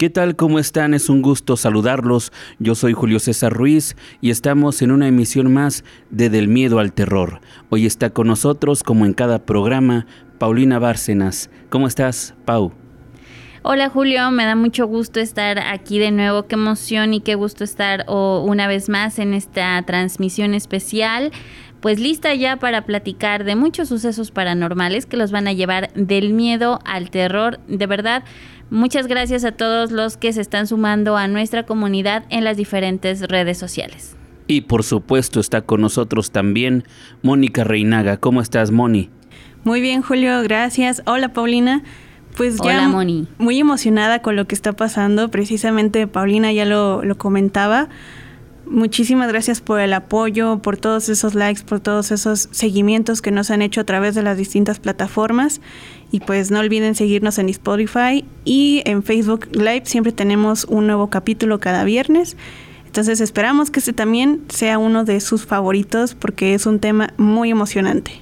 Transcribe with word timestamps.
¿Qué 0.00 0.08
tal? 0.08 0.34
¿Cómo 0.34 0.58
están? 0.58 0.94
Es 0.94 1.10
un 1.10 1.20
gusto 1.20 1.58
saludarlos. 1.58 2.32
Yo 2.58 2.74
soy 2.74 2.94
Julio 2.94 3.18
César 3.18 3.52
Ruiz 3.52 3.96
y 4.22 4.30
estamos 4.30 4.80
en 4.80 4.92
una 4.92 5.06
emisión 5.06 5.52
más 5.52 5.84
de 6.08 6.30
Del 6.30 6.48
Miedo 6.48 6.78
al 6.78 6.94
Terror. 6.94 7.42
Hoy 7.68 7.84
está 7.84 8.08
con 8.08 8.26
nosotros, 8.26 8.82
como 8.82 9.04
en 9.04 9.12
cada 9.12 9.44
programa, 9.44 10.06
Paulina 10.38 10.78
Bárcenas. 10.78 11.50
¿Cómo 11.68 11.86
estás, 11.86 12.34
Pau? 12.46 12.72
Hola 13.60 13.90
Julio, 13.90 14.30
me 14.30 14.46
da 14.46 14.56
mucho 14.56 14.86
gusto 14.86 15.20
estar 15.20 15.58
aquí 15.58 15.98
de 15.98 16.12
nuevo. 16.12 16.46
Qué 16.46 16.54
emoción 16.54 17.12
y 17.12 17.20
qué 17.20 17.34
gusto 17.34 17.62
estar 17.62 18.06
una 18.08 18.66
vez 18.68 18.88
más 18.88 19.18
en 19.18 19.34
esta 19.34 19.82
transmisión 19.82 20.54
especial. 20.54 21.30
Pues 21.82 21.98
lista 21.98 22.34
ya 22.34 22.56
para 22.56 22.86
platicar 22.86 23.44
de 23.44 23.56
muchos 23.56 23.88
sucesos 23.88 24.30
paranormales 24.30 25.04
que 25.04 25.16
los 25.16 25.30
van 25.30 25.46
a 25.46 25.52
llevar 25.52 25.92
del 25.94 26.32
miedo 26.32 26.78
al 26.84 27.10
terror. 27.10 27.58
De 27.68 27.86
verdad, 27.86 28.22
Muchas 28.70 29.08
gracias 29.08 29.44
a 29.44 29.52
todos 29.52 29.90
los 29.90 30.16
que 30.16 30.32
se 30.32 30.40
están 30.40 30.66
sumando 30.66 31.16
a 31.16 31.26
nuestra 31.26 31.66
comunidad 31.66 32.24
en 32.30 32.44
las 32.44 32.56
diferentes 32.56 33.20
redes 33.22 33.58
sociales. 33.58 34.16
Y 34.46 34.62
por 34.62 34.84
supuesto 34.84 35.40
está 35.40 35.62
con 35.62 35.80
nosotros 35.80 36.30
también 36.30 36.84
Mónica 37.22 37.64
Reinaga. 37.64 38.16
¿Cómo 38.16 38.40
estás, 38.40 38.70
Moni? 38.70 39.10
Muy 39.64 39.80
bien, 39.80 40.02
Julio, 40.02 40.42
gracias. 40.42 41.02
Hola, 41.06 41.32
Paulina. 41.32 41.82
Pues 42.36 42.58
ya 42.62 42.88
Moni. 42.88 43.26
muy 43.38 43.58
emocionada 43.58 44.22
con 44.22 44.36
lo 44.36 44.46
que 44.46 44.54
está 44.54 44.72
pasando. 44.72 45.30
Precisamente 45.30 46.06
Paulina 46.06 46.52
ya 46.52 46.64
lo, 46.64 47.04
lo 47.04 47.18
comentaba. 47.18 47.88
Muchísimas 48.70 49.26
gracias 49.26 49.60
por 49.60 49.80
el 49.80 49.92
apoyo, 49.92 50.60
por 50.62 50.76
todos 50.76 51.08
esos 51.08 51.34
likes, 51.34 51.64
por 51.64 51.80
todos 51.80 52.12
esos 52.12 52.48
seguimientos 52.52 53.20
que 53.20 53.32
nos 53.32 53.50
han 53.50 53.62
hecho 53.62 53.80
a 53.80 53.84
través 53.84 54.14
de 54.14 54.22
las 54.22 54.38
distintas 54.38 54.78
plataformas. 54.78 55.60
Y 56.12 56.20
pues 56.20 56.52
no 56.52 56.60
olviden 56.60 56.94
seguirnos 56.94 57.40
en 57.40 57.48
Spotify 57.48 58.24
y 58.44 58.82
en 58.84 59.02
Facebook 59.02 59.48
Live. 59.50 59.82
Siempre 59.86 60.12
tenemos 60.12 60.66
un 60.66 60.86
nuevo 60.86 61.10
capítulo 61.10 61.58
cada 61.58 61.82
viernes. 61.82 62.36
Entonces 62.86 63.20
esperamos 63.20 63.72
que 63.72 63.80
este 63.80 63.92
también 63.92 64.42
sea 64.48 64.78
uno 64.78 65.02
de 65.02 65.18
sus 65.18 65.46
favoritos 65.46 66.14
porque 66.14 66.54
es 66.54 66.64
un 66.64 66.78
tema 66.78 67.12
muy 67.16 67.50
emocionante. 67.50 68.12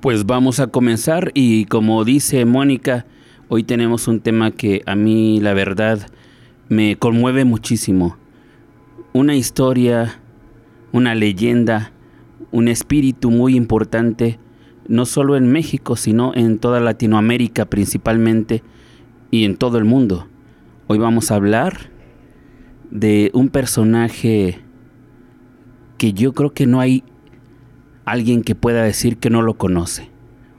Pues 0.00 0.24
vamos 0.24 0.60
a 0.60 0.68
comenzar 0.68 1.30
y 1.34 1.66
como 1.66 2.06
dice 2.06 2.46
Mónica, 2.46 3.04
hoy 3.48 3.64
tenemos 3.64 4.08
un 4.08 4.20
tema 4.20 4.50
que 4.50 4.80
a 4.86 4.96
mí 4.96 5.40
la 5.40 5.52
verdad 5.52 6.08
me 6.70 6.96
conmueve 6.96 7.44
muchísimo 7.44 8.16
una 9.12 9.34
historia, 9.34 10.20
una 10.92 11.14
leyenda, 11.14 11.92
un 12.52 12.68
espíritu 12.68 13.30
muy 13.30 13.56
importante, 13.56 14.38
no 14.86 15.04
solo 15.04 15.36
en 15.36 15.50
México, 15.50 15.96
sino 15.96 16.32
en 16.34 16.58
toda 16.58 16.80
Latinoamérica 16.80 17.64
principalmente 17.64 18.62
y 19.30 19.44
en 19.44 19.56
todo 19.56 19.78
el 19.78 19.84
mundo. 19.84 20.28
Hoy 20.86 20.98
vamos 20.98 21.30
a 21.30 21.36
hablar 21.36 21.90
de 22.90 23.30
un 23.34 23.48
personaje 23.48 24.60
que 25.98 26.12
yo 26.12 26.32
creo 26.32 26.52
que 26.52 26.66
no 26.66 26.80
hay 26.80 27.04
alguien 28.04 28.42
que 28.42 28.54
pueda 28.54 28.82
decir 28.82 29.18
que 29.18 29.30
no 29.30 29.42
lo 29.42 29.54
conoce 29.54 30.10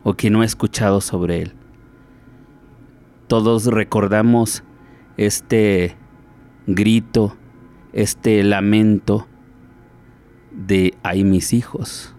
o 0.03 0.13
que 0.13 0.29
no 0.29 0.41
ha 0.41 0.45
escuchado 0.45 1.01
sobre 1.01 1.41
él. 1.41 1.53
Todos 3.27 3.65
recordamos 3.65 4.63
este 5.17 5.95
grito, 6.67 7.35
este 7.93 8.41
lamento 8.43 9.27
de 10.51 10.93
Ay 11.03 11.23
mis 11.23 11.53
hijos. 11.53 12.15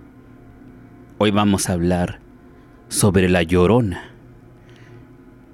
Hoy 1.19 1.31
vamos 1.31 1.69
a 1.69 1.73
hablar 1.73 2.21
sobre 2.89 3.29
la 3.29 3.43
llorona. 3.43 4.11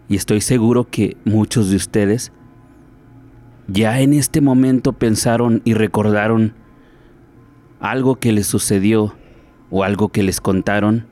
Y 0.09 0.17
estoy 0.17 0.41
seguro 0.41 0.89
que 0.91 1.17
muchos 1.25 1.71
de 1.71 1.77
ustedes 1.77 2.33
ya 3.69 4.01
en 4.01 4.13
este 4.13 4.41
momento 4.41 4.95
pensaron 4.95 5.61
y 5.65 5.75
recordaron 5.75 6.55
algo 7.81 8.17
que 8.17 8.33
les 8.33 8.47
sucedió 8.47 9.15
o 9.71 9.85
algo 9.85 10.09
que 10.09 10.23
les 10.23 10.41
contaron 10.41 11.07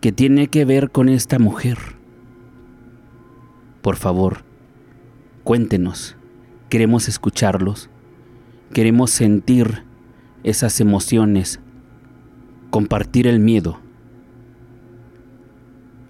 que 0.00 0.10
tiene 0.10 0.48
que 0.48 0.64
ver 0.64 0.90
con 0.90 1.08
esta 1.08 1.38
mujer. 1.38 1.78
Por 3.82 3.96
favor, 3.96 4.38
cuéntenos 5.44 6.16
queremos 6.74 7.06
escucharlos, 7.06 7.88
queremos 8.72 9.12
sentir 9.12 9.84
esas 10.42 10.80
emociones, 10.80 11.60
compartir 12.70 13.28
el 13.28 13.38
miedo. 13.38 13.78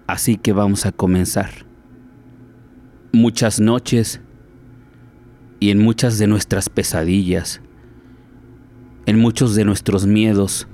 Así 0.07 0.37
que 0.37 0.53
vamos 0.53 0.87
a 0.87 0.91
comenzar. 0.91 1.51
Muchas 3.13 3.59
noches 3.59 4.21
y 5.59 5.69
en 5.69 5.77
muchas 5.77 6.17
de 6.17 6.25
nuestras 6.25 6.67
pesadillas, 6.69 7.61
en 9.05 9.19
muchos 9.19 9.53
de 9.53 9.65
nuestros 9.65 10.07
miedos, 10.07 10.67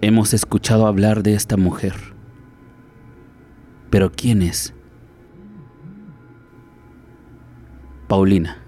hemos 0.00 0.32
escuchado 0.32 0.86
hablar 0.86 1.22
de 1.22 1.34
esta 1.34 1.58
mujer. 1.58 1.92
Pero 3.90 4.10
¿quién 4.10 4.40
es? 4.40 4.72
Paulina. 8.08 8.65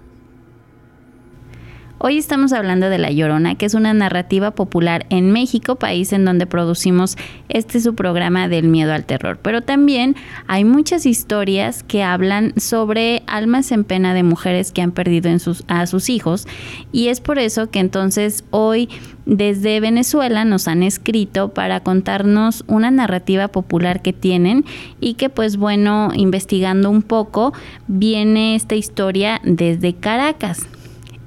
Hoy 2.01 2.17
estamos 2.17 2.53
hablando 2.53 2.89
de 2.89 2.97
La 2.97 3.11
Llorona, 3.11 3.55
que 3.55 3.65
es 3.65 3.73
una 3.73 3.93
narrativa 3.93 4.51
popular 4.51 5.05
en 5.09 5.33
México, 5.33 5.75
país 5.75 6.13
en 6.13 6.23
donde 6.23 6.45
producimos 6.45 7.17
este 7.49 7.81
su 7.81 7.93
programa 7.93 8.47
del 8.47 8.69
miedo 8.69 8.93
al 8.93 9.03
terror. 9.03 9.37
Pero 9.41 9.63
también 9.63 10.15
hay 10.47 10.63
muchas 10.63 11.05
historias 11.05 11.83
que 11.83 12.01
hablan 12.01 12.53
sobre 12.57 13.21
almas 13.27 13.73
en 13.73 13.83
pena 13.83 14.13
de 14.13 14.23
mujeres 14.23 14.71
que 14.71 14.81
han 14.81 14.93
perdido 14.93 15.29
a 15.67 15.87
sus 15.87 16.09
hijos. 16.09 16.47
Y 16.93 17.09
es 17.09 17.19
por 17.19 17.37
eso 17.37 17.69
que 17.69 17.79
entonces 17.79 18.45
hoy 18.49 18.87
desde 19.25 19.81
Venezuela 19.81 20.45
nos 20.45 20.69
han 20.69 20.83
escrito 20.83 21.49
para 21.49 21.81
contarnos 21.81 22.63
una 22.67 22.91
narrativa 22.91 23.49
popular 23.49 24.01
que 24.01 24.13
tienen 24.13 24.63
y 25.01 25.15
que 25.15 25.27
pues 25.27 25.57
bueno, 25.57 26.13
investigando 26.15 26.89
un 26.89 27.01
poco, 27.01 27.51
viene 27.89 28.55
esta 28.55 28.75
historia 28.75 29.41
desde 29.43 29.95
Caracas. 29.95 30.65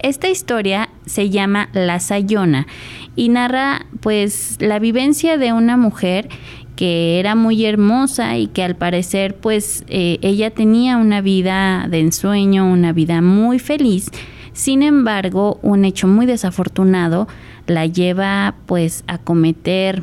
Esta 0.03 0.29
historia 0.29 0.89
se 1.07 1.31
llama 1.31 1.69
La 1.73 2.01
Sayona 2.01 2.67
y 3.15 3.29
narra 3.29 3.87
pues 4.01 4.57
la 4.59 4.81
vivencia 4.81 5.39
de 5.39 5.53
una 5.53 5.77
mujer 5.77 6.29
que 6.75 7.21
era 7.21 7.37
muy 7.37 7.65
hermosa 7.65 8.37
y 8.37 8.49
que 8.49 8.65
al 8.65 8.75
parecer 8.75 9.37
pues 9.37 9.85
eh, 9.87 10.19
ella 10.23 10.51
tenía 10.51 10.97
una 10.97 11.21
vida 11.21 11.87
de 11.89 12.01
ensueño, 12.01 12.69
una 12.69 12.93
vida 12.93 13.23
muy 13.23 13.61
feliz. 13.61 14.11
Sin 14.53 14.83
embargo, 14.83 15.61
un 15.63 15.85
hecho 15.85 16.09
muy 16.09 16.27
desafortunado 16.27 17.29
la 17.69 17.87
lleva 17.87 18.57
pues 18.67 19.05
a 19.07 19.19
cometer 19.19 20.03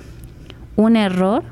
un 0.78 0.96
error 0.96 1.44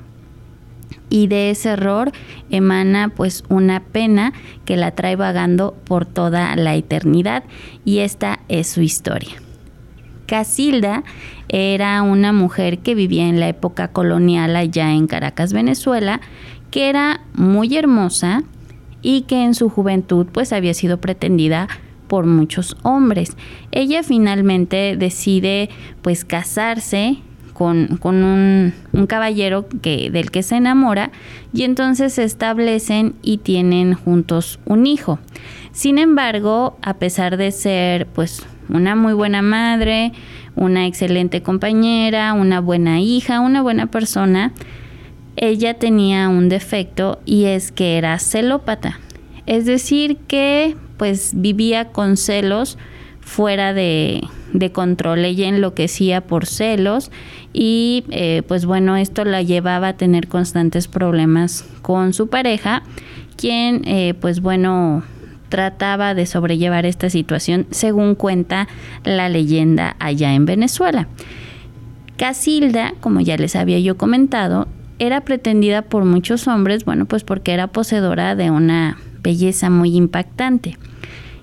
y 1.10 1.28
de 1.28 1.52
ese 1.52 1.70
error 1.70 2.12
emana 2.50 3.10
pues 3.10 3.44
una 3.50 3.82
pena 3.82 4.34
que 4.66 4.78
la 4.78 4.92
trae 4.92 5.16
vagando 5.16 5.76
por 5.86 6.06
toda 6.06 6.56
la 6.56 6.76
eternidad 6.76 7.44
y 7.86 8.00
esta 8.00 8.40
es 8.48 8.68
su 8.68 8.82
historia. 8.82 9.42
Casilda 10.26 11.04
era 11.48 12.02
una 12.02 12.34
mujer 12.34 12.80
que 12.80 12.96
vivía 12.96 13.28
en 13.28 13.40
la 13.40 13.48
época 13.48 13.88
colonial 13.88 14.56
allá 14.56 14.92
en 14.92 15.08
Caracas, 15.08 15.54
Venezuela, 15.54 16.20
que 16.70 16.90
era 16.90 17.22
muy 17.34 17.78
hermosa 17.78 18.44
y 19.02 19.22
que 19.22 19.44
en 19.44 19.56
su 19.56 19.70
juventud 19.70 20.28
pues 20.32 20.52
había 20.52 20.74
sido 20.74 21.00
pretendida 21.00 21.70
por 22.08 22.26
muchos 22.26 22.76
hombres. 22.84 23.38
Ella 23.72 24.04
finalmente 24.04 24.98
decide 24.98 25.70
pues 26.02 26.26
casarse 26.26 27.20
con, 27.58 28.00
un, 28.04 29.08
caballero 29.08 29.68
que, 29.82 30.12
del 30.12 30.30
que 30.30 30.44
se 30.44 30.58
enamora 30.58 31.12
y 31.54 31.64
entonces 31.64 32.14
se 32.14 32.24
establecen 32.24 33.16
y 33.24 33.40
tienen 33.40 33.96
juntos 33.96 34.60
un 34.66 34.86
hijo. 34.86 35.18
Sin 35.72 35.98
embargo, 35.98 36.78
a 36.84 36.96
pesar 36.96 37.36
de 37.36 37.52
ser 37.52 38.06
pues 38.06 38.46
una 38.70 38.96
muy 38.96 39.14
buena 39.14 39.42
madre, 39.42 40.12
una 40.56 40.86
excelente 40.86 41.42
compañera, 41.42 42.34
una 42.34 42.62
buena 42.62 43.00
hija, 43.00 43.40
una 43.40 43.64
buena 43.64 43.88
persona, 43.88 44.54
ella 45.36 45.74
tenía 45.74 46.30
un 46.30 46.50
defecto 46.50 47.22
y 47.26 47.46
es 47.46 47.72
que 47.72 47.98
era 47.98 48.20
celópata. 48.20 49.00
Es 49.48 49.66
decir, 49.66 50.18
que 50.28 50.76
pues 50.98 51.32
vivía 51.36 51.86
con 51.86 52.18
celos 52.18 52.78
fuera 53.28 53.74
de, 53.74 54.24
de 54.54 54.72
control. 54.72 55.26
Ella 55.26 55.50
enloquecía 55.50 56.22
por 56.22 56.46
celos 56.46 57.12
y 57.54 58.06
eh, 58.10 58.42
pues 58.48 58.66
bueno, 58.66 58.96
esto 58.96 59.26
la 59.26 59.42
llevaba 59.42 59.90
a 59.90 59.98
tener 59.98 60.28
constantes 60.28 60.88
problemas 60.88 61.66
con 61.82 62.14
su 62.14 62.30
pareja, 62.30 62.84
quien 63.36 63.82
eh, 63.86 64.14
pues 64.20 64.42
bueno 64.42 65.04
trataba 65.50 66.14
de 66.14 66.26
sobrellevar 66.26 66.86
esta 66.86 67.10
situación 67.10 67.68
según 67.70 68.16
cuenta 68.16 68.68
la 69.04 69.30
leyenda 69.30 69.98
allá 70.00 70.34
en 70.34 70.46
Venezuela. 70.46 71.08
Casilda, 72.16 72.94
como 73.02 73.20
ya 73.20 73.38
les 73.38 73.56
había 73.56 73.80
yo 73.80 73.98
comentado, 73.98 74.68
era 75.00 75.22
pretendida 75.22 75.84
por 75.84 76.06
muchos 76.06 76.48
hombres, 76.48 76.86
bueno, 76.86 77.06
pues 77.06 77.24
porque 77.24 77.54
era 77.54 77.68
poseedora 77.68 78.36
de 78.36 78.52
una 78.52 78.98
belleza 79.22 79.70
muy 79.70 79.96
impactante. 79.96 80.78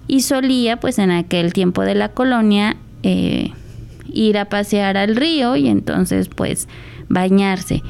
Y 0.07 0.21
solía, 0.21 0.79
pues 0.79 0.99
en 0.99 1.11
aquel 1.11 1.53
tiempo 1.53 1.83
de 1.83 1.95
la 1.95 2.11
colonia, 2.11 2.77
eh, 3.03 3.53
ir 4.13 4.39
a 4.39 4.47
pasear 4.47 4.97
al 4.97 5.17
río 5.17 5.57
y 5.57 5.69
entonces 5.69 6.29
pues 6.29 6.69
bañarse. 7.09 7.83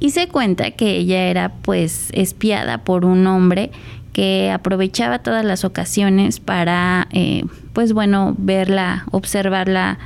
Y 0.00 0.10
se 0.10 0.26
cuenta 0.26 0.72
que 0.72 0.96
ella 0.96 1.28
era 1.28 1.52
pues 1.62 2.08
espiada 2.12 2.78
por 2.78 3.04
un 3.04 3.26
hombre 3.26 3.70
que 4.12 4.50
aprovechaba 4.50 5.20
todas 5.20 5.44
las 5.44 5.64
ocasiones 5.64 6.40
para, 6.40 7.08
eh, 7.12 7.44
pues 7.72 7.92
bueno, 7.92 8.34
verla, 8.36 9.04
observarla 9.10 9.98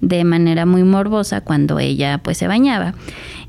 de 0.00 0.24
manera 0.24 0.66
muy 0.66 0.82
morbosa 0.82 1.40
cuando 1.40 1.78
ella 1.78 2.18
pues 2.18 2.36
se 2.36 2.46
bañaba. 2.46 2.94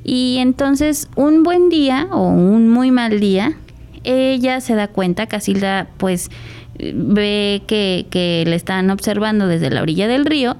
Y 0.03 0.37
entonces 0.37 1.09
un 1.15 1.43
buen 1.43 1.69
día 1.69 2.07
o 2.11 2.27
un 2.27 2.69
muy 2.69 2.91
mal 2.91 3.19
día, 3.19 3.57
ella 4.05 4.61
se 4.61 4.75
da 4.75 4.87
cuenta, 4.87 5.27
Casilda 5.27 5.87
pues 5.97 6.29
ve 6.77 7.63
que, 7.67 8.05
que 8.09 8.43
le 8.47 8.55
están 8.55 8.89
observando 8.89 9.47
desde 9.47 9.69
la 9.69 9.81
orilla 9.81 10.07
del 10.07 10.25
río 10.25 10.57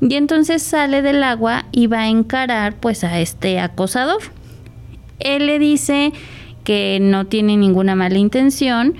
y 0.00 0.14
entonces 0.14 0.62
sale 0.62 1.02
del 1.02 1.22
agua 1.22 1.66
y 1.72 1.86
va 1.86 2.00
a 2.00 2.08
encarar 2.08 2.74
pues 2.76 3.04
a 3.04 3.20
este 3.20 3.60
acosador. 3.60 4.22
Él 5.18 5.46
le 5.46 5.58
dice 5.58 6.12
que 6.64 6.98
no 7.00 7.26
tiene 7.26 7.56
ninguna 7.56 7.94
mala 7.94 8.18
intención, 8.18 8.94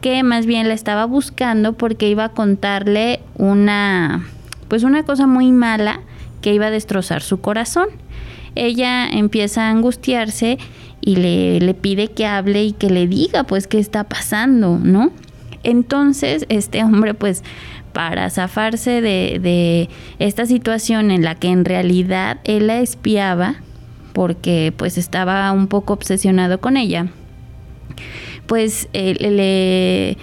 que 0.00 0.22
más 0.22 0.46
bien 0.46 0.68
la 0.68 0.74
estaba 0.74 1.04
buscando 1.06 1.72
porque 1.72 2.08
iba 2.08 2.24
a 2.24 2.28
contarle 2.28 3.20
una 3.36 4.26
pues 4.68 4.82
una 4.82 5.04
cosa 5.04 5.26
muy 5.26 5.52
mala 5.52 6.00
que 6.40 6.52
iba 6.52 6.66
a 6.66 6.70
destrozar 6.70 7.22
su 7.22 7.40
corazón. 7.40 7.88
Ella 8.54 9.08
empieza 9.08 9.66
a 9.66 9.70
angustiarse 9.70 10.58
y 11.06 11.14
le, 11.16 11.60
le 11.60 11.72
pide 11.72 12.08
que 12.08 12.26
hable 12.26 12.64
y 12.64 12.72
que 12.72 12.90
le 12.90 13.06
diga 13.06 13.44
pues 13.44 13.68
qué 13.68 13.78
está 13.78 14.04
pasando, 14.04 14.78
¿no? 14.82 15.12
Entonces 15.62 16.44
este 16.48 16.82
hombre 16.82 17.14
pues 17.14 17.44
para 17.92 18.28
zafarse 18.28 19.00
de, 19.00 19.38
de, 19.40 19.88
esta 20.18 20.44
situación 20.46 21.10
en 21.12 21.22
la 21.22 21.36
que 21.36 21.48
en 21.48 21.64
realidad 21.64 22.40
él 22.44 22.66
la 22.66 22.80
espiaba, 22.80 23.54
porque 24.12 24.74
pues 24.76 24.98
estaba 24.98 25.50
un 25.52 25.68
poco 25.68 25.92
obsesionado 25.92 26.60
con 26.60 26.76
ella, 26.76 27.06
pues 28.46 28.88
eh, 28.92 30.18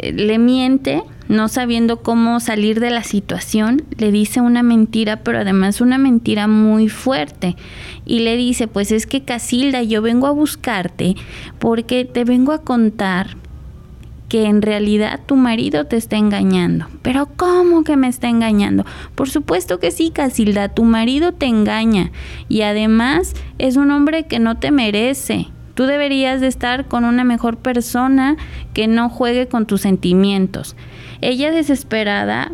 le, 0.00 0.12
le 0.12 0.38
miente, 0.38 1.02
no 1.28 1.48
sabiendo 1.48 2.02
cómo 2.02 2.40
salir 2.40 2.80
de 2.80 2.90
la 2.90 3.04
situación, 3.04 3.82
le 3.96 4.10
dice 4.10 4.40
una 4.40 4.62
mentira, 4.62 5.18
pero 5.22 5.38
además 5.38 5.80
una 5.80 5.98
mentira 5.98 6.48
muy 6.48 6.88
fuerte. 6.88 7.56
Y 8.04 8.20
le 8.20 8.36
dice, 8.36 8.66
pues 8.66 8.90
es 8.92 9.06
que 9.06 9.22
Casilda, 9.22 9.82
yo 9.82 10.02
vengo 10.02 10.26
a 10.26 10.32
buscarte 10.32 11.14
porque 11.58 12.04
te 12.04 12.24
vengo 12.24 12.52
a 12.52 12.62
contar 12.62 13.36
que 14.28 14.44
en 14.44 14.62
realidad 14.62 15.20
tu 15.24 15.36
marido 15.36 15.86
te 15.86 15.96
está 15.96 16.16
engañando. 16.16 16.86
Pero 17.02 17.26
¿cómo 17.36 17.82
que 17.82 17.96
me 17.96 18.08
está 18.08 18.28
engañando? 18.28 18.84
Por 19.14 19.28
supuesto 19.30 19.78
que 19.80 19.90
sí, 19.90 20.10
Casilda, 20.10 20.68
tu 20.68 20.84
marido 20.84 21.32
te 21.32 21.46
engaña 21.46 22.10
y 22.48 22.62
además 22.62 23.34
es 23.58 23.76
un 23.76 23.90
hombre 23.90 24.24
que 24.24 24.38
no 24.38 24.58
te 24.58 24.70
merece. 24.70 25.48
Tú 25.74 25.84
deberías 25.84 26.40
de 26.40 26.48
estar 26.48 26.86
con 26.86 27.04
una 27.04 27.24
mejor 27.24 27.56
persona 27.56 28.36
que 28.74 28.86
no 28.86 29.08
juegue 29.08 29.46
con 29.46 29.64
tus 29.66 29.82
sentimientos. 29.82 30.76
Ella 31.20 31.50
desesperada 31.50 32.52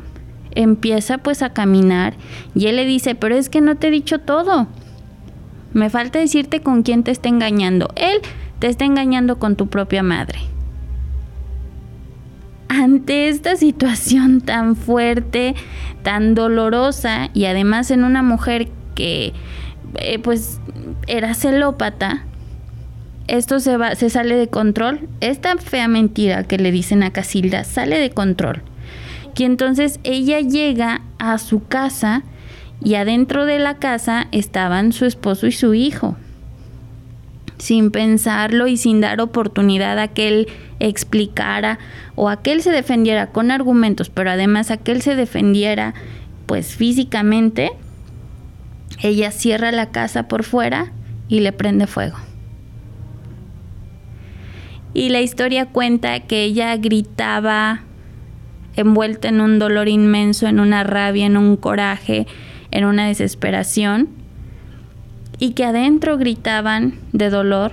empieza 0.54 1.18
pues 1.18 1.42
a 1.42 1.52
caminar 1.52 2.14
y 2.54 2.66
él 2.66 2.76
le 2.76 2.84
dice, 2.84 3.14
pero 3.14 3.34
es 3.36 3.48
que 3.48 3.60
no 3.60 3.76
te 3.76 3.88
he 3.88 3.90
dicho 3.90 4.20
todo. 4.20 4.68
Me 5.72 5.90
falta 5.90 6.18
decirte 6.18 6.60
con 6.60 6.82
quién 6.82 7.02
te 7.02 7.10
está 7.10 7.28
engañando. 7.28 7.88
Él 7.96 8.20
te 8.60 8.68
está 8.68 8.84
engañando 8.84 9.38
con 9.38 9.56
tu 9.56 9.66
propia 9.66 10.02
madre 10.02 10.38
ante 12.82 13.28
esta 13.28 13.56
situación 13.56 14.40
tan 14.40 14.76
fuerte, 14.76 15.54
tan 16.02 16.34
dolorosa 16.34 17.30
y 17.32 17.44
además 17.46 17.90
en 17.90 18.04
una 18.04 18.22
mujer 18.22 18.68
que 18.94 19.32
eh, 19.96 20.18
pues 20.18 20.60
era 21.06 21.34
celópata, 21.34 22.24
esto 23.28 23.60
se 23.60 23.76
va, 23.76 23.94
se 23.94 24.10
sale 24.10 24.36
de 24.36 24.48
control. 24.48 25.08
Esta 25.20 25.56
fea 25.56 25.88
mentira 25.88 26.44
que 26.44 26.58
le 26.58 26.70
dicen 26.70 27.02
a 27.02 27.12
Casilda 27.12 27.64
sale 27.64 27.98
de 27.98 28.10
control. 28.10 28.62
Y 29.36 29.44
entonces 29.44 29.98
ella 30.04 30.40
llega 30.40 31.02
a 31.18 31.38
su 31.38 31.66
casa 31.66 32.22
y 32.82 32.94
adentro 32.94 33.46
de 33.46 33.58
la 33.58 33.74
casa 33.78 34.28
estaban 34.30 34.92
su 34.92 35.06
esposo 35.06 35.46
y 35.46 35.52
su 35.52 35.74
hijo 35.74 36.16
sin 37.58 37.90
pensarlo 37.90 38.66
y 38.66 38.76
sin 38.76 39.00
dar 39.00 39.20
oportunidad 39.20 39.98
a 39.98 40.08
que 40.08 40.28
él 40.28 40.48
explicara 40.80 41.78
o 42.14 42.28
a 42.28 42.42
que 42.42 42.52
él 42.52 42.62
se 42.62 42.70
defendiera 42.70 43.28
con 43.28 43.50
argumentos, 43.50 44.10
pero 44.10 44.30
además 44.30 44.70
a 44.70 44.76
que 44.76 44.92
él 44.92 45.02
se 45.02 45.14
defendiera 45.14 45.94
pues 46.46 46.74
físicamente, 46.74 47.70
ella 49.02 49.30
cierra 49.30 49.72
la 49.72 49.90
casa 49.90 50.28
por 50.28 50.44
fuera 50.44 50.92
y 51.28 51.40
le 51.40 51.52
prende 51.52 51.86
fuego. 51.86 52.18
Y 54.94 55.08
la 55.10 55.20
historia 55.20 55.66
cuenta 55.66 56.20
que 56.20 56.44
ella 56.44 56.76
gritaba 56.76 57.82
envuelta 58.76 59.28
en 59.28 59.40
un 59.40 59.58
dolor 59.58 59.88
inmenso, 59.88 60.46
en 60.46 60.60
una 60.60 60.84
rabia, 60.84 61.26
en 61.26 61.36
un 61.36 61.56
coraje, 61.56 62.26
en 62.70 62.84
una 62.84 63.06
desesperación 63.06 64.08
y 65.38 65.50
que 65.50 65.64
adentro 65.64 66.16
gritaban 66.16 66.94
de 67.12 67.30
dolor 67.30 67.72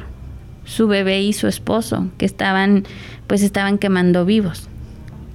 su 0.66 0.88
bebé 0.88 1.22
y 1.22 1.34
su 1.34 1.48
esposo, 1.48 2.08
que 2.18 2.26
estaban 2.26 2.86
pues 3.28 3.44
estaban 3.44 3.78
quemando 3.78 4.26
vivos. 4.26 4.68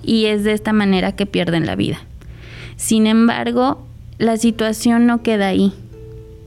Y 0.03 0.27
es 0.27 0.45
de 0.45 0.53
esta 0.53 0.73
manera 0.73 1.13
que 1.13 1.27
pierden 1.27 1.67
la 1.67 1.77
vida. 1.77 1.99
Sin 2.77 3.07
embargo, 3.07 3.87
la 4.19 4.37
situación 4.37 5.07
no 5.07 5.23
queda 5.23 5.49
ahí. 5.49 5.73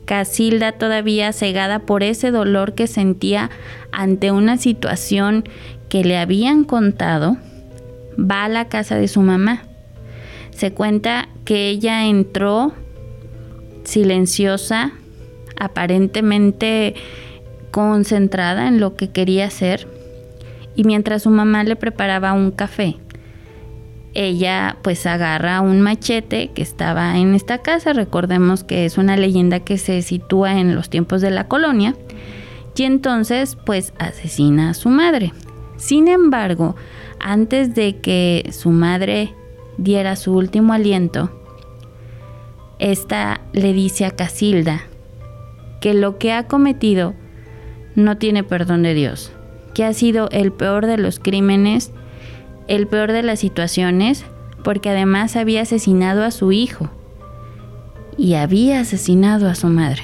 Casilda, 0.10 0.72
todavía 0.72 1.32
cegada 1.34 1.78
por 1.78 2.02
ese 2.02 2.32
dolor 2.32 2.74
que 2.74 2.88
sentía 2.88 3.52
ante 3.92 4.32
una 4.32 4.58
situación 4.58 5.44
que 5.88 6.04
le 6.04 6.18
habían 6.18 6.64
contado, 6.64 7.38
va 8.20 8.46
a 8.46 8.50
la 8.50 8.70
casa 8.70 8.96
de 8.96 9.08
su 9.08 9.22
mamá. 9.22 9.62
Se 10.50 10.72
cuenta 10.72 11.30
que 11.46 11.70
ella 11.70 12.08
entró 12.08 12.74
silenciosa, 13.84 14.94
aparentemente 15.56 16.96
concentrada 17.70 18.68
en 18.68 18.80
lo 18.80 18.96
que 18.96 19.12
quería 19.12 19.46
hacer 19.46 19.88
y 20.76 20.86
mientras 20.86 21.22
su 21.22 21.30
mamá 21.30 21.64
le 21.64 21.76
preparaba 21.76 22.34
un 22.34 22.50
café, 22.50 22.96
ella 24.14 24.78
pues 24.82 25.06
agarra 25.06 25.62
un 25.62 25.82
machete 25.82 26.52
que 26.54 26.62
estaba 26.62 27.18
en 27.18 27.36
esta 27.36 27.60
casa, 27.60 27.94
recordemos 27.94 28.64
que 28.64 28.86
es 28.86 28.98
una 28.98 29.18
leyenda 29.18 29.60
que 29.60 29.78
se 29.78 30.02
sitúa 30.02 30.60
en 30.60 30.76
los 30.76 30.90
tiempos 30.90 31.22
de 31.22 31.32
la 31.32 31.48
colonia, 31.48 31.96
y 32.76 32.84
entonces 32.84 33.58
pues 33.66 33.94
asesina 34.00 34.70
a 34.70 34.74
su 34.74 34.90
madre. 34.90 35.34
Sin 35.76 36.08
embargo, 36.08 36.76
antes 37.20 37.76
de 37.76 37.98
que 37.98 38.50
su 38.54 38.70
madre 38.70 39.34
diera 39.78 40.16
su 40.16 40.34
último 40.34 40.72
aliento, 40.74 41.30
esta 42.80 43.42
le 43.52 43.74
dice 43.74 44.06
a 44.06 44.12
Casilda 44.12 44.84
que 45.82 45.94
lo 45.94 46.18
que 46.18 46.32
ha 46.32 46.48
cometido 46.48 47.14
no 47.96 48.18
tiene 48.18 48.44
perdón 48.44 48.84
de 48.84 48.94
Dios, 48.94 49.34
que 49.74 49.84
ha 49.84 49.94
sido 49.94 50.30
el 50.32 50.54
peor 50.54 50.86
de 50.86 50.98
los 50.98 51.20
crímenes, 51.20 51.92
el 52.70 52.88
peor 52.88 53.12
de 53.12 53.24
las 53.24 53.40
situaciones, 53.40 54.24
porque 54.64 54.90
además 54.90 55.36
había 55.36 55.64
asesinado 55.64 56.24
a 56.24 56.32
su 56.32 56.52
hijo 56.54 56.90
y 58.16 58.36
había 58.36 58.80
asesinado 58.80 59.50
a 59.50 59.56
su 59.56 59.68
madre. 59.68 60.04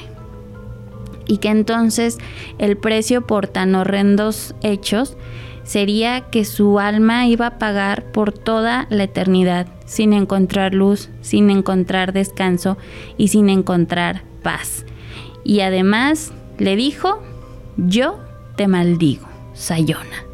Y 1.28 1.38
que 1.38 1.50
entonces 1.50 2.18
el 2.58 2.76
precio 2.76 3.26
por 3.26 3.48
tan 3.48 3.76
horrendos 3.76 4.56
hechos 4.62 5.16
sería 5.64 6.22
que 6.30 6.44
su 6.44 6.80
alma 6.80 7.28
iba 7.28 7.48
a 7.48 7.58
pagar 7.60 8.12
por 8.12 8.32
toda 8.32 8.88
la 8.90 9.04
eternidad, 9.04 9.68
sin 9.86 10.14
encontrar 10.14 10.74
luz, 10.74 11.10
sin 11.22 11.50
encontrar 11.50 12.14
descanso 12.14 12.78
y 13.18 13.28
sin 13.30 13.50
encontrar 13.50 14.24
paz. 14.44 14.86
Y 15.44 15.62
además 15.62 16.32
le 16.58 16.76
dijo, 16.76 17.22
yo 17.78 18.20
te 18.56 18.68
maldigo, 18.68 19.28
Sayona. 19.54 20.25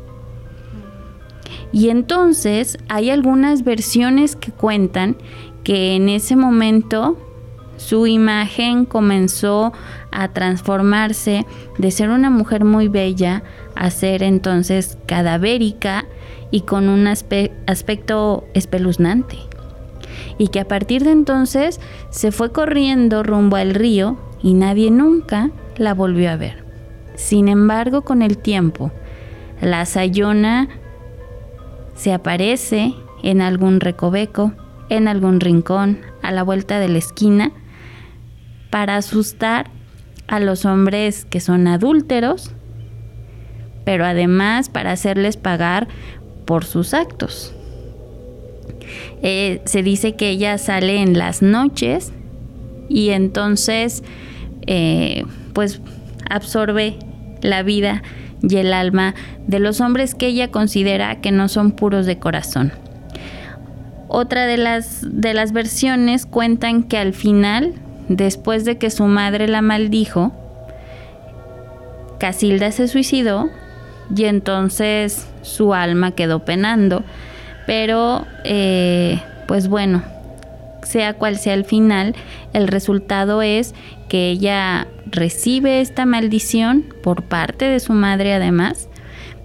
Y 1.71 1.89
entonces 1.89 2.77
hay 2.89 3.09
algunas 3.09 3.63
versiones 3.63 4.35
que 4.35 4.51
cuentan 4.51 5.15
que 5.63 5.95
en 5.95 6.09
ese 6.09 6.35
momento 6.35 7.17
su 7.77 8.05
imagen 8.07 8.85
comenzó 8.85 9.73
a 10.11 10.27
transformarse 10.27 11.45
de 11.77 11.91
ser 11.91 12.09
una 12.09 12.29
mujer 12.29 12.63
muy 12.63 12.87
bella 12.87 13.43
a 13.75 13.89
ser 13.89 14.21
entonces 14.21 14.97
cadavérica 15.07 16.05
y 16.51 16.61
con 16.61 16.89
un 16.89 17.07
aspecto 17.07 18.45
espeluznante. 18.53 19.37
Y 20.37 20.49
que 20.49 20.59
a 20.59 20.67
partir 20.67 21.03
de 21.03 21.11
entonces 21.11 21.79
se 22.09 22.31
fue 22.31 22.51
corriendo 22.51 23.23
rumbo 23.23 23.55
al 23.55 23.73
río 23.73 24.17
y 24.43 24.53
nadie 24.53 24.91
nunca 24.91 25.51
la 25.77 25.93
volvió 25.93 26.29
a 26.31 26.35
ver. 26.35 26.63
Sin 27.15 27.47
embargo, 27.47 28.01
con 28.03 28.21
el 28.21 28.37
tiempo, 28.37 28.91
La 29.61 29.85
sayona 29.85 30.69
se 32.01 32.13
aparece 32.13 32.95
en 33.21 33.41
algún 33.41 33.79
recoveco, 33.79 34.53
en 34.89 35.07
algún 35.07 35.39
rincón, 35.39 35.99
a 36.23 36.31
la 36.31 36.41
vuelta 36.41 36.79
de 36.79 36.87
la 36.87 36.97
esquina, 36.97 37.51
para 38.71 38.97
asustar 38.97 39.69
a 40.25 40.39
los 40.39 40.65
hombres 40.65 41.25
que 41.25 41.39
son 41.39 41.67
adúlteros, 41.67 42.55
pero 43.85 44.03
además 44.03 44.67
para 44.69 44.93
hacerles 44.93 45.37
pagar 45.37 45.89
por 46.45 46.65
sus 46.65 46.95
actos. 46.95 47.53
Eh, 49.21 49.61
se 49.65 49.83
dice 49.83 50.15
que 50.15 50.31
ella 50.31 50.57
sale 50.57 51.03
en 51.03 51.19
las 51.19 51.43
noches 51.43 52.13
y 52.89 53.11
entonces 53.11 54.01
eh, 54.65 55.23
pues 55.53 55.81
absorbe 56.31 56.97
la 57.43 57.61
vida 57.61 58.01
y 58.41 58.57
el 58.57 58.73
alma 58.73 59.13
de 59.47 59.59
los 59.59 59.81
hombres 59.81 60.15
que 60.15 60.27
ella 60.27 60.49
considera 60.49 61.21
que 61.21 61.31
no 61.31 61.47
son 61.47 61.71
puros 61.71 62.05
de 62.05 62.19
corazón. 62.19 62.71
Otra 64.07 64.45
de 64.45 64.57
las, 64.57 64.99
de 65.03 65.33
las 65.33 65.53
versiones 65.53 66.25
cuentan 66.25 66.83
que 66.83 66.97
al 66.97 67.13
final, 67.13 67.73
después 68.09 68.65
de 68.65 68.77
que 68.77 68.89
su 68.89 69.05
madre 69.05 69.47
la 69.47 69.61
maldijo, 69.61 70.33
Casilda 72.19 72.71
se 72.71 72.87
suicidó 72.87 73.49
y 74.15 74.25
entonces 74.25 75.27
su 75.41 75.73
alma 75.73 76.11
quedó 76.11 76.45
penando. 76.45 77.03
Pero, 77.65 78.25
eh, 78.43 79.21
pues 79.47 79.67
bueno, 79.67 80.03
sea 80.83 81.13
cual 81.13 81.37
sea 81.37 81.53
el 81.53 81.65
final, 81.65 82.15
el 82.53 82.67
resultado 82.67 83.41
es 83.41 83.73
que 84.09 84.29
ella 84.29 84.87
recibe 85.11 85.81
esta 85.81 86.05
maldición 86.05 86.85
por 87.03 87.23
parte 87.23 87.65
de 87.65 87.79
su 87.79 87.93
madre 87.93 88.33
además 88.33 88.89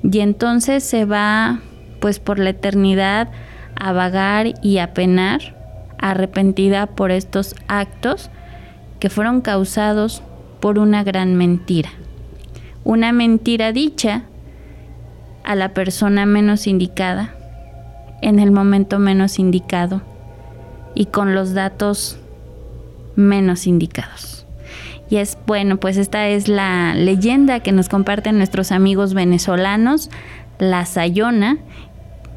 y 0.03 0.21
entonces 0.21 0.85
se 0.85 1.05
va 1.05 1.61
pues 2.01 2.21
por 2.21 2.39
la 2.39 2.51
eternidad 2.51 3.29
a 3.75 3.93
vagar 3.93 4.55
y 4.63 4.79
a 4.79 4.95
penar 4.95 5.57
arrepentida 5.99 6.87
por 6.87 7.11
estos 7.11 7.55
actos 7.69 8.31
que 9.01 9.11
fueron 9.11 9.41
causados 9.41 10.23
por 10.61 10.79
una 10.79 11.05
gran 11.05 11.35
mentira. 11.35 11.91
Una 12.85 13.13
mentira 13.13 13.73
dicha 13.73 14.25
a 15.45 15.55
la 15.55 15.75
persona 15.75 16.27
menos 16.27 16.67
indicada, 16.67 17.35
en 18.23 18.39
el 18.39 18.51
momento 18.51 18.99
menos 18.99 19.39
indicado 19.39 20.03
y 20.95 21.07
con 21.07 21.35
los 21.35 21.55
datos 21.55 22.19
menos 23.17 23.67
indicados. 23.67 24.36
Y 25.09 25.17
es 25.17 25.39
bueno, 25.47 25.79
pues 25.79 25.97
esta 25.97 26.29
es 26.29 26.49
la 26.49 26.95
leyenda 26.95 27.61
que 27.61 27.73
nos 27.73 27.89
comparten 27.89 28.39
nuestros 28.39 28.73
amigos 28.73 29.15
venezolanos, 29.15 30.11
la 30.59 30.85
Sayona, 30.85 31.59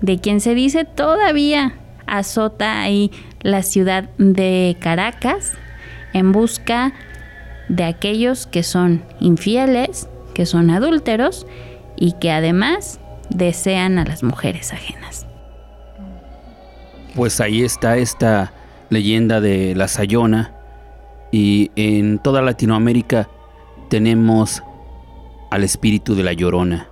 de 0.02 0.20
quien 0.20 0.40
se 0.40 0.54
dice 0.54 0.86
todavía 0.86 1.74
azota 2.06 2.82
ahí 2.82 3.12
la 3.42 3.64
ciudad 3.64 4.10
de 4.18 4.78
Caracas 4.80 5.54
en 6.14 6.32
busca 6.32 6.94
de 7.70 7.84
aquellos 7.84 8.48
que 8.48 8.64
son 8.64 9.04
infieles, 9.20 10.08
que 10.34 10.46
son 10.46 10.70
adúlteros 10.70 11.46
y 11.96 12.14
que 12.14 12.32
además 12.32 13.00
desean 13.30 13.98
a 14.00 14.06
las 14.06 14.24
mujeres 14.24 14.74
ajenas. 14.74 15.28
Pues 17.16 17.42
ahí 17.42 17.64
está 17.64 17.98
esta 17.98 18.54
leyenda 18.90 19.42
de 19.42 19.76
la 19.76 19.88
Sayona 19.88 20.59
y 21.32 21.72
en 21.76 22.20
toda 22.20 22.42
Latinoamérica 22.42 23.30
tenemos 23.90 24.64
al 25.52 25.64
espíritu 25.64 26.16
de 26.16 26.24
la 26.24 26.34
Llorona 26.34 26.90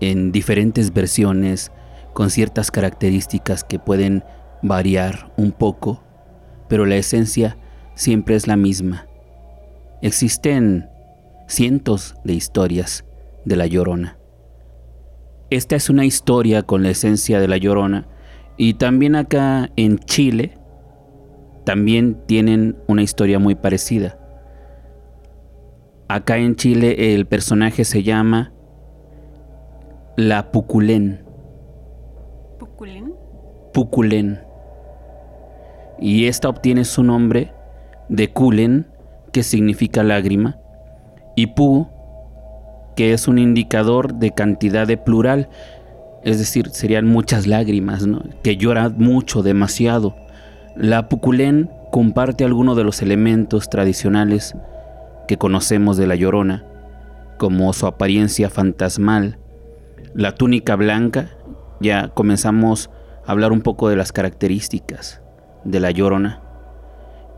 en 0.00 0.32
diferentes 0.32 0.92
versiones 0.92 1.72
con 2.12 2.30
ciertas 2.30 2.70
características 2.70 3.64
que 3.64 3.78
pueden 3.78 4.24
variar 4.62 5.32
un 5.36 5.52
poco, 5.52 6.02
pero 6.68 6.86
la 6.86 6.96
esencia 6.96 7.56
siempre 7.94 8.36
es 8.36 8.46
la 8.46 8.56
misma. 8.56 9.06
Existen 10.02 10.88
cientos 11.46 12.14
de 12.24 12.34
historias 12.34 13.04
de 13.44 13.56
la 13.56 13.66
Llorona. 13.66 14.18
Esta 15.50 15.76
es 15.76 15.88
una 15.88 16.04
historia 16.04 16.62
con 16.62 16.82
la 16.82 16.90
esencia 16.90 17.38
de 17.38 17.48
la 17.48 17.56
Llorona 17.56 18.08
y 18.56 18.74
también 18.74 19.14
acá 19.14 19.70
en 19.76 19.98
Chile 19.98 20.58
también 21.66 22.16
tienen 22.26 22.76
una 22.86 23.02
historia 23.02 23.40
muy 23.40 23.56
parecida. 23.56 24.16
Acá 26.06 26.38
en 26.38 26.54
Chile 26.54 27.12
el 27.12 27.26
personaje 27.26 27.84
se 27.84 28.04
llama 28.04 28.52
La 30.16 30.52
Puculén. 30.52 31.24
¿Puculén? 32.60 33.12
Puculén. 33.74 34.40
Y 35.98 36.26
esta 36.26 36.48
obtiene 36.48 36.84
su 36.84 37.02
nombre 37.02 37.52
de 38.08 38.32
Culen, 38.32 38.86
que 39.32 39.42
significa 39.42 40.04
lágrima, 40.04 40.60
y 41.34 41.48
Pu, 41.48 41.88
que 42.94 43.12
es 43.12 43.26
un 43.26 43.38
indicador 43.38 44.14
de 44.14 44.30
cantidad 44.30 44.86
de 44.86 44.98
plural, 44.98 45.48
es 46.22 46.38
decir, 46.38 46.68
serían 46.68 47.06
muchas 47.06 47.48
lágrimas, 47.48 48.06
¿no? 48.06 48.22
que 48.44 48.56
llora 48.56 48.88
mucho, 48.88 49.42
demasiado. 49.42 50.25
La 50.76 51.08
Puculén 51.08 51.70
comparte 51.90 52.44
algunos 52.44 52.76
de 52.76 52.84
los 52.84 53.00
elementos 53.00 53.70
tradicionales 53.70 54.54
que 55.26 55.38
conocemos 55.38 55.96
de 55.96 56.06
la 56.06 56.16
Llorona, 56.16 56.64
como 57.38 57.72
su 57.72 57.86
apariencia 57.86 58.50
fantasmal, 58.50 59.38
la 60.14 60.32
túnica 60.32 60.76
blanca, 60.76 61.30
ya 61.80 62.08
comenzamos 62.08 62.90
a 63.24 63.32
hablar 63.32 63.52
un 63.52 63.62
poco 63.62 63.88
de 63.88 63.96
las 63.96 64.12
características 64.12 65.22
de 65.64 65.80
la 65.80 65.90
Llorona. 65.92 66.42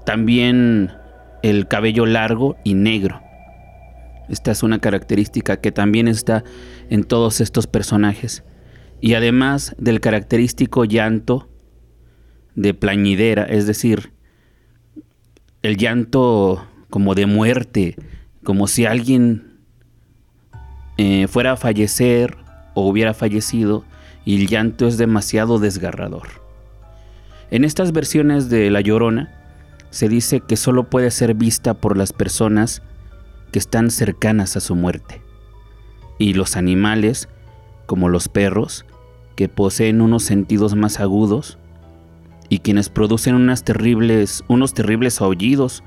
También 0.04 0.90
el 1.44 1.68
cabello 1.68 2.06
largo 2.06 2.56
y 2.64 2.74
negro. 2.74 3.20
Esta 4.28 4.50
es 4.50 4.64
una 4.64 4.80
característica 4.80 5.58
que 5.58 5.70
también 5.70 6.08
está 6.08 6.42
en 6.90 7.04
todos 7.04 7.40
estos 7.40 7.68
personajes. 7.68 8.42
Y 9.00 9.14
además 9.14 9.76
del 9.78 10.00
característico 10.00 10.84
llanto 10.84 11.48
de 12.58 12.74
plañidera, 12.74 13.44
es 13.44 13.68
decir, 13.68 14.10
el 15.62 15.76
llanto 15.76 16.66
como 16.90 17.14
de 17.14 17.26
muerte, 17.26 17.94
como 18.42 18.66
si 18.66 18.84
alguien 18.84 19.58
eh, 20.96 21.28
fuera 21.28 21.52
a 21.52 21.56
fallecer 21.56 22.36
o 22.74 22.88
hubiera 22.88 23.14
fallecido 23.14 23.84
y 24.24 24.40
el 24.40 24.48
llanto 24.48 24.88
es 24.88 24.98
demasiado 24.98 25.60
desgarrador. 25.60 26.26
En 27.52 27.64
estas 27.64 27.92
versiones 27.92 28.50
de 28.50 28.70
La 28.70 28.80
Llorona 28.80 29.32
se 29.90 30.08
dice 30.08 30.40
que 30.40 30.56
solo 30.56 30.90
puede 30.90 31.12
ser 31.12 31.34
vista 31.34 31.74
por 31.74 31.96
las 31.96 32.12
personas 32.12 32.82
que 33.52 33.60
están 33.60 33.92
cercanas 33.92 34.56
a 34.56 34.60
su 34.60 34.74
muerte 34.74 35.22
y 36.18 36.34
los 36.34 36.56
animales, 36.56 37.28
como 37.86 38.08
los 38.08 38.28
perros, 38.28 38.84
que 39.36 39.48
poseen 39.48 40.00
unos 40.00 40.24
sentidos 40.24 40.74
más 40.74 40.98
agudos, 40.98 41.57
y 42.48 42.60
quienes 42.60 42.88
producen 42.88 43.34
unas 43.34 43.64
terribles, 43.64 44.44
unos 44.48 44.74
terribles 44.74 45.20
aullidos 45.20 45.82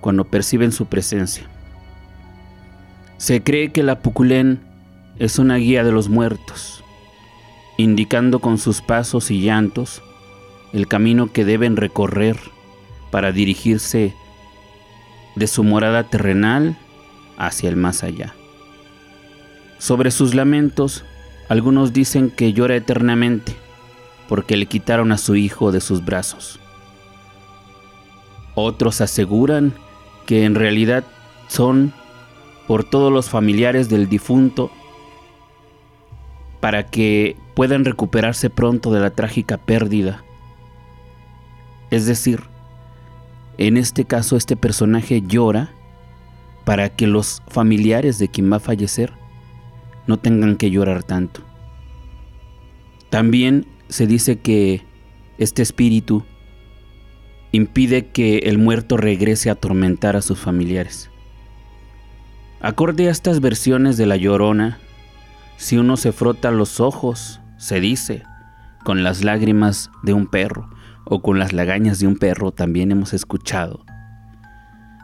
cuando 0.00 0.24
perciben 0.24 0.72
su 0.72 0.86
presencia. 0.86 1.44
Se 3.16 3.42
cree 3.42 3.72
que 3.72 3.82
la 3.82 4.00
Puculén 4.00 4.60
es 5.18 5.38
una 5.38 5.56
guía 5.56 5.84
de 5.84 5.92
los 5.92 6.08
muertos, 6.08 6.82
indicando 7.76 8.40
con 8.40 8.58
sus 8.58 8.82
pasos 8.82 9.30
y 9.30 9.40
llantos 9.40 10.02
el 10.72 10.88
camino 10.88 11.32
que 11.32 11.44
deben 11.44 11.76
recorrer 11.76 12.36
para 13.10 13.30
dirigirse 13.30 14.14
de 15.36 15.46
su 15.46 15.64
morada 15.64 16.04
terrenal 16.04 16.76
hacia 17.38 17.68
el 17.68 17.76
más 17.76 18.02
allá. 18.02 18.34
Sobre 19.78 20.10
sus 20.10 20.34
lamentos, 20.34 21.04
algunos 21.48 21.92
dicen 21.92 22.30
que 22.30 22.52
llora 22.52 22.76
eternamente, 22.76 23.54
porque 24.28 24.56
le 24.56 24.66
quitaron 24.66 25.12
a 25.12 25.18
su 25.18 25.36
hijo 25.36 25.72
de 25.72 25.80
sus 25.80 26.04
brazos. 26.04 26.58
Otros 28.54 29.00
aseguran 29.00 29.74
que 30.26 30.44
en 30.44 30.54
realidad 30.54 31.04
son 31.48 31.92
por 32.66 32.84
todos 32.84 33.12
los 33.12 33.28
familiares 33.28 33.88
del 33.88 34.08
difunto 34.08 34.70
para 36.60 36.86
que 36.86 37.36
puedan 37.54 37.84
recuperarse 37.84 38.50
pronto 38.50 38.92
de 38.92 39.00
la 39.00 39.10
trágica 39.10 39.58
pérdida. 39.58 40.22
Es 41.90 42.06
decir, 42.06 42.44
en 43.58 43.76
este 43.76 44.04
caso 44.04 44.36
este 44.36 44.56
personaje 44.56 45.22
llora 45.22 45.70
para 46.64 46.88
que 46.90 47.06
los 47.06 47.42
familiares 47.48 48.18
de 48.18 48.28
quien 48.28 48.50
va 48.50 48.56
a 48.56 48.60
fallecer 48.60 49.12
no 50.06 50.18
tengan 50.18 50.56
que 50.56 50.70
llorar 50.70 51.02
tanto. 51.02 51.42
También 53.10 53.66
se 53.92 54.06
dice 54.06 54.38
que 54.38 54.82
este 55.36 55.60
espíritu 55.60 56.24
impide 57.52 58.06
que 58.06 58.38
el 58.38 58.56
muerto 58.56 58.96
regrese 58.96 59.50
a 59.50 59.52
atormentar 59.52 60.16
a 60.16 60.22
sus 60.22 60.38
familiares. 60.38 61.10
Acorde 62.60 63.08
a 63.08 63.10
estas 63.10 63.40
versiones 63.40 63.96
de 63.98 64.06
la 64.06 64.16
Llorona, 64.16 64.78
Si 65.58 65.76
uno 65.76 65.96
se 65.96 66.10
frota 66.10 66.50
los 66.50 66.80
ojos, 66.80 67.40
se 67.56 67.78
dice, 67.80 68.24
con 68.82 69.04
las 69.04 69.22
lágrimas 69.22 69.90
de 70.02 70.12
un 70.12 70.26
perro 70.26 70.68
o 71.04 71.22
con 71.22 71.38
las 71.38 71.52
lagañas 71.52 72.00
de 72.00 72.08
un 72.08 72.16
perro, 72.16 72.50
también 72.50 72.90
hemos 72.90 73.12
escuchado. 73.12 73.84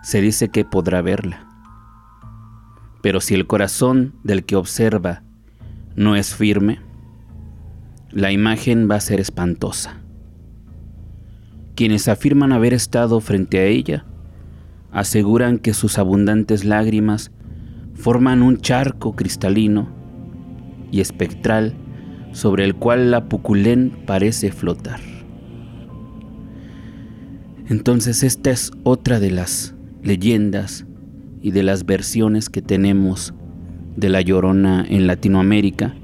Se 0.02 0.20
dice 0.20 0.48
que 0.48 0.64
podrá 0.64 1.00
verla. 1.00 1.46
Pero 3.02 3.20
si 3.20 3.34
el 3.34 3.46
corazón 3.46 4.14
del 4.24 4.44
que 4.44 4.56
observa 4.56 5.22
no 5.94 6.16
es 6.16 6.34
firme, 6.34 6.80
la 8.10 8.32
imagen 8.32 8.88
va 8.90 8.96
a 8.96 9.00
ser 9.00 9.20
espantosa. 9.20 10.00
Quienes 11.74 12.08
afirman 12.08 12.52
haber 12.52 12.74
estado 12.74 13.20
frente 13.20 13.58
a 13.58 13.64
ella 13.64 14.04
aseguran 14.90 15.58
que 15.58 15.74
sus 15.74 15.98
abundantes 15.98 16.64
lágrimas 16.64 17.30
forman 17.94 18.42
un 18.42 18.58
charco 18.58 19.14
cristalino 19.14 19.88
y 20.90 21.00
espectral 21.00 21.74
sobre 22.32 22.64
el 22.64 22.74
cual 22.74 23.10
la 23.10 23.28
Puculén 23.28 24.04
parece 24.06 24.50
flotar. 24.50 25.00
Entonces 27.68 28.22
esta 28.22 28.50
es 28.50 28.70
otra 28.82 29.20
de 29.20 29.30
las 29.30 29.74
leyendas 30.02 30.86
y 31.42 31.50
de 31.50 31.62
las 31.62 31.84
versiones 31.84 32.48
que 32.48 32.62
tenemos 32.62 33.34
de 33.96 34.08
la 34.08 34.20
Llorona 34.20 34.86
en 34.88 35.06
Latinoamérica, 35.06 35.94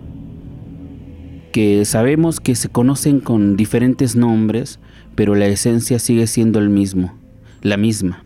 que 1.55 1.85
sabemos 1.85 2.41
que 2.41 2.57
se 2.57 2.69
conocen 2.69 3.21
con 3.21 3.57
diferentes 3.57 4.17
nombres, 4.17 4.81
pero 5.15 5.37
la 5.37 5.47
esencia 5.47 6.01
sigue 6.01 6.27
siendo 6.27 6.59
el 6.59 6.69
mismo, 6.69 7.15
la 7.63 7.77
misma. 7.77 8.25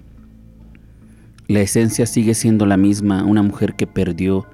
La 1.46 1.60
esencia 1.60 2.06
sigue 2.06 2.32
siendo 2.32 2.64
la 2.64 2.78
misma, 2.78 3.24
una 3.24 3.42
mujer 3.42 3.74
que 3.76 3.86
perdió 3.86 4.46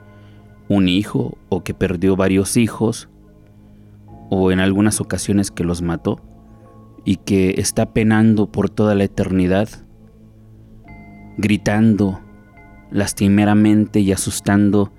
un 0.68 0.88
hijo 0.88 1.38
o 1.50 1.62
que 1.62 1.72
perdió 1.72 2.16
varios 2.16 2.56
hijos 2.56 3.08
o 4.28 4.50
en 4.50 4.58
algunas 4.58 5.00
ocasiones 5.00 5.52
que 5.52 5.62
los 5.62 5.80
mató 5.80 6.20
y 7.04 7.18
que 7.18 7.54
está 7.58 7.92
penando 7.92 8.50
por 8.50 8.70
toda 8.70 8.96
la 8.96 9.04
eternidad, 9.04 9.68
gritando 11.38 12.18
lastimeramente 12.90 14.00
y 14.00 14.10
asustando 14.10 14.90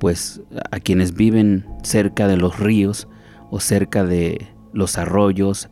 pues 0.00 0.40
a 0.72 0.80
quienes 0.80 1.14
viven 1.14 1.66
cerca 1.82 2.26
de 2.26 2.36
los 2.36 2.58
ríos 2.58 3.06
o 3.50 3.60
cerca 3.60 4.04
de 4.04 4.48
los 4.72 4.98
arroyos 4.98 5.68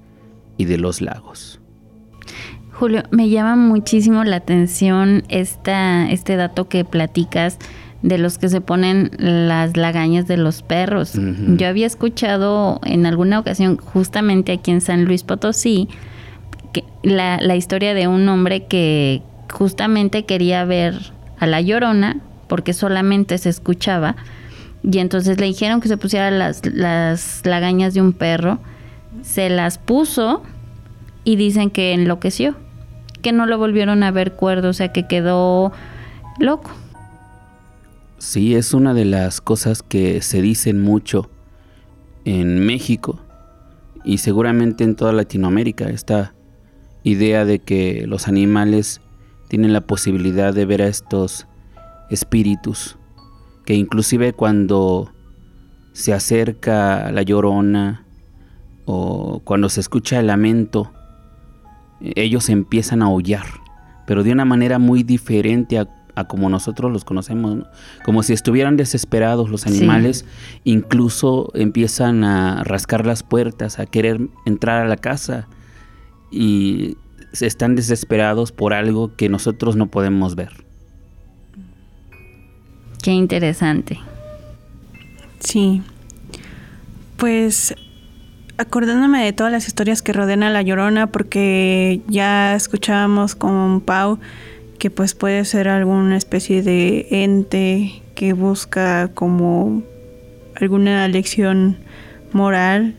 y 0.58 0.66
de 0.66 0.78
los 0.78 1.00
lagos. 1.00 1.60
Julio, 2.72 3.02
me 3.10 3.28
llama 3.28 3.56
muchísimo 3.56 4.22
la 4.22 4.36
atención 4.36 5.24
esta, 5.28 6.08
este 6.10 6.36
dato 6.36 6.68
que 6.68 6.84
platicas 6.84 7.58
de 8.02 8.18
los 8.18 8.38
que 8.38 8.48
se 8.48 8.60
ponen 8.60 9.10
las 9.18 9.76
lagañas 9.76 10.28
de 10.28 10.36
los 10.36 10.62
perros. 10.62 11.14
Yo 11.56 11.66
había 11.66 11.86
escuchado 11.86 12.80
en 12.84 13.06
alguna 13.06 13.40
ocasión, 13.40 13.78
justamente 13.78 14.52
aquí 14.52 14.70
en 14.70 14.80
San 14.80 15.06
Luis 15.06 15.24
Potosí, 15.24 15.88
que 16.72 16.84
la, 17.02 17.38
la 17.40 17.56
historia 17.56 17.94
de 17.94 18.06
un 18.06 18.28
hombre 18.28 18.66
que 18.66 19.22
justamente 19.52 20.24
quería 20.24 20.64
ver 20.64 20.94
a 21.40 21.46
la 21.46 21.60
llorona, 21.60 22.20
porque 22.48 22.72
solamente 22.72 23.38
se 23.38 23.48
escuchaba, 23.48 24.16
y 24.82 24.98
entonces 24.98 25.38
le 25.38 25.46
dijeron 25.46 25.80
que 25.80 25.88
se 25.88 25.96
pusiera 25.96 26.30
las, 26.30 26.64
las 26.64 27.42
lagañas 27.44 27.94
de 27.94 28.00
un 28.00 28.12
perro, 28.12 28.58
se 29.22 29.50
las 29.50 29.78
puso 29.78 30.42
y 31.24 31.36
dicen 31.36 31.70
que 31.70 31.92
enloqueció, 31.92 32.56
que 33.22 33.32
no 33.32 33.46
lo 33.46 33.58
volvieron 33.58 34.02
a 34.02 34.10
ver 34.10 34.32
cuerdo, 34.32 34.70
o 34.70 34.72
sea 34.72 34.92
que 34.92 35.06
quedó 35.06 35.72
loco. 36.38 36.70
Sí, 38.18 38.54
es 38.54 38.74
una 38.74 38.94
de 38.94 39.04
las 39.04 39.40
cosas 39.40 39.82
que 39.82 40.22
se 40.22 40.42
dicen 40.42 40.80
mucho 40.80 41.30
en 42.24 42.64
México 42.64 43.20
y 44.04 44.18
seguramente 44.18 44.84
en 44.84 44.96
toda 44.96 45.12
Latinoamérica, 45.12 45.88
esta 45.88 46.34
idea 47.02 47.44
de 47.44 47.58
que 47.58 48.06
los 48.06 48.28
animales 48.28 49.00
tienen 49.48 49.72
la 49.72 49.82
posibilidad 49.82 50.54
de 50.54 50.66
ver 50.66 50.82
a 50.82 50.88
estos 50.88 51.46
espíritus, 52.10 52.98
que 53.64 53.74
inclusive 53.74 54.32
cuando 54.32 55.12
se 55.92 56.12
acerca 56.12 57.10
la 57.12 57.22
llorona 57.22 58.04
o 58.84 59.40
cuando 59.44 59.68
se 59.68 59.80
escucha 59.80 60.20
el 60.20 60.28
lamento, 60.28 60.92
ellos 62.00 62.48
empiezan 62.48 63.02
a 63.02 63.06
aullar, 63.06 63.46
pero 64.06 64.22
de 64.22 64.32
una 64.32 64.44
manera 64.44 64.78
muy 64.78 65.02
diferente 65.02 65.78
a 65.78 65.88
como 66.26 66.48
nosotros 66.48 66.90
los 66.90 67.04
conocemos, 67.04 67.64
como 68.04 68.22
si 68.22 68.32
estuvieran 68.32 68.76
desesperados 68.76 69.50
los 69.50 69.66
animales, 69.66 70.24
incluso 70.64 71.50
empiezan 71.54 72.24
a 72.24 72.64
rascar 72.64 73.06
las 73.06 73.22
puertas, 73.22 73.78
a 73.78 73.86
querer 73.86 74.28
entrar 74.44 74.84
a 74.84 74.88
la 74.88 74.96
casa 74.96 75.46
y 76.30 76.96
están 77.40 77.76
desesperados 77.76 78.52
por 78.52 78.72
algo 78.72 79.14
que 79.14 79.28
nosotros 79.28 79.76
no 79.76 79.90
podemos 79.90 80.34
ver. 80.34 80.67
Qué 83.02 83.12
interesante. 83.12 83.98
Sí. 85.40 85.82
Pues 87.16 87.74
acordándome 88.58 89.24
de 89.24 89.32
todas 89.32 89.52
las 89.52 89.66
historias 89.66 90.02
que 90.02 90.12
rodean 90.12 90.42
a 90.42 90.50
La 90.50 90.62
Llorona, 90.62 91.06
porque 91.06 92.00
ya 92.08 92.54
escuchábamos 92.54 93.34
con 93.34 93.80
Pau 93.80 94.18
que 94.78 94.90
pues 94.90 95.14
puede 95.14 95.44
ser 95.44 95.68
alguna 95.68 96.16
especie 96.16 96.62
de 96.62 97.06
ente 97.10 98.02
que 98.14 98.32
busca 98.32 99.08
como 99.14 99.82
alguna 100.54 101.06
lección 101.08 101.78
moral 102.32 102.94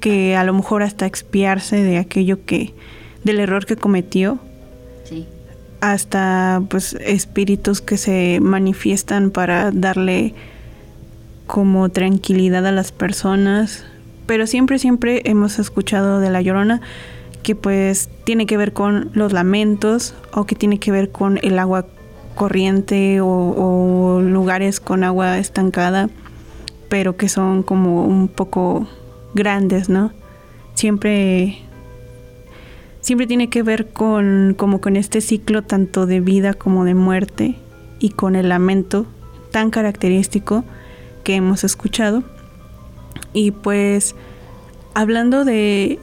que 0.00 0.36
a 0.36 0.44
lo 0.44 0.52
mejor 0.52 0.82
hasta 0.82 1.06
expiarse 1.06 1.82
de 1.82 1.98
aquello 1.98 2.44
que 2.44 2.74
del 3.22 3.40
error 3.40 3.64
que 3.64 3.76
cometió. 3.76 4.38
Hasta 5.92 6.62
pues 6.68 6.94
espíritus 6.94 7.80
que 7.80 7.96
se 7.96 8.38
manifiestan 8.40 9.30
para 9.30 9.70
darle 9.70 10.34
como 11.46 11.88
tranquilidad 11.90 12.66
a 12.66 12.72
las 12.72 12.92
personas 12.92 13.84
pero 14.26 14.46
siempre 14.46 14.78
siempre 14.78 15.22
hemos 15.24 15.58
escuchado 15.58 16.20
de 16.20 16.30
la 16.30 16.40
llorona 16.40 16.80
que 17.42 17.54
pues 17.54 18.08
tiene 18.24 18.46
que 18.46 18.56
ver 18.56 18.72
con 18.72 19.10
los 19.12 19.32
lamentos 19.32 20.14
o 20.32 20.46
que 20.46 20.54
tiene 20.54 20.78
que 20.78 20.90
ver 20.90 21.10
con 21.10 21.38
el 21.42 21.58
agua 21.58 21.86
corriente 22.34 23.20
o, 23.20 24.20
lugares 24.22 24.80
con 24.80 25.04
agua 25.04 25.38
estancada, 25.38 26.08
pero 26.88 27.16
que 27.16 27.28
son 27.28 27.62
como 27.62 28.04
un 28.04 28.28
poco 28.28 28.86
grandes, 29.34 29.88
¿no? 29.88 30.12
Siempre 30.74 31.58
siempre 33.04 33.26
tiene 33.26 33.50
que 33.50 33.62
ver 33.62 33.88
con 33.92 34.54
como 34.56 34.80
con 34.80 34.96
este 34.96 35.20
ciclo 35.20 35.60
tanto 35.60 36.06
de 36.06 36.20
vida 36.20 36.54
como 36.54 36.86
de 36.86 36.94
muerte 36.94 37.56
y 37.98 38.08
con 38.08 38.34
el 38.34 38.48
lamento 38.48 39.04
tan 39.50 39.70
característico 39.70 40.64
que 41.22 41.34
hemos 41.34 41.64
escuchado. 41.64 42.24
Y 43.34 43.50
pues 43.50 44.14
hablando 44.94 45.44
de, 45.44 45.98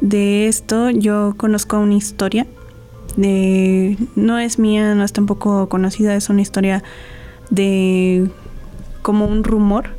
esto, 0.48 0.92
yo 0.92 1.34
conozco 1.38 1.80
una 1.80 1.96
historia. 1.96 2.46
De, 3.18 3.98
no 4.16 4.38
es 4.38 4.60
mía, 4.60 4.94
no 4.94 5.04
es 5.04 5.12
tampoco 5.12 5.68
conocida, 5.70 6.16
es 6.16 6.30
una 6.30 6.42
historia 6.42 6.84
de 7.50 8.30
como 9.02 9.26
un 9.26 9.44
rumor 9.44 9.90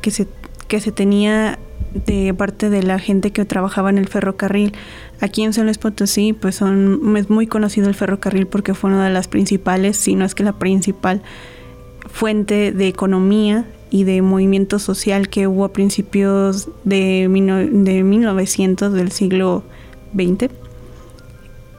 que 0.00 0.10
se, 0.10 0.26
que 0.68 0.80
se 0.80 0.90
tenía 0.90 1.58
de 2.06 2.34
parte 2.34 2.70
de 2.70 2.82
la 2.82 2.98
gente 2.98 3.30
que 3.30 3.44
trabajaba 3.44 3.90
en 3.90 3.98
el 3.98 4.08
ferrocarril. 4.08 4.72
Aquí 5.20 5.42
en 5.42 5.52
San 5.52 5.70
Potosí, 5.80 6.32
pues 6.32 6.56
son, 6.56 7.16
es 7.16 7.30
muy 7.30 7.46
conocido 7.46 7.88
el 7.88 7.94
ferrocarril 7.94 8.46
porque 8.46 8.74
fue 8.74 8.90
una 8.90 9.04
de 9.04 9.12
las 9.12 9.28
principales, 9.28 9.96
si 9.96 10.14
no 10.14 10.24
es 10.24 10.34
que 10.34 10.44
la 10.44 10.52
principal 10.52 11.22
fuente 12.10 12.72
de 12.72 12.88
economía 12.88 13.66
y 13.90 14.04
de 14.04 14.20
movimiento 14.22 14.78
social 14.78 15.28
que 15.28 15.46
hubo 15.46 15.64
a 15.64 15.72
principios 15.72 16.68
de, 16.84 17.28
de 17.72 18.02
1900 18.02 18.92
del 18.92 19.12
siglo 19.12 19.62
XX. 20.14 20.50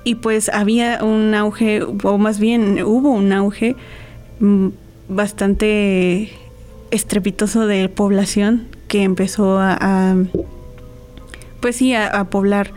Y 0.04 0.15
pues 0.15 0.50
había 0.50 1.04
un 1.04 1.36
auge, 1.36 1.84
o 1.84 2.17
más 2.17 2.39
bien 2.39 2.82
hubo 2.84 3.12
un 3.12 3.34
auge 3.34 3.76
mm, 4.39 4.69
bastante 5.10 6.32
estrepitoso 6.91 7.67
de 7.67 7.89
población 7.89 8.67
que 8.88 9.04
empezó 9.04 9.60
a, 9.60 10.15
pues 11.60 11.76
sí, 11.76 11.93
a, 11.93 12.23
poblar 12.30 12.71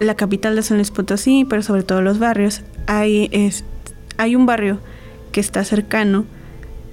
la 0.00 0.14
capital 0.16 0.56
de 0.56 0.62
San 0.62 0.78
Luis 0.78 0.90
Potosí, 0.90 1.46
pero 1.48 1.62
sobre 1.62 1.82
todo 1.82 2.02
los 2.02 2.18
barrios. 2.18 2.62
Hay, 2.86 3.28
es, 3.32 3.64
hay 4.16 4.34
un 4.34 4.46
barrio 4.46 4.80
que 5.30 5.40
está 5.40 5.62
cercano 5.64 6.24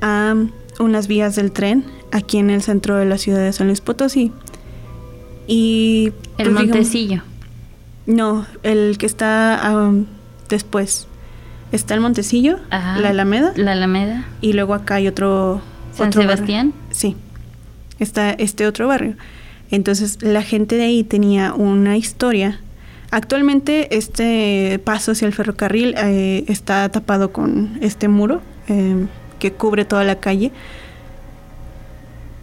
a 0.02 0.36
unas 0.80 1.08
vías 1.08 1.36
del 1.36 1.52
tren 1.52 1.86
aquí 2.12 2.38
en 2.38 2.50
el 2.50 2.62
centro 2.62 2.98
de 2.98 3.06
la 3.06 3.17
ciudad 3.17 3.39
de 3.39 3.52
San 3.54 3.67
Luis 3.67 3.82
Potosí. 3.82 4.32
Y 5.48 6.12
el 6.38 6.52
pues, 6.52 6.65
Montecillo. 6.65 7.24
no, 8.06 8.46
el 8.63 8.98
que 8.98 9.06
está 9.06 9.91
después. 10.50 11.08
Está 11.72 11.93
el 11.96 12.02
Montecillo, 12.02 12.60
la 12.70 13.10
Alameda. 13.10 13.54
La 13.56 13.74
Alameda. 13.74 14.26
Y 14.39 14.54
luego 14.54 14.74
acá 14.74 14.96
hay 14.96 15.08
otro. 15.08 15.62
San 15.93 16.13
Sebastián. 16.13 16.74
Sí, 16.91 17.15
está 18.00 18.32
este 18.32 18.67
otro 18.67 18.88
barrio. 18.88 19.15
Entonces 19.72 20.22
la 20.22 20.43
gente 20.43 20.76
de 20.76 20.84
ahí 20.84 21.04
tenía 21.04 21.54
una 21.54 21.98
historia. 21.98 22.60
Actualmente 23.10 23.96
este 23.96 24.80
paso 24.84 25.13
hacia 25.13 25.28
el 25.28 25.34
ferrocarril 25.34 25.96
eh, 25.98 26.43
está 26.48 26.89
tapado 26.89 27.32
con 27.32 27.78
este 27.82 28.08
muro 28.08 28.41
eh, 28.67 29.06
que 29.39 29.54
cubre 29.54 29.86
toda 29.86 30.04
la 30.04 30.20
calle. 30.20 30.52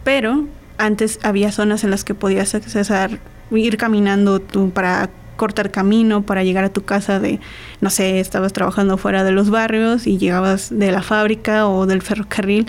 Pero 0.03 0.45
antes 0.77 1.19
había 1.23 1.51
zonas 1.51 1.83
en 1.83 1.91
las 1.91 2.03
que 2.03 2.15
podías 2.15 2.55
accesar, 2.55 3.19
ir 3.51 3.77
caminando 3.77 4.39
tú 4.39 4.71
para 4.71 5.09
cortar 5.35 5.71
camino 5.71 6.21
para 6.23 6.43
llegar 6.43 6.63
a 6.63 6.69
tu 6.69 6.83
casa 6.83 7.19
de, 7.19 7.39
no 7.81 7.89
sé, 7.89 8.19
estabas 8.19 8.53
trabajando 8.53 8.97
fuera 8.97 9.23
de 9.23 9.31
los 9.31 9.49
barrios 9.49 10.07
y 10.07 10.17
llegabas 10.17 10.69
de 10.71 10.91
la 10.91 11.01
fábrica 11.01 11.67
o 11.67 11.85
del 11.85 12.01
ferrocarril 12.01 12.67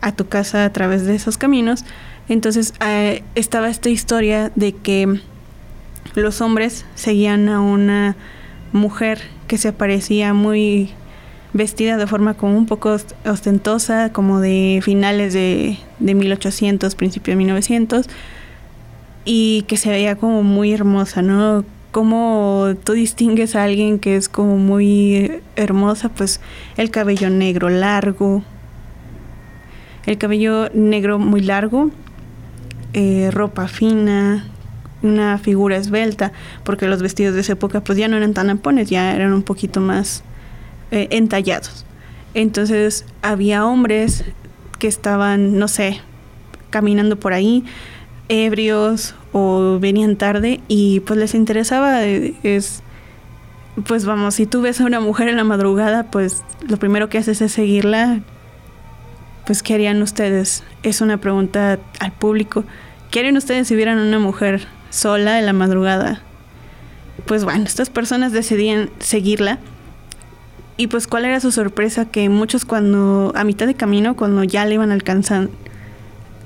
a 0.00 0.12
tu 0.12 0.26
casa 0.26 0.64
a 0.64 0.72
través 0.72 1.04
de 1.04 1.14
esos 1.14 1.38
caminos. 1.38 1.84
Entonces 2.28 2.74
eh, 2.84 3.22
estaba 3.34 3.68
esta 3.68 3.88
historia 3.88 4.50
de 4.54 4.72
que 4.72 5.20
los 6.22 6.40
hombres 6.40 6.84
seguían 6.94 7.48
a 7.48 7.60
una 7.60 8.16
mujer 8.72 9.20
que 9.46 9.58
se 9.58 9.68
aparecía 9.68 10.34
muy 10.34 10.90
vestida 11.52 11.96
de 11.96 12.06
forma 12.06 12.34
como 12.34 12.56
un 12.56 12.66
poco 12.66 12.96
ostentosa, 13.24 14.12
como 14.12 14.40
de 14.40 14.80
finales 14.82 15.32
de, 15.32 15.78
de 15.98 16.14
1800, 16.14 16.94
principios 16.94 17.32
de 17.32 17.36
1900, 17.36 18.06
y 19.24 19.62
que 19.62 19.76
se 19.76 19.90
veía 19.90 20.16
como 20.16 20.42
muy 20.42 20.72
hermosa, 20.72 21.22
¿no? 21.22 21.64
cómo 21.96 22.74
tú 22.84 22.92
distingues 22.92 23.56
a 23.56 23.64
alguien 23.64 23.98
que 23.98 24.16
es 24.16 24.28
como 24.28 24.58
muy 24.58 25.40
hermosa, 25.56 26.10
pues 26.10 26.42
el 26.76 26.90
cabello 26.90 27.30
negro 27.30 27.70
largo, 27.70 28.42
el 30.04 30.18
cabello 30.18 30.68
negro 30.74 31.18
muy 31.18 31.40
largo, 31.40 31.90
eh, 32.92 33.30
ropa 33.32 33.66
fina, 33.66 34.46
una 35.02 35.38
figura 35.38 35.76
esbelta, 35.76 36.32
porque 36.64 36.88
los 36.88 37.02
vestidos 37.02 37.34
de 37.34 37.40
esa 37.40 37.52
época 37.52 37.82
pues 37.82 37.98
ya 37.98 38.08
no 38.08 38.16
eran 38.16 38.34
tan 38.34 38.50
ampones, 38.50 38.88
ya 38.88 39.14
eran 39.14 39.32
un 39.32 39.42
poquito 39.42 39.80
más 39.80 40.22
eh, 40.90 41.08
entallados. 41.10 41.84
Entonces 42.34 43.04
había 43.22 43.64
hombres 43.64 44.24
que 44.78 44.88
estaban, 44.88 45.58
no 45.58 45.68
sé, 45.68 46.00
caminando 46.70 47.18
por 47.18 47.32
ahí, 47.32 47.64
ebrios 48.28 49.14
o 49.32 49.78
venían 49.80 50.16
tarde 50.16 50.60
y 50.68 51.00
pues 51.00 51.18
les 51.18 51.34
interesaba 51.34 52.04
eh, 52.04 52.34
es 52.42 52.82
pues 53.84 54.06
vamos, 54.06 54.34
si 54.34 54.46
tú 54.46 54.62
ves 54.62 54.80
a 54.80 54.84
una 54.84 55.00
mujer 55.00 55.28
en 55.28 55.36
la 55.36 55.44
madrugada, 55.44 56.04
pues 56.10 56.42
lo 56.66 56.78
primero 56.78 57.08
que 57.08 57.18
haces 57.18 57.42
es 57.42 57.52
seguirla. 57.52 58.20
Pues 59.46 59.62
¿qué 59.62 59.74
harían 59.74 60.00
ustedes? 60.00 60.64
Es 60.82 61.02
una 61.02 61.18
pregunta 61.18 61.78
al 62.00 62.12
público. 62.12 62.64
¿Qué 63.10 63.20
harían 63.20 63.36
ustedes 63.36 63.68
si 63.68 63.76
vieran 63.76 63.98
a 63.98 64.02
una 64.02 64.18
mujer 64.18 64.66
sola 64.96 65.38
en 65.38 65.46
la 65.46 65.52
madrugada? 65.52 66.20
Pues 67.26 67.44
bueno, 67.44 67.64
estas 67.64 67.90
personas 67.90 68.32
decidían 68.32 68.90
seguirla. 68.98 69.58
Y 70.78 70.88
pues 70.88 71.06
cuál 71.06 71.24
era 71.24 71.40
su 71.40 71.52
sorpresa 71.52 72.04
que 72.04 72.28
muchos 72.28 72.64
cuando 72.64 73.32
a 73.34 73.44
mitad 73.44 73.66
de 73.66 73.74
camino, 73.74 74.16
cuando 74.16 74.44
ya 74.44 74.64
le 74.64 74.74
iban 74.74 74.90
alcanzando, 74.90 75.50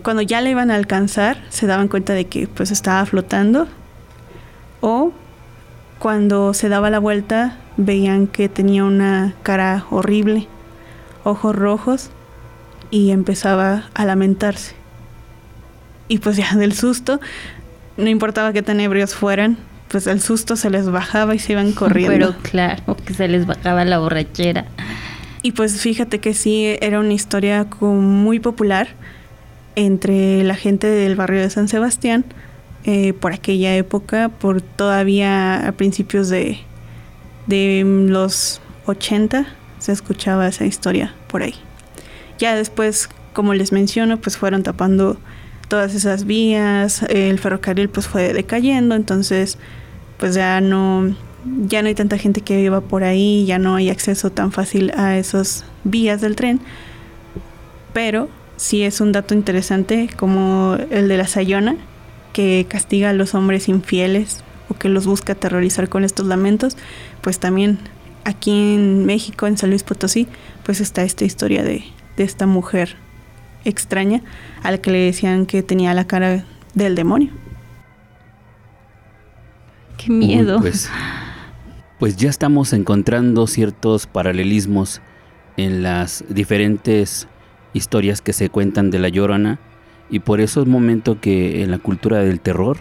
cuando 0.03 0.23
ya 0.23 0.41
le 0.41 0.51
iban 0.51 0.71
a 0.71 0.77
alcanzar, 0.77 1.43
se 1.49 1.67
daban 1.67 1.89
cuenta 1.89 2.13
de 2.13 2.27
que 2.27 2.47
pues 2.47 2.71
estaba 2.71 3.05
flotando. 3.07 3.67
O 4.81 5.13
cuando 5.99 6.55
se 6.55 6.69
daba 6.69 6.91
la 6.91 6.99
vuelta, 6.99 7.57
veían 7.77 8.27
que 8.27 8.49
tenía 8.49 8.85
una 8.85 9.35
cara 9.43 9.85
horrible, 9.91 10.49
ojos 11.25 11.55
rojos, 11.55 12.11
y 12.91 13.11
empezaba 13.11 13.85
a 13.95 14.05
lamentarse. 14.05 14.75
Y 16.09 16.19
pues 16.19 16.37
ya 16.37 16.55
del 16.57 16.73
susto, 16.73 17.21
no 18.01 18.09
importaba 18.09 18.53
qué 18.53 18.63
tan 18.63 18.81
ebrios 18.81 19.15
fueran, 19.15 19.59
pues 19.89 20.07
el 20.07 20.21
susto 20.21 20.57
se 20.57 20.71
les 20.71 20.91
bajaba 20.91 21.35
y 21.35 21.39
se 21.39 21.53
iban 21.53 21.73
corriendo. 21.73 22.13
Pero 22.13 22.35
claro, 22.43 22.97
que 23.05 23.15
se 23.15 23.29
les 23.29 23.47
bajaba 23.47 23.85
la 23.85 23.99
borrachera. 23.99 24.67
Y 25.43 25.53
pues 25.53 25.81
fíjate 25.81 26.19
que 26.19 26.35
sí, 26.35 26.77
era 26.81 27.01
una 27.01 27.13
historia 27.13 27.67
muy 27.81 28.41
popular 28.41 28.89
entre 29.75 30.45
la 30.45 30.55
gente 30.55 30.87
del 30.87 31.17
barrio 31.17 31.41
de 31.41 31.51
San 31.51 31.69
Sebastián 31.69 32.25
eh, 32.85 33.13
por 33.15 33.33
aquella 33.33 33.75
época, 33.77 34.29
por 34.29 34.63
todavía 34.63 35.67
a 35.67 35.73
principios 35.73 36.29
de, 36.29 36.59
de 37.47 37.83
los 37.85 38.61
80 38.87 39.47
se 39.79 39.93
escuchaba 39.93 40.47
esa 40.47 40.67
historia 40.67 41.15
por 41.29 41.43
ahí. 41.43 41.55
Ya 42.39 42.55
después, 42.55 43.09
como 43.33 43.55
les 43.55 43.73
menciono, 43.73 44.19
pues 44.19 44.37
fueron 44.37 44.63
tapando 44.63 45.19
todas 45.71 45.95
esas 45.95 46.25
vías, 46.27 47.05
el 47.05 47.39
ferrocarril 47.39 47.89
pues 47.89 48.09
fue 48.09 48.33
decayendo, 48.33 48.97
entonces 48.97 49.57
pues 50.19 50.35
ya 50.35 50.61
no 50.61 51.15
ya 51.67 51.81
no 51.81 51.89
hay 51.89 51.95
tanta 51.95 52.19
gente 52.19 52.41
que 52.43 52.57
viva 52.57 52.83
por 52.83 53.05
ahí, 53.05 53.47
ya 53.47 53.59
no 53.59 53.77
hay 53.77 53.89
acceso 53.89 54.31
tan 54.31 54.51
fácil 54.53 54.93
a 54.97 55.17
esas 55.17 55.65
vías 55.85 56.21
del 56.21 56.35
tren, 56.35 56.61
pero 57.95 58.29
sí 58.57 58.83
es 58.83 59.01
un 59.01 59.13
dato 59.13 59.33
interesante 59.33 60.11
como 60.15 60.77
el 60.91 61.09
de 61.09 61.17
la 61.17 61.29
Sayona, 61.29 61.77
que 62.33 62.67
castiga 62.69 63.11
a 63.11 63.13
los 63.13 63.35
hombres 63.35 63.69
infieles 63.69 64.43
o 64.69 64.75
que 64.75 64.89
los 64.89 65.07
busca 65.07 65.35
aterrorizar 65.35 65.89
con 65.89 66.03
estos 66.03 66.27
lamentos, 66.27 66.77
pues 67.21 67.39
también 67.39 67.79
aquí 68.25 68.75
en 68.75 69.07
México, 69.07 69.47
en 69.47 69.57
San 69.57 69.71
Luis 69.71 69.85
Potosí, 69.85 70.27
pues 70.65 70.81
está 70.81 71.05
esta 71.05 71.25
historia 71.25 71.63
de, 71.63 71.85
de 72.17 72.25
esta 72.25 72.47
mujer 72.47 72.97
extraña 73.65 74.23
a 74.63 74.71
la 74.71 74.79
que 74.79 74.91
le 74.91 74.99
decían 74.99 75.47
que 75.47 75.63
tenía 75.63 75.95
la 75.95 76.07
cara 76.07 76.45
del 76.75 76.95
demonio. 76.95 77.31
Qué 79.97 80.11
miedo. 80.11 80.61
pues, 80.61 80.91
pues 81.99 82.17
ya 82.17 82.31
estamos 82.31 82.73
encontrando 82.73 83.47
ciertos 83.47 84.07
paralelismos 84.07 85.03
en 85.57 85.83
las 85.83 86.25
diferentes 86.29 87.29
historias 87.75 88.23
que 88.23 88.33
se 88.33 88.49
cuentan 88.49 88.91
de 88.91 88.99
la 88.99 89.09
llorona 89.09 89.61
y 90.09 90.21
por 90.21 90.41
eso 90.41 90.63
es 90.63 90.67
momento 90.67 91.21
que 91.21 91.63
en 91.63 91.71
la 91.71 91.79
cultura 91.79 92.19
del 92.19 92.41
terror 92.41 92.79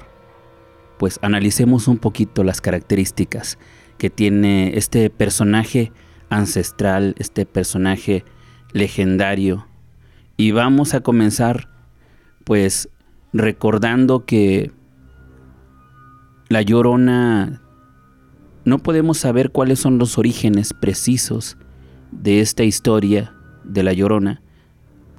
pues 0.97 1.19
analicemos 1.21 1.87
un 1.87 1.97
poquito 1.97 2.43
las 2.43 2.61
características 2.61 3.57
que 3.97 4.09
tiene 4.09 4.77
este 4.77 5.09
personaje 5.09 5.91
ancestral, 6.29 7.15
este 7.19 7.45
personaje 7.45 8.25
legendario 8.73 9.68
y 10.39 10.51
vamos 10.51 10.93
a 10.93 11.01
comenzar 11.01 11.67
pues 12.45 12.87
recordando 13.33 14.25
que 14.25 14.71
la 16.47 16.61
llorona 16.61 17.61
no 18.63 18.79
podemos 18.79 19.17
saber 19.17 19.51
cuáles 19.51 19.79
son 19.79 19.97
los 19.97 20.17
orígenes 20.17 20.71
precisos 20.71 21.57
de 22.13 22.39
esta 22.39 22.63
historia 22.63 23.35
de 23.65 23.83
la 23.83 23.91
llorona, 23.91 24.41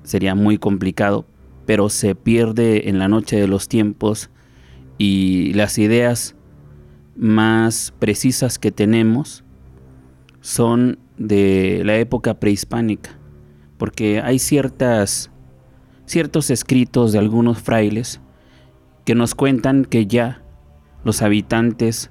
sería 0.05 0.35
muy 0.35 0.57
complicado, 0.57 1.27
pero 1.67 1.91
se 1.91 2.15
pierde 2.15 2.89
en 2.89 2.99
la 2.99 3.09
noche 3.09 3.39
de 3.39 3.47
los 3.47 3.69
tiempos 3.69 4.31
y 4.97 5.53
las 5.53 5.77
ideas 5.77 6.35
más 7.15 7.93
precisas 7.99 8.59
que 8.59 8.73
tenemos 8.73 9.45
son 10.41 10.99
de 11.19 11.83
la 11.85 11.99
época 11.99 12.41
prehispánica, 12.41 13.20
porque 13.81 14.21
hay 14.21 14.39
ciertas 14.39 15.31
ciertos 16.05 16.51
escritos 16.51 17.13
de 17.13 17.19
algunos 17.19 17.61
frailes 17.61 18.21
que 19.07 19.15
nos 19.15 19.35
cuentan 19.35 19.87
que 19.87 20.07
ya 20.07 20.43
los 21.03 21.23
habitantes 21.23 22.11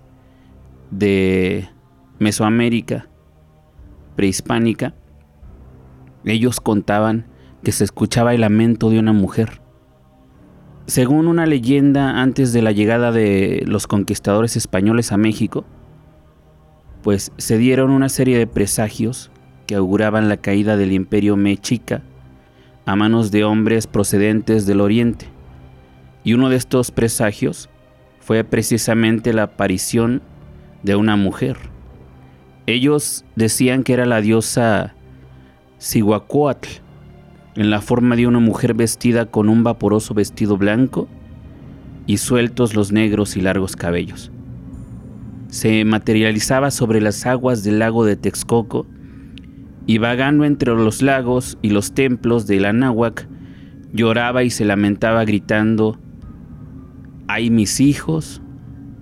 de 0.89 1.69
Mesoamérica 2.17 3.07
prehispánica 4.15 4.95
ellos 6.25 6.59
contaban 6.59 7.27
que 7.63 7.71
se 7.71 7.83
escuchaba 7.83 8.33
el 8.33 8.41
lamento 8.41 8.89
de 8.89 8.97
una 8.97 9.13
mujer. 9.13 9.61
Según 10.87 11.27
una 11.27 11.45
leyenda 11.45 12.19
antes 12.19 12.51
de 12.51 12.63
la 12.63 12.71
llegada 12.71 13.11
de 13.11 13.63
los 13.67 13.85
conquistadores 13.85 14.57
españoles 14.57 15.11
a 15.11 15.17
México, 15.17 15.65
pues 17.03 17.31
se 17.37 17.59
dieron 17.59 17.91
una 17.91 18.09
serie 18.09 18.39
de 18.39 18.47
presagios 18.47 19.29
que 19.69 19.75
auguraban 19.75 20.29
la 20.29 20.37
caída 20.37 20.77
del 20.77 20.91
imperio 20.93 21.37
mexica 21.37 22.01
a 22.87 22.95
manos 22.95 23.29
de 23.29 23.43
hombres 23.43 23.85
procedentes 23.85 24.65
del 24.65 24.81
oriente. 24.81 25.27
Y 26.23 26.33
uno 26.33 26.49
de 26.49 26.55
estos 26.55 26.89
presagios 26.89 27.69
fue 28.19 28.43
precisamente 28.43 29.31
la 29.31 29.43
aparición 29.43 30.23
de 30.81 30.95
una 30.95 31.17
mujer. 31.17 31.55
Ellos 32.65 33.25
decían 33.35 33.83
que 33.83 33.93
era 33.93 34.07
la 34.07 34.21
diosa 34.21 34.95
Cihuacóatl, 35.79 36.81
en 37.53 37.69
la 37.69 37.79
forma 37.81 38.15
de 38.15 38.25
una 38.25 38.39
mujer 38.39 38.73
vestida 38.73 39.27
con 39.27 39.49
un 39.49 39.63
vaporoso 39.63 40.15
vestido 40.15 40.57
blanco 40.57 41.07
y 42.07 42.17
sueltos 42.17 42.73
los 42.73 42.91
negros 42.91 43.37
y 43.37 43.41
largos 43.41 43.75
cabellos. 43.75 44.31
Se 45.49 45.85
materializaba 45.85 46.71
sobre 46.71 47.01
las 47.01 47.27
aguas 47.27 47.63
del 47.63 47.77
lago 47.77 48.03
de 48.03 48.15
Texcoco 48.15 48.87
y 49.89 49.97
vagando 49.97 50.45
entre 50.45 50.75
los 50.75 51.01
lagos 51.01 51.57
y 51.63 51.71
los 51.71 51.93
templos 51.93 52.45
de 52.45 52.63
Anáhuac 52.63 53.27
lloraba 53.91 54.43
y 54.43 54.51
se 54.51 54.63
lamentaba 54.63 55.25
gritando, 55.25 55.97
¡ay 57.27 57.49
mis 57.49 57.79
hijos! 57.79 58.39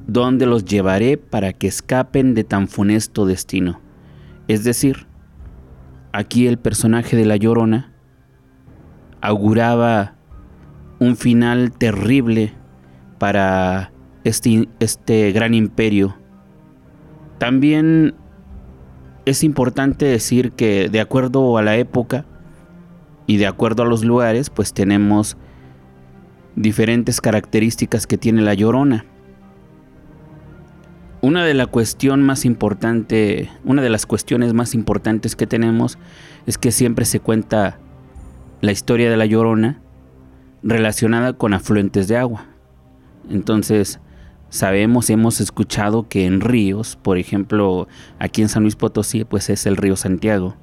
¿Dónde 0.07 0.45
los 0.45 0.63
llevaré 0.63 1.17
para 1.17 1.51
que 1.51 1.67
escapen 1.67 2.33
de 2.35 2.45
tan 2.45 2.69
funesto 2.69 3.25
destino? 3.25 3.81
Es 4.47 4.63
decir, 4.63 5.07
aquí 6.13 6.47
el 6.47 6.57
personaje 6.57 7.17
de 7.17 7.25
la 7.25 7.35
Llorona 7.35 7.91
auguraba 9.19 10.15
un 10.99 11.17
final 11.17 11.73
terrible 11.73 12.53
para 13.19 13.91
este, 14.23 14.69
este 14.79 15.33
gran 15.33 15.53
imperio. 15.53 16.15
También 17.39 18.15
es 19.29 19.43
importante 19.43 20.05
decir 20.05 20.53
que 20.53 20.87
de 20.87 21.01
acuerdo 21.01 21.57
a 21.57 21.61
la 21.61 21.75
época 21.75 22.25
y 23.25 23.35
de 23.35 23.45
acuerdo 23.45 23.83
a 23.83 23.85
los 23.85 24.05
lugares, 24.05 24.49
pues 24.49 24.73
tenemos 24.73 25.35
diferentes 26.55 27.19
características 27.19 28.07
que 28.07 28.17
tiene 28.17 28.41
la 28.41 28.53
llorona. 28.53 29.05
Una 31.21 31.43
de 31.43 31.53
la 31.53 31.65
cuestión 31.65 32.23
más 32.23 32.45
importante, 32.45 33.49
una 33.65 33.81
de 33.81 33.89
las 33.89 34.05
cuestiones 34.05 34.53
más 34.53 34.73
importantes 34.73 35.35
que 35.35 35.45
tenemos 35.45 35.97
es 36.45 36.57
que 36.57 36.71
siempre 36.71 37.03
se 37.03 37.19
cuenta 37.19 37.79
la 38.61 38.71
historia 38.71 39.09
de 39.09 39.17
la 39.17 39.25
Llorona 39.25 39.81
relacionada 40.63 41.33
con 41.33 41.53
afluentes 41.53 42.07
de 42.07 42.15
agua. 42.15 42.45
Entonces, 43.29 43.99
sabemos, 44.49 45.09
hemos 45.09 45.41
escuchado 45.41 46.07
que 46.07 46.25
en 46.25 46.41
ríos, 46.41 46.97
por 47.01 47.17
ejemplo, 47.17 47.87
aquí 48.19 48.41
en 48.41 48.49
San 48.49 48.63
Luis 48.63 48.75
Potosí, 48.75 49.23
pues 49.23 49.49
es 49.49 49.65
el 49.65 49.77
río 49.77 49.95
Santiago. 49.95 50.55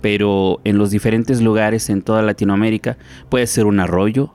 Pero 0.00 0.60
en 0.64 0.78
los 0.78 0.90
diferentes 0.90 1.40
lugares 1.40 1.90
en 1.90 2.02
toda 2.02 2.22
Latinoamérica 2.22 2.98
puede 3.28 3.46
ser 3.46 3.66
un 3.66 3.80
arroyo, 3.80 4.32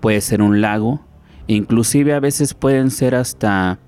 puede 0.00 0.20
ser 0.20 0.42
un 0.42 0.60
lago, 0.60 1.00
inclusive 1.46 2.14
a 2.14 2.20
veces 2.20 2.54
pueden 2.54 2.90
ser 2.90 3.14
hasta 3.14 3.78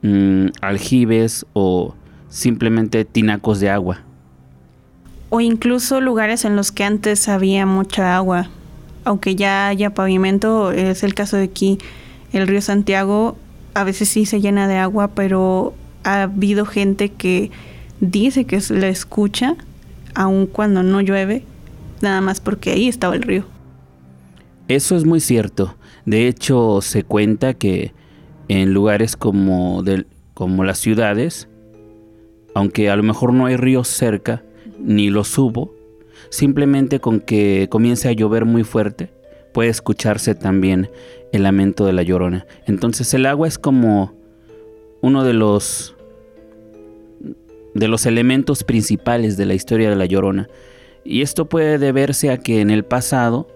Mm, 0.00 0.50
aljibes 0.60 1.44
o 1.54 1.94
simplemente 2.28 3.04
tinacos 3.04 3.58
de 3.58 3.70
agua. 3.70 4.02
O 5.30 5.40
incluso 5.40 6.00
lugares 6.00 6.44
en 6.44 6.54
los 6.54 6.70
que 6.70 6.84
antes 6.84 7.28
había 7.28 7.66
mucha 7.66 8.16
agua. 8.16 8.48
Aunque 9.04 9.34
ya 9.34 9.66
haya 9.66 9.90
pavimento, 9.90 10.70
es 10.70 11.02
el 11.02 11.14
caso 11.14 11.36
de 11.36 11.44
aquí, 11.44 11.78
el 12.32 12.46
río 12.46 12.60
Santiago 12.60 13.36
a 13.74 13.84
veces 13.84 14.08
sí 14.08 14.26
se 14.26 14.40
llena 14.40 14.68
de 14.68 14.76
agua, 14.76 15.08
pero 15.08 15.74
ha 16.04 16.22
habido 16.22 16.64
gente 16.66 17.10
que 17.10 17.50
dice 18.00 18.44
que 18.44 18.60
la 18.70 18.88
escucha, 18.88 19.56
aun 20.14 20.46
cuando 20.46 20.82
no 20.82 21.00
llueve, 21.00 21.44
nada 22.00 22.20
más 22.20 22.40
porque 22.40 22.70
ahí 22.70 22.88
estaba 22.88 23.14
el 23.14 23.22
río. 23.22 23.44
Eso 24.68 24.96
es 24.96 25.04
muy 25.04 25.20
cierto. 25.20 25.74
De 26.04 26.28
hecho, 26.28 26.80
se 26.82 27.02
cuenta 27.02 27.54
que 27.54 27.92
en 28.48 28.72
lugares 28.72 29.16
como, 29.16 29.82
como 30.34 30.64
las 30.64 30.78
ciudades, 30.78 31.48
aunque 32.54 32.90
a 32.90 32.96
lo 32.96 33.02
mejor 33.02 33.32
no 33.32 33.46
hay 33.46 33.56
ríos 33.56 33.88
cerca, 33.88 34.42
ni 34.78 35.10
los 35.10 35.36
hubo, 35.38 35.74
simplemente 36.30 37.00
con 37.00 37.20
que 37.20 37.68
comience 37.70 38.08
a 38.08 38.12
llover 38.12 38.44
muy 38.44 38.64
fuerte, 38.64 39.10
puede 39.52 39.70
escucharse 39.70 40.34
también 40.34 40.88
el 41.32 41.42
lamento 41.42 41.86
de 41.86 41.92
la 41.92 42.02
llorona. 42.02 42.46
Entonces 42.66 43.12
el 43.14 43.26
agua 43.26 43.48
es 43.48 43.58
como 43.58 44.14
uno 45.00 45.24
de 45.24 45.32
los 45.32 45.94
de 47.74 47.88
los 47.88 48.06
elementos 48.06 48.64
principales 48.64 49.36
de 49.36 49.46
la 49.46 49.54
historia 49.54 49.90
de 49.90 49.96
la 49.96 50.06
llorona. 50.06 50.48
Y 51.04 51.22
esto 51.22 51.48
puede 51.48 51.78
deberse 51.78 52.30
a 52.30 52.38
que 52.38 52.60
en 52.60 52.70
el 52.70 52.84
pasado 52.84 53.46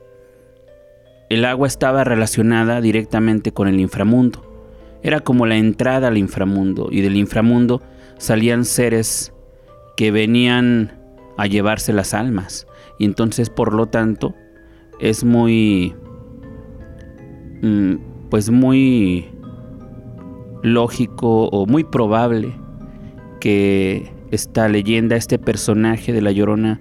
el 1.29 1.45
agua 1.45 1.67
estaba 1.67 2.05
relacionada 2.05 2.81
directamente 2.81 3.53
con 3.53 3.69
el 3.69 3.81
inframundo. 3.81 4.45
Era 5.03 5.21
como 5.21 5.47
la 5.47 5.57
entrada 5.57 6.09
al 6.09 6.19
inframundo 6.19 6.89
y 6.91 7.01
del 7.01 7.17
inframundo 7.17 7.83
salían 8.19 8.65
seres 8.65 9.33
que 9.97 10.11
venían 10.11 11.01
a 11.37 11.47
llevarse 11.47 11.93
las 11.93 12.15
almas. 12.15 12.67
Y 12.99 13.05
entonces, 13.05 13.51
por 13.51 13.75
lo 13.75 13.87
tanto, 13.87 14.35
es 15.01 15.25
muy, 15.25 15.95
pues 18.31 18.51
muy 18.51 19.29
lógico 20.63 21.49
o 21.49 21.67
muy 21.67 21.85
probable 21.85 22.55
que 23.41 24.13
esta 24.31 24.69
leyenda, 24.69 25.17
este 25.17 25.39
personaje 25.39 26.13
de 26.13 26.23
la 26.23 26.33
Llorona, 26.33 26.81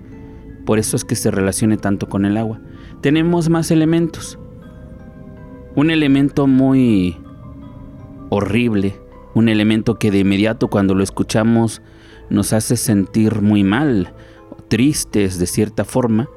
por 0.66 0.80
eso 0.80 0.96
es 0.96 1.04
que 1.04 1.16
se 1.16 1.32
relacione 1.32 1.78
tanto 1.78 2.08
con 2.08 2.26
el 2.26 2.38
agua. 2.38 2.62
Tenemos 3.02 3.50
más 3.50 3.72
elementos. 3.72 4.40
Un 5.76 5.90
elemento 5.90 6.48
muy 6.48 7.18
horrible, 8.30 8.96
un 9.34 9.50
elemento 9.50 9.96
que 9.96 10.12
de 10.12 10.20
inmediato 10.20 10.68
cuando 10.70 10.96
lo 10.96 11.04
escuchamos 11.04 11.82
nos 12.30 12.54
hace 12.54 12.78
sentir 12.78 13.42
muy 13.42 13.64
mal, 13.64 14.14
tristes 14.70 15.38
de 15.38 15.48
cierta 15.48 15.84
forma, 15.84 16.30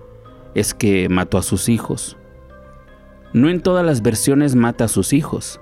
es 0.55 0.75
que 0.75 1.09
mató 1.09 1.39
a 1.39 1.43
sus 1.43 1.69
hijos. 1.69 2.17
No 3.35 3.49
en 3.49 3.61
todas 3.61 3.85
las 3.85 4.01
versiones 4.01 4.55
mata 4.55 4.85
a 4.85 4.89
sus 4.89 5.13
hijos. 5.13 5.61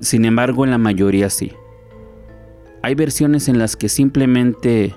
Sin 0.00 0.24
embargo, 0.24 0.64
en 0.64 0.70
la 0.70 0.78
mayoría 0.78 1.28
sí. 1.28 1.52
Hay 2.82 2.94
versiones 2.94 3.48
en 3.48 3.58
las 3.58 3.76
que 3.76 3.90
simplemente 3.90 4.94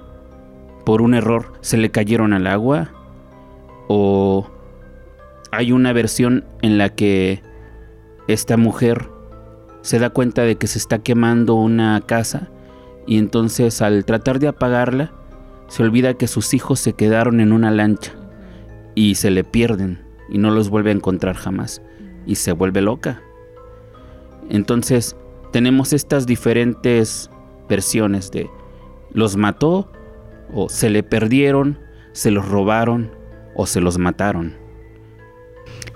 por 0.86 1.02
un 1.02 1.13
error 1.13 1.52
se 1.60 1.76
le 1.76 1.92
cayeron 1.92 2.32
al 2.32 2.48
agua 2.48 2.89
o 3.89 4.50
hay 5.52 5.74
una 5.74 5.92
versión 5.92 6.46
en 6.62 6.78
la 6.78 6.88
que 6.88 7.42
esta 8.30 8.56
mujer 8.56 9.10
se 9.82 10.00
da 10.00 10.10
cuenta 10.10 10.44
de 10.44 10.56
que 10.56 10.68
se 10.68 10.78
está 10.78 11.00
quemando 11.00 11.56
una 11.56 12.00
casa 12.00 12.50
y 13.06 13.18
entonces 13.18 13.82
al 13.82 14.06
tratar 14.06 14.39
de 14.39 14.48
apagarla 14.48 15.12
se 15.68 15.84
olvida 15.84 16.13
que 16.13 16.28
sus 16.28 16.54
hijos 16.54 16.80
se 16.80 16.94
quedaron 16.94 17.42
en 17.42 17.52
una 17.52 17.72
lancha 17.72 18.13
y 18.96 19.16
se 19.16 19.32
le 19.32 19.44
pierden 19.44 20.03
y 20.34 20.39
no 20.39 20.52
los 20.52 20.69
vuelve 20.69 20.89
a 20.89 20.93
encontrar 20.93 21.36
jamás 21.36 21.82
y 22.26 22.36
se 22.36 22.52
vuelve 22.52 22.82
loca. 22.82 23.22
Entonces 24.50 25.15
tenemos 25.52 25.93
estas 25.93 26.26
diferentes 26.26 27.30
versiones 27.69 28.32
de 28.32 28.50
los 29.12 29.38
mató 29.38 29.89
o 30.54 30.67
se 30.67 30.89
le 30.89 31.04
perdieron, 31.04 31.80
se 32.12 32.32
los 32.32 32.50
robaron 32.50 33.12
o 33.56 33.65
se 33.67 33.80
los 33.80 33.98
mataron. 34.00 34.62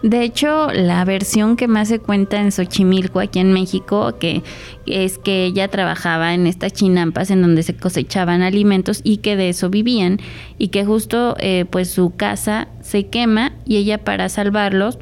De 0.04 0.22
hecho, 0.24 0.72
la 0.72 1.04
versión 1.06 1.56
que 1.58 1.68
más 1.68 1.88
se 1.88 1.98
cuenta 1.98 2.40
en 2.40 2.52
Xochimilco, 2.52 3.20
aquí 3.20 3.40
en 3.40 3.52
México, 3.52 4.16
que 4.20 4.44
es 4.86 5.18
que 5.18 5.46
ella 5.46 5.70
trabajaba 5.70 6.36
en 6.36 6.46
estas 6.46 6.74
chinampas 6.74 7.32
en 7.32 7.42
donde 7.42 7.64
se 7.64 7.76
cosechaban 7.76 8.44
alimentos 8.44 9.02
y 9.04 9.18
que 9.18 9.36
de 9.36 9.50
eso 9.50 9.72
vivían 9.72 10.20
y 10.60 10.68
que 10.68 10.86
justo 10.86 11.36
eh, 11.40 11.66
pues 11.70 11.90
su 11.90 12.16
casa 12.16 12.68
se 12.82 13.08
quema 13.08 13.54
y 13.66 13.78
ella 13.78 13.98
para 13.98 14.30
salvarlos 14.30 15.00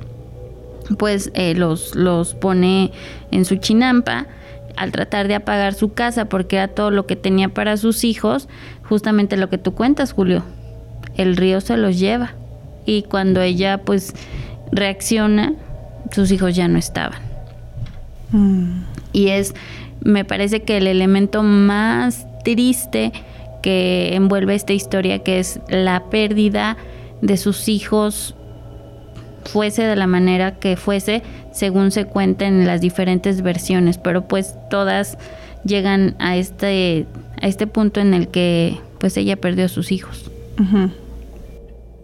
pues 0.98 1.32
eh, 1.34 1.56
los, 1.56 1.96
los 1.96 2.34
pone 2.34 2.92
en 3.32 3.44
su 3.44 3.58
chinampa 3.58 4.28
al 4.78 4.92
tratar 4.92 5.28
de 5.28 5.36
apagar 5.36 5.74
su 5.74 5.94
casa 5.94 6.26
porque 6.26 6.58
era 6.58 6.68
todo 6.68 6.92
lo 6.92 7.06
que 7.06 7.16
tenía 7.16 7.50
para 7.50 7.78
sus 7.78 8.04
hijos, 8.04 8.48
justamente 8.84 9.38
lo 9.38 9.50
que 9.50 9.58
tú 9.58 9.74
cuentas, 9.74 10.14
Julio. 10.14 10.44
El 11.16 11.38
río 11.38 11.62
se 11.62 11.78
los 11.78 11.98
lleva. 11.98 12.34
Y 12.86 13.04
cuando 13.04 13.42
ella 13.42 13.80
pues 13.80 14.14
reacciona, 14.72 15.54
sus 16.12 16.32
hijos 16.32 16.56
ya 16.56 16.68
no 16.68 16.78
estaban. 16.78 17.20
Mm. 18.32 18.84
Y 19.14 19.30
es, 19.30 19.54
me 20.02 20.26
parece 20.26 20.62
que 20.62 20.78
el 20.78 20.88
elemento 20.88 21.44
más 21.44 22.28
triste 22.44 23.12
que 23.62 24.16
envuelve 24.16 24.56
esta 24.56 24.74
historia, 24.74 25.20
que 25.20 25.40
es 25.40 25.60
la 25.70 26.10
pérdida 26.10 26.78
de 27.22 27.38
sus 27.38 27.68
hijos, 27.68 28.36
fuese 29.46 29.84
de 29.84 29.96
la 29.96 30.08
manera 30.08 30.60
que 30.60 30.76
fuese, 30.76 31.24
según 31.52 31.92
se 31.92 32.06
cuenta 32.06 32.46
en 32.46 32.66
las 32.68 32.82
diferentes 32.82 33.42
versiones, 33.42 33.98
pero 33.98 34.28
pues 34.28 34.56
todas 34.70 35.18
llegan 35.64 36.16
a 36.20 36.38
este, 36.38 37.06
a 37.42 37.48
este 37.48 37.68
punto 37.68 38.00
en 38.00 38.14
el 38.14 38.28
que 38.28 38.78
pues 39.00 39.18
ella 39.18 39.36
perdió 39.36 39.66
a 39.66 39.70
sus 39.70 39.92
hijos. 39.92 40.30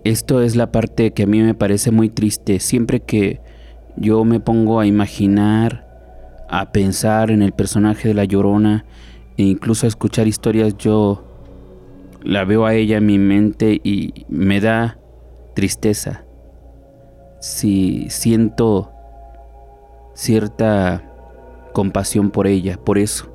Esto 0.04 0.42
es 0.42 0.56
la 0.56 0.72
parte 0.72 1.12
que 1.12 1.24
a 1.24 1.28
mí 1.28 1.42
me 1.42 1.54
parece 1.54 1.92
muy 1.92 2.10
triste. 2.10 2.60
Siempre 2.60 3.02
que 3.02 3.40
yo 3.98 4.24
me 4.26 4.40
pongo 4.40 4.80
a 4.80 4.88
imaginar, 4.88 5.88
a 6.50 6.72
pensar 6.72 7.30
en 7.30 7.44
el 7.44 7.52
personaje 7.52 8.08
de 8.08 8.14
la 8.16 8.26
Llorona 8.26 8.86
e 9.38 9.44
incluso 9.44 9.86
a 9.86 9.90
escuchar 9.90 10.28
historias, 10.28 10.76
yo 10.78 11.24
la 12.24 12.46
veo 12.46 12.66
a 12.66 12.74
ella 12.74 12.98
en 12.98 13.06
mi 13.06 13.20
mente 13.20 13.80
y 13.84 14.26
me 14.28 14.60
da 14.60 14.98
tristeza. 15.54 16.24
Si 17.40 18.08
siento 18.10 18.92
cierta 20.16 21.04
compasión 21.74 22.32
por 22.32 22.48
ella, 22.48 22.78
por 22.78 22.98
eso. 22.98 23.32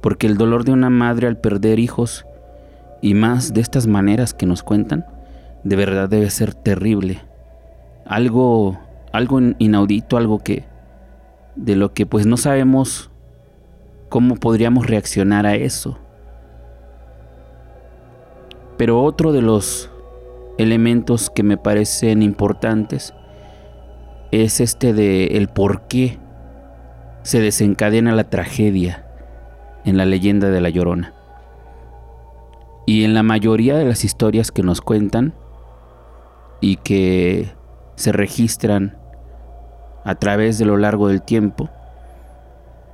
Porque 0.00 0.28
el 0.28 0.36
dolor 0.36 0.64
de 0.64 0.70
una 0.70 0.90
madre 0.90 1.26
al 1.26 1.38
perder 1.38 1.80
hijos 1.80 2.24
y 3.02 3.14
más 3.14 3.52
de 3.52 3.60
estas 3.60 3.88
maneras 3.88 4.32
que 4.32 4.46
nos 4.46 4.62
cuentan, 4.62 5.04
de 5.64 5.76
verdad 5.76 6.08
debe 6.08 6.30
ser 6.30 6.54
terrible. 6.54 7.20
algo, 8.04 8.78
algo 9.12 9.38
inaudito, 9.58 10.16
algo 10.16 10.38
que 10.38 10.64
de 11.56 11.76
lo 11.76 11.92
que 11.92 12.06
pues 12.06 12.24
no 12.26 12.36
sabemos 12.36 13.10
cómo 14.08 14.36
podríamos 14.36 14.86
reaccionar 14.86 15.46
a 15.46 15.54
eso. 15.54 15.98
Pero 18.76 19.02
otro 19.02 19.32
de 19.32 19.42
los 19.42 19.90
elementos 20.56 21.30
que 21.30 21.42
me 21.42 21.56
parecen 21.56 22.22
importantes 22.22 23.12
es 24.30 24.60
este 24.60 24.92
de 24.92 25.26
el 25.36 25.48
por 25.48 25.82
qué 25.88 26.18
se 27.22 27.40
desencadena 27.40 28.14
la 28.14 28.30
tragedia 28.30 29.04
en 29.84 29.96
la 29.96 30.04
leyenda 30.04 30.48
de 30.50 30.60
la 30.60 30.70
Llorona. 30.70 31.14
Y 32.86 33.04
en 33.04 33.14
la 33.14 33.22
mayoría 33.22 33.76
de 33.76 33.84
las 33.84 34.04
historias 34.04 34.50
que 34.50 34.62
nos 34.62 34.80
cuentan 34.80 35.34
y 36.60 36.76
que 36.76 37.52
se 37.94 38.12
registran 38.12 38.96
a 40.04 40.14
través 40.14 40.58
de 40.58 40.64
lo 40.64 40.76
largo 40.76 41.08
del 41.08 41.22
tiempo, 41.22 41.68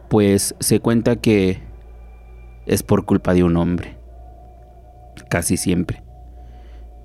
pues 0.08 0.54
se 0.60 0.80
cuenta 0.80 1.16
que 1.16 1.60
es 2.66 2.82
por 2.82 3.04
culpa 3.04 3.34
de 3.34 3.44
un 3.44 3.56
hombre, 3.56 3.96
casi 5.28 5.56
siempre. 5.56 6.02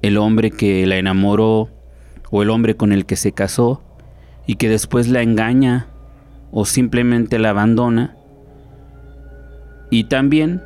El 0.02 0.18
hombre 0.18 0.52
que 0.52 0.86
la 0.86 0.98
enamoró 0.98 1.70
o 2.32 2.42
el 2.42 2.50
hombre 2.50 2.76
con 2.76 2.94
el 2.94 3.06
que 3.06 3.16
se 3.16 3.34
casó 3.34 3.82
y 4.46 4.56
que 4.56 4.70
después 4.70 5.10
la 5.10 5.22
engaña 5.22 5.88
o 6.52 6.66
simplemente 6.66 7.40
la 7.40 7.50
abandona. 7.50 8.16
Y 9.92 10.06
también 10.06 10.64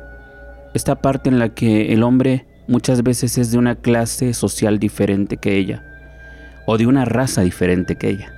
esta 0.74 1.00
parte 1.00 1.28
en 1.28 1.38
la 1.38 1.50
que 1.50 1.92
el 1.92 2.02
hombre 2.02 2.46
muchas 2.66 3.02
veces 3.02 3.38
es 3.38 3.50
de 3.50 3.58
una 3.58 3.74
clase 3.74 4.32
social 4.34 4.78
diferente 4.78 5.36
que 5.36 5.56
ella 5.56 5.82
o 6.66 6.78
de 6.78 6.86
una 6.86 7.04
raza 7.04 7.42
diferente 7.42 7.96
que 7.96 8.08
ella. 8.08 8.32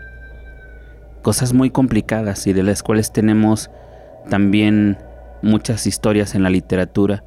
Cosas 1.23 1.53
muy 1.53 1.71
complicadas 1.71 2.47
y 2.47 2.53
de 2.53 2.63
las 2.63 2.83
cuales 2.83 3.13
tenemos 3.13 3.71
también 4.29 4.99
muchas 5.43 5.87
historias 5.87 6.35
en 6.35 6.43
la 6.43 6.51
literatura. 6.51 7.25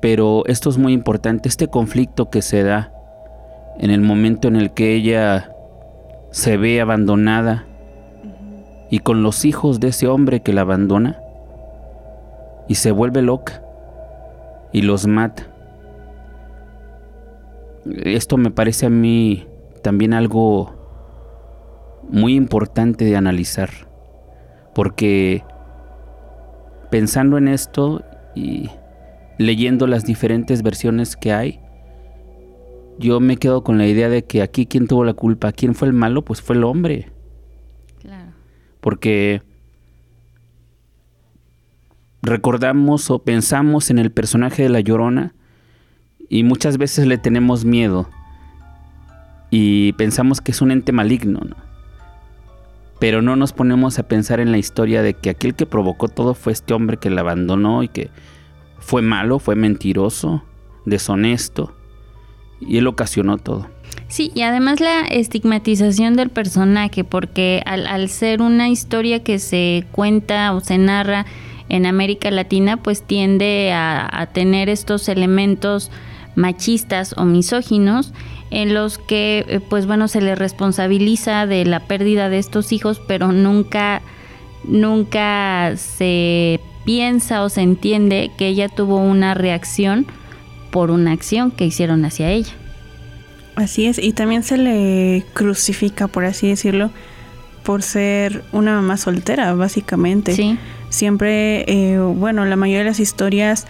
Pero 0.00 0.44
esto 0.46 0.70
es 0.70 0.78
muy 0.78 0.92
importante, 0.92 1.48
este 1.48 1.68
conflicto 1.68 2.30
que 2.30 2.42
se 2.42 2.62
da 2.62 2.92
en 3.78 3.90
el 3.90 4.00
momento 4.00 4.48
en 4.48 4.56
el 4.56 4.72
que 4.72 4.94
ella 4.94 5.52
se 6.30 6.56
ve 6.56 6.80
abandonada 6.80 7.66
y 8.90 9.00
con 9.00 9.22
los 9.22 9.44
hijos 9.44 9.80
de 9.80 9.88
ese 9.88 10.06
hombre 10.06 10.40
que 10.40 10.52
la 10.52 10.62
abandona 10.62 11.18
y 12.68 12.76
se 12.76 12.90
vuelve 12.90 13.22
loca 13.22 13.65
y 14.76 14.82
los 14.82 15.06
mata. 15.06 15.50
Esto 18.04 18.36
me 18.36 18.50
parece 18.50 18.84
a 18.84 18.90
mí 18.90 19.46
también 19.82 20.12
algo 20.12 20.74
muy 22.10 22.34
importante 22.34 23.06
de 23.06 23.16
analizar, 23.16 23.70
porque 24.74 25.42
pensando 26.90 27.38
en 27.38 27.48
esto 27.48 28.04
y 28.34 28.68
leyendo 29.38 29.86
las 29.86 30.04
diferentes 30.04 30.62
versiones 30.62 31.16
que 31.16 31.32
hay, 31.32 31.60
yo 32.98 33.18
me 33.18 33.38
quedo 33.38 33.64
con 33.64 33.78
la 33.78 33.86
idea 33.86 34.10
de 34.10 34.24
que 34.24 34.42
aquí 34.42 34.66
quién 34.66 34.88
tuvo 34.88 35.04
la 35.04 35.14
culpa, 35.14 35.52
quién 35.52 35.74
fue 35.74 35.88
el 35.88 35.94
malo, 35.94 36.22
pues 36.22 36.42
fue 36.42 36.54
el 36.54 36.64
hombre. 36.64 37.10
Claro. 38.02 38.32
Porque 38.82 39.40
recordamos 42.26 43.10
o 43.10 43.20
pensamos 43.20 43.90
en 43.90 43.98
el 43.98 44.10
personaje 44.10 44.62
de 44.62 44.68
la 44.68 44.80
Llorona 44.80 45.34
y 46.28 46.42
muchas 46.42 46.76
veces 46.76 47.06
le 47.06 47.18
tenemos 47.18 47.64
miedo 47.64 48.08
y 49.50 49.92
pensamos 49.92 50.40
que 50.40 50.52
es 50.52 50.60
un 50.60 50.70
ente 50.70 50.92
maligno, 50.92 51.40
¿no? 51.40 51.56
pero 52.98 53.22
no 53.22 53.36
nos 53.36 53.52
ponemos 53.52 53.98
a 53.98 54.08
pensar 54.08 54.40
en 54.40 54.52
la 54.52 54.58
historia 54.58 55.02
de 55.02 55.14
que 55.14 55.30
aquel 55.30 55.54
que 55.54 55.66
provocó 55.66 56.08
todo 56.08 56.34
fue 56.34 56.52
este 56.52 56.74
hombre 56.74 56.96
que 56.96 57.10
la 57.10 57.20
abandonó 57.20 57.82
y 57.82 57.88
que 57.88 58.10
fue 58.78 59.02
malo, 59.02 59.38
fue 59.38 59.54
mentiroso, 59.54 60.42
deshonesto, 60.84 61.74
y 62.60 62.78
él 62.78 62.86
ocasionó 62.86 63.36
todo. 63.36 63.68
Sí, 64.08 64.30
y 64.34 64.42
además 64.42 64.80
la 64.80 65.02
estigmatización 65.02 66.14
del 66.14 66.30
personaje, 66.30 67.04
porque 67.04 67.62
al, 67.66 68.08
ser 68.08 68.40
una 68.40 68.68
historia 68.68 69.22
que 69.22 69.38
se 69.38 69.84
cuenta 69.92 70.52
o 70.52 70.60
se 70.60 70.78
narra 70.78 71.26
en 71.68 71.86
América 71.86 72.30
Latina, 72.30 72.76
pues 72.76 73.02
tiende 73.02 73.72
a, 73.72 74.08
a 74.10 74.26
tener 74.26 74.68
estos 74.68 75.08
elementos 75.08 75.90
machistas 76.34 77.14
o 77.16 77.24
misóginos 77.24 78.12
en 78.50 78.74
los 78.74 78.98
que 78.98 79.44
eh, 79.48 79.60
pues 79.60 79.86
bueno 79.86 80.06
se 80.06 80.20
le 80.20 80.34
responsabiliza 80.34 81.46
de 81.46 81.64
la 81.64 81.80
pérdida 81.80 82.28
de 82.28 82.38
estos 82.38 82.72
hijos 82.72 83.00
pero 83.08 83.32
nunca 83.32 84.02
nunca 84.64 85.72
se 85.76 86.60
piensa 86.84 87.42
o 87.42 87.48
se 87.48 87.62
entiende 87.62 88.30
que 88.38 88.48
ella 88.48 88.68
tuvo 88.68 88.98
una 88.98 89.34
reacción 89.34 90.06
por 90.70 90.90
una 90.90 91.12
acción 91.12 91.50
que 91.50 91.64
hicieron 91.64 92.04
hacia 92.04 92.30
ella. 92.30 92.52
Así 93.56 93.86
es, 93.86 93.98
y 93.98 94.12
también 94.12 94.42
se 94.42 94.58
le 94.58 95.24
crucifica, 95.32 96.06
por 96.06 96.24
así 96.24 96.48
decirlo, 96.48 96.90
por 97.64 97.82
ser 97.82 98.44
una 98.52 98.74
mamá 98.74 98.96
soltera, 98.98 99.54
básicamente. 99.54 100.34
Sí. 100.34 100.58
Siempre, 100.88 101.64
eh, 101.66 101.98
bueno, 101.98 102.44
la 102.44 102.56
mayoría 102.56 102.80
de 102.80 102.84
las 102.90 103.00
historias 103.00 103.66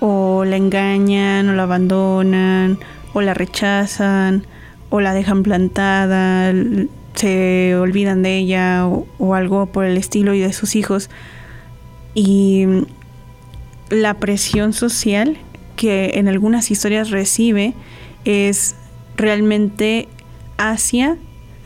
o 0.00 0.44
la 0.44 0.56
engañan 0.56 1.48
o 1.48 1.54
la 1.54 1.64
abandonan 1.64 2.78
o 3.14 3.20
la 3.20 3.34
rechazan 3.34 4.46
o 4.90 5.00
la 5.00 5.12
dejan 5.14 5.42
plantada, 5.42 6.52
se 7.14 7.76
olvidan 7.76 8.22
de 8.22 8.36
ella 8.36 8.86
o, 8.86 9.34
algo 9.34 9.66
por 9.66 9.84
el 9.84 9.96
estilo 9.96 10.34
y 10.34 10.40
de 10.40 10.52
sus 10.52 10.76
hijos. 10.76 11.10
Y 12.14 12.66
la 13.90 14.14
presión 14.14 14.72
social 14.72 15.36
que 15.76 16.12
en 16.14 16.28
algunas 16.28 16.70
historias 16.70 17.10
recibe 17.10 17.74
es 18.24 18.76
realmente 19.16 20.08
hacia 20.56 21.16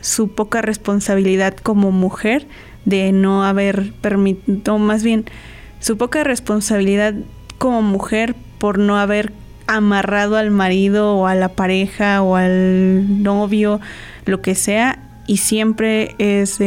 su 0.01 0.29
poca 0.29 0.61
responsabilidad 0.61 1.55
como 1.55 1.91
mujer 1.91 2.47
de 2.85 3.11
no 3.11 3.43
haber 3.43 3.93
permitido, 4.01 4.77
más 4.77 5.03
bien 5.03 5.25
su 5.79 5.97
poca 5.97 6.23
responsabilidad 6.23 7.13
como 7.57 7.81
mujer 7.81 8.35
por 8.57 8.79
no 8.79 8.97
haber 8.97 9.33
amarrado 9.67 10.37
al 10.37 10.51
marido 10.51 11.15
o 11.15 11.27
a 11.27 11.35
la 11.35 11.49
pareja 11.49 12.21
o 12.21 12.35
al 12.35 13.23
novio, 13.23 13.79
lo 14.25 14.41
que 14.41 14.55
sea, 14.55 15.21
y 15.27 15.37
siempre 15.37 16.15
es 16.17 16.59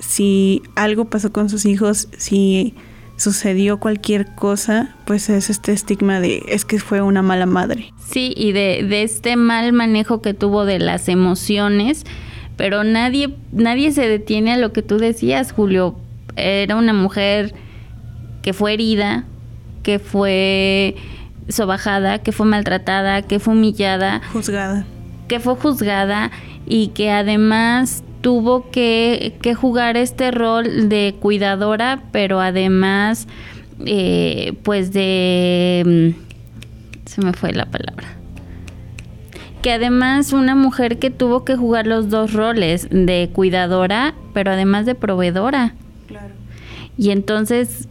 si 0.00 0.62
algo 0.74 1.06
pasó 1.06 1.32
con 1.32 1.48
sus 1.48 1.64
hijos, 1.64 2.08
si 2.16 2.74
sucedió 3.16 3.78
cualquier 3.78 4.34
cosa, 4.34 4.94
pues 5.04 5.28
es 5.28 5.50
este 5.50 5.72
estigma 5.72 6.20
de 6.20 6.42
es 6.48 6.64
que 6.64 6.78
fue 6.78 7.02
una 7.02 7.22
mala 7.22 7.46
madre. 7.46 7.92
Sí, 8.10 8.32
y 8.36 8.52
de, 8.52 8.84
de 8.88 9.02
este 9.02 9.36
mal 9.36 9.72
manejo 9.72 10.22
que 10.22 10.34
tuvo 10.34 10.64
de 10.64 10.78
las 10.78 11.08
emociones, 11.08 12.04
pero 12.60 12.84
nadie, 12.84 13.34
nadie 13.52 13.90
se 13.90 14.06
detiene 14.06 14.52
a 14.52 14.58
lo 14.58 14.70
que 14.74 14.82
tú 14.82 14.98
decías, 14.98 15.50
Julio. 15.50 15.96
Era 16.36 16.76
una 16.76 16.92
mujer 16.92 17.54
que 18.42 18.52
fue 18.52 18.74
herida, 18.74 19.24
que 19.82 19.98
fue 19.98 20.94
sobajada, 21.48 22.18
que 22.18 22.32
fue 22.32 22.44
maltratada, 22.44 23.22
que 23.22 23.38
fue 23.38 23.54
humillada. 23.54 24.20
Juzgada. 24.30 24.84
Que 25.26 25.40
fue 25.40 25.54
juzgada 25.56 26.32
y 26.66 26.88
que 26.88 27.10
además 27.10 28.04
tuvo 28.20 28.70
que, 28.70 29.32
jugar 29.58 29.96
este 29.96 30.30
rol 30.30 30.90
de 30.90 31.14
cuidadora, 31.18 32.02
pero 32.12 32.40
además, 32.40 33.26
eh, 33.86 34.52
pues 34.64 34.92
de... 34.92 36.12
Mm, 36.14 37.08
se 37.08 37.22
me 37.22 37.32
fue 37.32 37.54
la 37.54 37.64
palabra. 37.64 38.19
Que 39.62 39.72
además 39.72 40.32
una 40.32 40.54
mujer 40.54 40.98
que 40.98 41.10
tuvo 41.10 41.44
que 41.44 41.56
jugar 41.56 41.86
los 41.86 42.08
dos 42.08 42.32
roles 42.32 42.88
de 42.90 43.30
cuidadora, 43.32 44.14
pero 44.32 44.52
además 44.52 44.86
de 44.86 44.94
proveedora. 44.94 45.74
Claro. 46.06 46.34
Y 46.96 47.10
entonces 47.10 47.88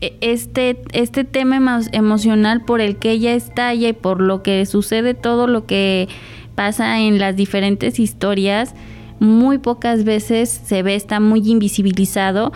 e, 0.00 0.16
este, 0.20 0.82
este 0.92 1.24
tema 1.24 1.80
emocional 1.92 2.64
por 2.64 2.80
el 2.80 2.96
que 2.96 3.10
ella 3.12 3.34
estalla 3.34 3.88
y 3.88 3.92
por 3.92 4.20
lo 4.20 4.42
que 4.42 4.66
sucede 4.66 5.14
todo 5.14 5.46
lo 5.46 5.66
que 5.66 6.08
pasa 6.54 7.00
en 7.00 7.18
las 7.18 7.36
diferentes 7.36 7.98
historias, 7.98 8.74
muy 9.18 9.58
pocas 9.58 10.04
veces 10.04 10.48
se 10.48 10.82
ve, 10.82 10.94
está 10.94 11.20
muy 11.20 11.40
invisibilizado 11.50 12.52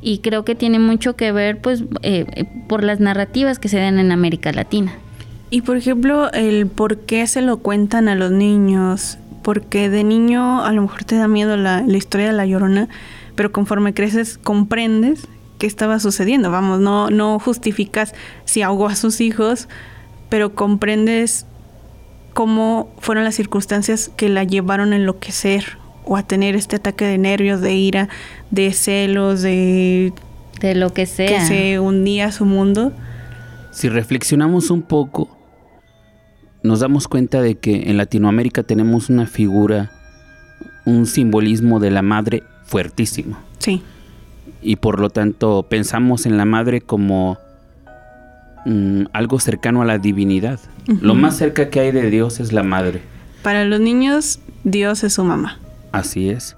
y 0.00 0.18
creo 0.18 0.44
que 0.44 0.54
tiene 0.54 0.78
mucho 0.78 1.16
que 1.16 1.32
ver 1.32 1.60
pues 1.60 1.82
eh, 2.02 2.26
eh, 2.34 2.44
por 2.68 2.84
las 2.84 3.00
narrativas 3.00 3.58
que 3.58 3.68
se 3.68 3.78
dan 3.78 3.98
en 3.98 4.12
América 4.12 4.52
Latina. 4.52 4.92
Y 5.50 5.62
por 5.62 5.76
ejemplo, 5.76 6.30
el 6.32 6.66
por 6.66 6.98
qué 6.98 7.26
se 7.26 7.40
lo 7.40 7.58
cuentan 7.58 8.08
a 8.08 8.14
los 8.14 8.30
niños, 8.30 9.18
porque 9.42 9.88
de 9.88 10.04
niño 10.04 10.64
a 10.64 10.72
lo 10.72 10.82
mejor 10.82 11.04
te 11.04 11.16
da 11.16 11.26
miedo 11.28 11.56
la, 11.56 11.82
la 11.82 11.96
historia 11.96 12.26
de 12.26 12.34
la 12.34 12.44
llorona, 12.44 12.88
pero 13.34 13.50
conforme 13.52 13.94
creces 13.94 14.36
comprendes 14.36 15.26
qué 15.58 15.66
estaba 15.66 16.00
sucediendo. 16.00 16.50
Vamos, 16.50 16.80
no, 16.80 17.10
no 17.10 17.38
justificas 17.38 18.14
si 18.44 18.62
ahogó 18.62 18.88
a 18.88 18.96
sus 18.96 19.20
hijos, 19.20 19.68
pero 20.28 20.54
comprendes 20.54 21.46
cómo 22.34 22.90
fueron 22.98 23.24
las 23.24 23.34
circunstancias 23.34 24.10
que 24.16 24.28
la 24.28 24.44
llevaron 24.44 24.92
a 24.92 24.96
enloquecer 24.96 25.78
o 26.04 26.16
a 26.16 26.22
tener 26.22 26.56
este 26.56 26.76
ataque 26.76 27.04
de 27.04 27.18
nervios, 27.18 27.60
de 27.60 27.74
ira, 27.74 28.08
de 28.50 28.72
celos, 28.72 29.42
de... 29.42 30.12
De 30.60 30.74
lo 30.74 30.92
que 30.92 31.06
sea. 31.06 31.28
Que 31.28 31.40
se 31.46 31.78
hundía 31.78 32.32
su 32.32 32.44
mundo. 32.44 32.92
Si 33.70 33.88
reflexionamos 33.88 34.70
un 34.70 34.82
poco, 34.82 35.37
nos 36.62 36.80
damos 36.80 37.08
cuenta 37.08 37.40
de 37.40 37.56
que 37.56 37.90
en 37.90 37.96
Latinoamérica 37.96 38.62
tenemos 38.62 39.10
una 39.10 39.26
figura, 39.26 39.90
un 40.84 41.06
simbolismo 41.06 41.80
de 41.80 41.90
la 41.90 42.02
madre 42.02 42.42
fuertísimo. 42.64 43.38
Sí. 43.58 43.82
Y 44.62 44.76
por 44.76 45.00
lo 45.00 45.10
tanto 45.10 45.66
pensamos 45.68 46.26
en 46.26 46.36
la 46.36 46.44
madre 46.44 46.80
como 46.80 47.38
mm, 48.66 49.04
algo 49.12 49.38
cercano 49.40 49.82
a 49.82 49.84
la 49.84 49.98
divinidad. 49.98 50.58
Lo 51.00 51.14
más 51.14 51.36
cerca 51.36 51.68
que 51.68 51.80
hay 51.80 51.92
de 51.92 52.10
Dios 52.10 52.40
es 52.40 52.52
la 52.52 52.62
madre. 52.62 53.02
Para 53.42 53.64
los 53.64 53.80
niños, 53.80 54.40
Dios 54.64 55.04
es 55.04 55.12
su 55.14 55.24
mamá. 55.24 55.58
Así 55.92 56.30
es. 56.30 56.56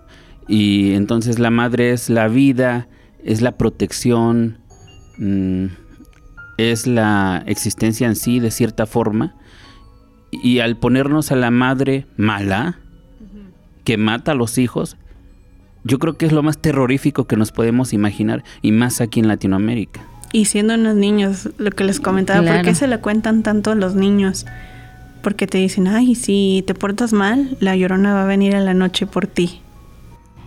Y 0.48 0.94
entonces 0.94 1.38
la 1.38 1.51
madre 1.51 1.92
es 1.92 2.11
la 2.11 2.28
vida, 2.28 2.88
es 3.24 3.42
la 3.42 3.53
protección, 3.53 4.59
mm, 5.18 5.66
es 6.59 6.86
la 6.86 7.42
existencia 7.46 8.07
en 8.07 8.16
sí 8.16 8.40
de 8.40 8.51
cierta 8.51 8.86
forma. 8.86 9.34
Y 10.30 10.60
al 10.60 10.76
ponernos 10.76 11.32
a 11.32 11.36
la 11.36 11.50
madre 11.50 12.06
mala, 12.16 12.78
que 13.84 13.96
mata 13.96 14.32
a 14.32 14.34
los 14.34 14.58
hijos, 14.58 14.96
yo 15.84 15.98
creo 15.98 16.16
que 16.16 16.26
es 16.26 16.32
lo 16.32 16.42
más 16.42 16.58
terrorífico 16.58 17.26
que 17.26 17.36
nos 17.36 17.52
podemos 17.52 17.92
imaginar, 17.92 18.44
y 18.62 18.72
más 18.72 19.00
aquí 19.00 19.20
en 19.20 19.28
Latinoamérica. 19.28 20.00
Y 20.32 20.44
siendo 20.44 20.74
unos 20.74 20.94
niños, 20.94 21.50
lo 21.58 21.70
que 21.70 21.84
les 21.84 21.98
comentaba, 21.98 22.46
¿por 22.46 22.62
qué 22.62 22.74
se 22.74 22.86
le 22.86 22.98
cuentan 22.98 23.42
tanto 23.42 23.72
a 23.72 23.74
los 23.74 23.94
niños? 23.94 24.46
Porque 25.22 25.46
te 25.46 25.58
dicen, 25.58 25.88
ay, 25.88 26.14
si 26.14 26.62
te 26.66 26.74
portas 26.74 27.12
mal, 27.12 27.56
la 27.60 27.76
llorona 27.76 28.14
va 28.14 28.22
a 28.22 28.26
venir 28.26 28.54
a 28.54 28.60
la 28.60 28.74
noche 28.74 29.06
por 29.06 29.26
ti. 29.26 29.60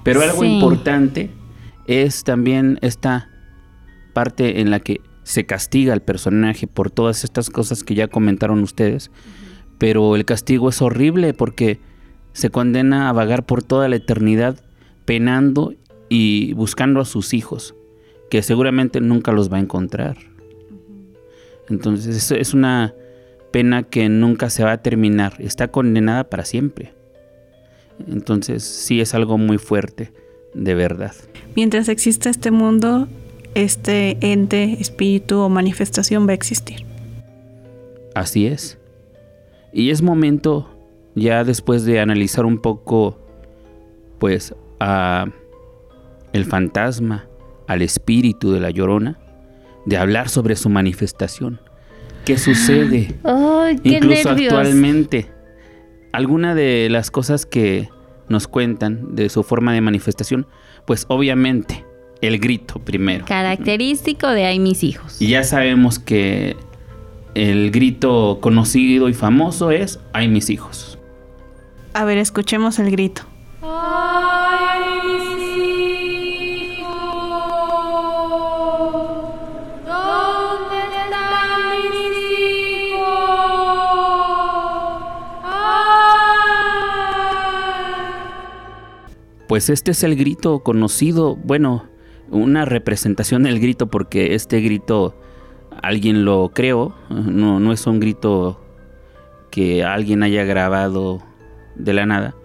Pero 0.03 0.21
algo 0.21 0.43
importante 0.43 1.29
es 1.85 2.23
también 2.23 2.79
esta 2.81 3.29
parte 4.13 4.61
en 4.61 4.71
la 4.71 4.79
que 4.79 5.01
se 5.23 5.45
castiga 5.45 5.93
al 5.93 6.01
personaje 6.01 6.67
por 6.67 6.91
todas 6.91 7.23
estas 7.23 7.49
cosas 7.49 7.83
que 7.83 7.95
ya 7.95 8.07
comentaron 8.07 8.61
ustedes. 8.63 9.11
Pero 9.83 10.15
el 10.15 10.23
castigo 10.23 10.69
es 10.69 10.81
horrible 10.81 11.33
porque 11.33 11.77
se 12.31 12.49
condena 12.49 13.09
a 13.09 13.11
vagar 13.11 13.45
por 13.45 13.63
toda 13.63 13.89
la 13.89 13.97
eternidad 13.97 14.63
penando 15.03 15.73
y 16.07 16.53
buscando 16.53 17.01
a 17.01 17.05
sus 17.05 17.33
hijos, 17.33 17.75
que 18.29 18.41
seguramente 18.43 19.01
nunca 19.01 19.33
los 19.33 19.51
va 19.51 19.57
a 19.57 19.59
encontrar. 19.59 20.15
Entonces 21.67 22.31
es 22.31 22.53
una 22.53 22.95
pena 23.51 23.83
que 23.83 24.07
nunca 24.07 24.49
se 24.49 24.63
va 24.63 24.71
a 24.71 24.81
terminar, 24.81 25.33
está 25.39 25.67
condenada 25.67 26.29
para 26.29 26.45
siempre. 26.45 26.93
Entonces 28.07 28.63
sí 28.63 29.01
es 29.01 29.13
algo 29.13 29.37
muy 29.37 29.57
fuerte, 29.57 30.13
de 30.53 30.75
verdad. 30.75 31.13
Mientras 31.57 31.89
exista 31.89 32.29
este 32.29 32.51
mundo, 32.51 33.09
este 33.53 34.17
ente, 34.21 34.77
espíritu 34.79 35.39
o 35.39 35.49
manifestación 35.49 36.25
va 36.25 36.31
a 36.31 36.35
existir. 36.35 36.85
Así 38.15 38.47
es. 38.47 38.77
Y 39.73 39.89
es 39.89 40.01
momento, 40.01 40.69
ya 41.15 41.43
después 41.43 41.83
de 41.83 41.99
analizar 41.99 42.45
un 42.45 42.59
poco, 42.59 43.19
pues, 44.19 44.53
a 44.79 45.25
el 46.31 46.45
fantasma, 46.45 47.27
al 47.67 47.81
espíritu 47.81 48.51
de 48.51 48.59
la 48.59 48.69
llorona, 48.69 49.19
de 49.85 49.97
hablar 49.97 50.29
sobre 50.29 50.55
su 50.55 50.69
manifestación. 50.69 51.59
¿Qué 52.25 52.37
sucede? 52.37 53.15
Ay, 53.23 53.79
qué 53.79 53.97
Incluso 53.97 54.29
actualmente. 54.29 55.29
Alguna 56.11 56.53
de 56.53 56.89
las 56.89 57.09
cosas 57.09 57.45
que 57.45 57.89
nos 58.29 58.47
cuentan 58.47 59.15
de 59.15 59.29
su 59.29 59.43
forma 59.43 59.73
de 59.73 59.81
manifestación, 59.81 60.47
pues 60.85 61.05
obviamente 61.07 61.83
el 62.21 62.39
grito 62.39 62.79
primero. 62.79 63.25
Característico 63.25 64.29
de 64.29 64.45
Ay 64.45 64.59
mis 64.59 64.83
hijos. 64.83 65.21
Y 65.21 65.29
ya 65.29 65.43
sabemos 65.43 65.99
que 65.99 66.55
el 67.35 67.71
grito 67.71 68.39
conocido 68.41 69.09
y 69.09 69.13
famoso 69.13 69.71
es 69.71 69.99
Ay 70.13 70.27
mis 70.27 70.49
hijos. 70.49 70.97
A 71.93 72.05
ver, 72.05 72.17
escuchemos 72.17 72.79
el 72.79 72.91
grito. 72.91 73.23
Pues 89.47 89.69
este 89.69 89.91
es 89.91 90.03
el 90.03 90.15
grito 90.15 90.63
conocido, 90.63 91.35
bueno, 91.35 91.85
una 92.31 92.65
representación 92.65 93.43
del 93.43 93.59
grito 93.59 93.85
porque 93.85 94.33
este 94.33 94.61
grito 94.61 95.15
alguien 95.83 96.25
lo 96.25 96.49
creó, 96.53 96.95
no, 97.09 97.59
no 97.59 97.71
es 97.71 97.85
un 97.85 97.99
grito 97.99 98.59
que 99.51 99.83
alguien 99.83 100.23
haya 100.23 100.43
grabado 100.45 101.21
de 101.75 101.93
la 101.93 102.05
nada, 102.05 102.35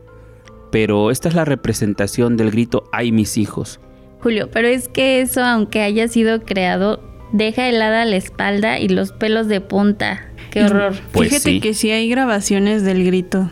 pero 0.70 1.11
esta 1.11 1.28
es 1.28 1.34
la 1.34 1.47
representación 1.47 2.36
del 2.36 2.51
grito 2.51 2.84
¡Ay 2.93 3.12
mis 3.12 3.39
hijos! 3.39 3.80
Julio, 4.20 4.51
pero 4.53 4.68
es 4.68 4.89
que 4.89 5.20
eso, 5.20 5.43
aunque 5.43 5.80
haya 5.80 6.09
sido 6.09 6.43
creado, 6.43 7.01
deja 7.32 7.68
helada 7.68 8.05
la 8.05 8.16
espalda 8.16 8.80
y 8.80 8.89
los 8.89 9.12
pelos 9.12 9.47
de 9.47 9.61
punta. 9.61 10.26
¡Qué 10.51 10.64
horror! 10.64 10.95
Pues 11.12 11.30
Fíjate 11.30 11.61
que 11.61 11.72
sí 11.72 11.91
hay 11.93 12.11
grabaciones 12.11 12.82
del 12.82 13.05
grito 13.05 13.49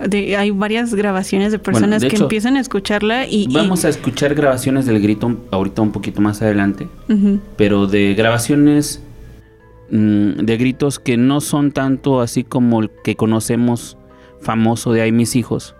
hay 0.00 0.50
varias 0.52 0.94
grabaciones 0.94 1.52
de 1.52 1.58
personas 1.58 2.04
que 2.04 2.16
empiezan 2.16 2.56
a 2.56 2.60
escucharla 2.60 3.26
y... 3.26 3.48
Vamos 3.52 3.84
a 3.84 3.88
escuchar 3.88 4.34
grabaciones 4.34 4.86
del 4.86 5.00
grito 5.00 5.36
ahorita 5.50 5.82
un 5.82 5.92
poquito 5.92 6.20
más 6.20 6.40
adelante, 6.40 6.88
pero 7.56 7.86
de 7.86 8.14
grabaciones 8.14 9.02
de 9.90 10.56
gritos 10.56 10.98
que 10.98 11.16
no 11.16 11.40
son 11.40 11.72
tanto 11.72 12.20
así 12.20 12.44
como 12.44 12.80
el 12.80 12.90
que 13.02 13.16
conocemos 13.16 13.96
famoso 14.40 14.92
de 14.92 15.02
Ay 15.02 15.12
mis 15.12 15.34
hijos, 15.36 15.74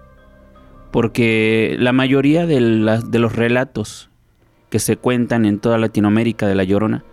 porque 0.91 1.77
la 1.79 1.93
mayoría 1.93 2.47
de, 2.47 2.61
de 3.07 3.19
los 3.19 3.37
relatos 3.37 4.11
que 4.71 4.79
se 4.79 4.97
cuentan 4.97 5.45
en 5.45 5.59
toda 5.59 5.79
Latinoamérica 5.79 6.47
de 6.47 6.55
La 6.55 6.65
Llorona, 6.65 7.05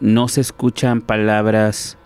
no 0.00 0.28
se 0.28 0.40
escuchan 0.40 1.00
palabras 1.00 1.96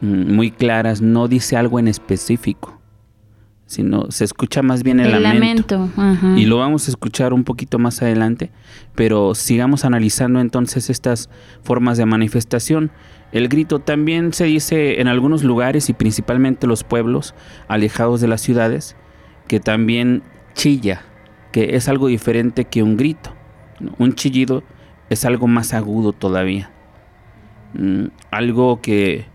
mm, 0.00 0.34
muy 0.34 0.50
claras, 0.50 1.00
no 1.00 1.28
dice 1.28 1.56
algo 1.56 1.78
en 1.78 1.88
específico 1.88 2.73
sino 3.66 4.10
se 4.10 4.24
escucha 4.24 4.62
más 4.62 4.82
bien 4.82 5.00
el, 5.00 5.22
lamento. 5.22 5.88
Y 6.36 6.44
lo 6.46 6.58
vamos 6.58 6.86
a 6.86 6.90
escuchar 6.90 7.32
un 7.32 7.44
poquito 7.44 7.78
más 7.78 8.02
adelante, 8.02 8.50
pero 8.94 9.34
sigamos 9.34 9.84
analizando 9.84 10.40
entonces 10.40 10.90
estas 10.90 11.30
formas 11.62 11.96
de 11.96 12.06
manifestación. 12.06 12.90
El 13.32 13.48
grito 13.48 13.80
también 13.80 14.32
se 14.32 14.44
dice 14.44 15.00
en 15.00 15.08
algunos 15.08 15.42
lugares 15.42 15.88
y 15.88 15.92
principalmente 15.92 16.66
los 16.66 16.84
pueblos 16.84 17.34
alejados 17.66 18.20
de 18.20 18.28
las 18.28 18.40
ciudades, 18.40 18.96
que 19.48 19.60
también 19.60 20.22
chilla, 20.54 21.02
que 21.50 21.76
es 21.76 21.88
algo 21.88 22.08
diferente 22.08 22.64
que 22.64 22.82
un 22.82 22.96
grito. 22.96 23.34
Un 23.98 24.14
chillido 24.14 24.62
es 25.10 25.24
algo 25.24 25.48
más 25.48 25.74
agudo 25.74 26.12
todavía. 26.12 26.70
Mm, 27.74 28.06
algo 28.30 28.80
que 28.80 29.26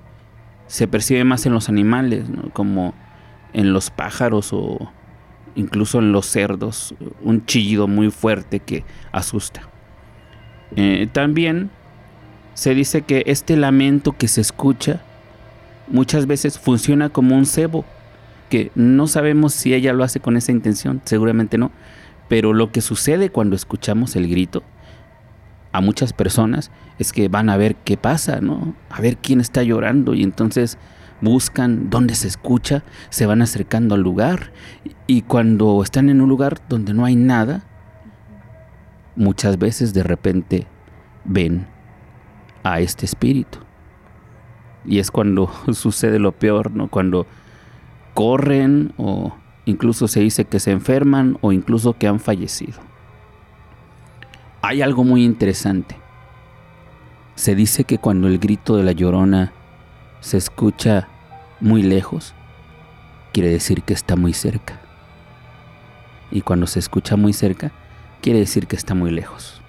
se 0.67 0.87
percibe 0.87 1.23
más 1.23 1.45
en 1.45 1.53
los 1.53 1.67
animales, 1.67 2.25
como 2.53 2.93
en 3.53 3.73
los 3.73 3.89
pájaros 3.89 4.49
o 4.53 4.91
incluso 5.55 5.99
en 5.99 6.11
los 6.11 6.25
cerdos, 6.25 6.95
un 7.21 7.45
chillido 7.45 7.87
muy 7.87 8.11
fuerte 8.11 8.59
que 8.59 8.83
asusta. 9.11 9.61
Eh, 10.75 11.07
también 11.11 11.69
se 12.53 12.75
dice 12.75 13.01
que 13.01 13.23
este 13.25 13.57
lamento 13.57 14.13
que 14.13 14.27
se 14.27 14.41
escucha 14.41 15.01
muchas 15.87 16.27
veces 16.27 16.59
funciona 16.59 17.09
como 17.09 17.35
un 17.35 17.45
cebo, 17.45 17.85
que 18.49 18.71
no 18.75 19.07
sabemos 19.07 19.53
si 19.53 19.73
ella 19.73 19.93
lo 19.93 20.03
hace 20.03 20.19
con 20.19 20.37
esa 20.37 20.51
intención, 20.51 21.01
seguramente 21.05 21.57
no, 21.57 21.71
pero 22.27 22.53
lo 22.53 22.71
que 22.71 22.81
sucede 22.81 23.29
cuando 23.29 23.55
escuchamos 23.55 24.15
el 24.15 24.27
grito 24.27 24.63
a 25.71 25.81
muchas 25.81 26.13
personas 26.13 26.71
es 26.97 27.11
que 27.13 27.27
van 27.27 27.49
a 27.49 27.57
ver 27.57 27.75
qué 27.75 27.97
pasa, 27.97 28.41
¿no? 28.41 28.75
A 28.89 29.01
ver 29.01 29.17
quién 29.17 29.39
está 29.39 29.63
llorando 29.63 30.13
y 30.13 30.23
entonces 30.23 30.77
buscan 31.21 31.89
dónde 31.89 32.15
se 32.15 32.27
escucha, 32.27 32.83
se 33.09 33.25
van 33.25 33.41
acercando 33.41 33.95
al 33.95 34.01
lugar 34.01 34.51
y 35.07 35.23
cuando 35.23 35.81
están 35.83 36.09
en 36.09 36.21
un 36.21 36.29
lugar 36.29 36.57
donde 36.69 36.93
no 36.93 37.05
hay 37.05 37.15
nada, 37.15 37.63
muchas 39.15 39.57
veces 39.57 39.93
de 39.93 40.03
repente 40.03 40.67
ven 41.25 41.67
a 42.63 42.79
este 42.79 43.05
espíritu. 43.05 43.59
Y 44.85 44.99
es 44.99 45.11
cuando 45.11 45.51
sucede 45.73 46.19
lo 46.19 46.31
peor, 46.31 46.71
¿no? 46.71 46.89
Cuando 46.89 47.27
corren 48.13 48.93
o 48.97 49.35
incluso 49.65 50.07
se 50.07 50.21
dice 50.21 50.45
que 50.45 50.59
se 50.59 50.71
enferman 50.71 51.37
o 51.41 51.51
incluso 51.51 51.93
que 51.93 52.07
han 52.07 52.19
fallecido. 52.19 52.79
Hay 54.61 54.81
algo 54.81 55.03
muy 55.03 55.23
interesante. 55.23 55.95
Se 57.35 57.55
dice 57.55 57.85
que 57.85 57.97
cuando 57.97 58.27
el 58.27 58.39
grito 58.39 58.75
de 58.75 58.83
la 58.83 58.91
llorona 58.91 59.53
se 60.21 60.37
escucha 60.37 61.07
muy 61.59 61.83
lejos, 61.83 62.33
quiere 63.33 63.49
decir 63.49 63.83
que 63.83 63.93
está 63.93 64.15
muy 64.15 64.33
cerca. 64.33 64.79
Y 66.31 66.41
cuando 66.41 66.67
se 66.67 66.79
escucha 66.79 67.15
muy 67.15 67.33
cerca, 67.33 67.71
quiere 68.21 68.39
decir 68.39 68.67
que 68.67 68.75
está 68.75 68.93
muy 68.93 69.11
lejos. 69.11 69.61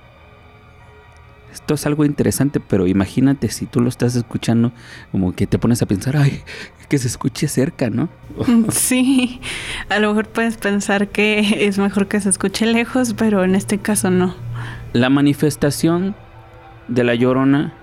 Esto 1.52 1.74
es 1.74 1.84
algo 1.86 2.04
interesante, 2.04 2.60
pero 2.60 2.86
imagínate 2.86 3.48
si 3.48 3.66
tú 3.66 3.80
lo 3.80 3.88
estás 3.88 4.14
escuchando, 4.14 4.72
como 5.10 5.32
que 5.34 5.46
te 5.46 5.58
pones 5.58 5.82
a 5.82 5.86
pensar, 5.86 6.16
ay, 6.16 6.42
que 6.88 6.98
se 6.98 7.08
escuche 7.08 7.48
cerca, 7.48 7.90
¿no? 7.90 8.08
Sí, 8.70 9.40
a 9.88 9.98
lo 9.98 10.08
mejor 10.08 10.28
puedes 10.28 10.56
pensar 10.56 11.08
que 11.08 11.66
es 11.66 11.78
mejor 11.78 12.06
que 12.06 12.20
se 12.20 12.28
escuche 12.28 12.66
lejos, 12.66 13.14
pero 13.14 13.42
en 13.42 13.54
este 13.54 13.78
caso 13.78 14.10
no. 14.10 14.34
La 14.92 15.10
manifestación 15.10 16.14
de 16.88 17.04
la 17.04 17.14
llorona 17.14 17.74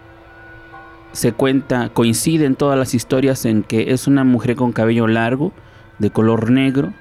se 1.12 1.34
cuenta, 1.34 1.90
coincide 1.90 2.46
en 2.46 2.56
todas 2.56 2.78
las 2.78 2.94
historias 2.94 3.46
en 3.46 3.64
que 3.64 3.92
es 3.92 4.08
una 4.08 4.24
mujer 4.24 4.56
con 4.56 4.72
cabello 4.72 5.08
largo, 5.08 5.54
de 6.00 6.12
color 6.12 6.52
negro 6.52 6.94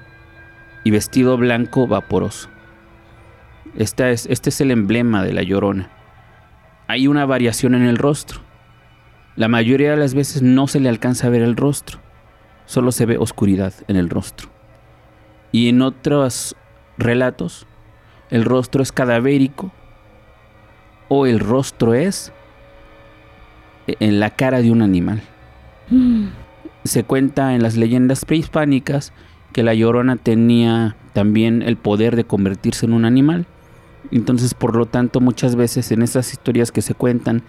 y 0.83 0.91
vestido 0.91 1.37
blanco 1.37 1.87
vaporoso. 1.87 2.49
Este 3.75 4.11
es, 4.11 4.25
este 4.25 4.49
es 4.49 4.61
el 4.61 4.71
emblema 4.71 5.23
de 5.23 5.33
la 5.33 5.43
llorona. 5.43 5.91
Hay 6.87 7.07
una 7.07 7.25
variación 7.25 7.75
en 7.75 7.83
el 7.83 7.97
rostro. 7.97 8.39
La 9.35 9.47
mayoría 9.47 9.91
de 9.91 9.97
las 9.97 10.15
veces 10.15 10.41
no 10.41 10.67
se 10.67 10.79
le 10.79 10.89
alcanza 10.89 11.27
a 11.27 11.29
ver 11.29 11.43
el 11.43 11.55
rostro, 11.55 11.99
solo 12.65 12.91
se 12.91 13.05
ve 13.05 13.17
oscuridad 13.17 13.73
en 13.87 13.97
el 13.97 14.09
rostro. 14.09 14.49
Y 15.51 15.69
en 15.69 15.81
otros 15.81 16.55
relatos, 16.97 17.67
el 18.29 18.45
rostro 18.45 18.81
es 18.81 18.91
cadavérico 18.91 19.71
o 21.07 21.25
el 21.25 21.39
rostro 21.39 21.93
es 21.93 22.33
en 23.87 24.19
la 24.19 24.31
cara 24.31 24.61
de 24.61 24.71
un 24.71 24.81
animal. 24.81 25.21
Mm. 25.89 26.27
Se 26.83 27.03
cuenta 27.03 27.55
en 27.55 27.63
las 27.63 27.75
leyendas 27.75 28.25
prehispánicas 28.25 29.13
que 29.53 29.63
la 29.63 29.73
llorona 29.73 30.15
tenía 30.15 30.95
también 31.13 31.61
el 31.61 31.77
poder 31.77 32.15
de 32.15 32.25
convertirse 32.25 32.85
en 32.85 32.93
un 32.93 33.05
animal. 33.05 33.45
Entonces, 34.11 34.53
por 34.53 34.75
lo 34.75 34.85
tanto, 34.85 35.19
muchas 35.19 35.55
veces 35.55 35.91
en 35.91 36.01
esas 36.01 36.31
historias 36.31 36.71
que 36.71 36.81
se 36.81 36.93
cuentan 36.93 37.43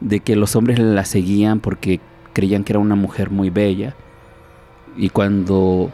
de 0.00 0.20
que 0.20 0.36
los 0.36 0.56
hombres 0.56 0.78
la 0.78 1.04
seguían 1.04 1.60
porque 1.60 2.00
creían 2.32 2.64
que 2.64 2.72
era 2.72 2.80
una 2.80 2.94
mujer 2.94 3.30
muy 3.30 3.50
bella 3.50 3.94
y 4.96 5.10
cuando 5.10 5.92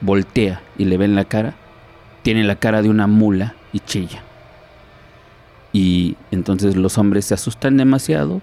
voltea 0.00 0.62
y 0.78 0.84
le 0.84 0.96
ven 0.96 1.14
la 1.14 1.24
cara, 1.24 1.54
tiene 2.22 2.44
la 2.44 2.56
cara 2.56 2.82
de 2.82 2.88
una 2.88 3.06
mula 3.06 3.54
y 3.72 3.80
chilla. 3.80 4.22
Y 5.72 6.16
entonces 6.30 6.76
los 6.76 6.98
hombres 6.98 7.26
se 7.26 7.34
asustan 7.34 7.76
demasiado 7.76 8.40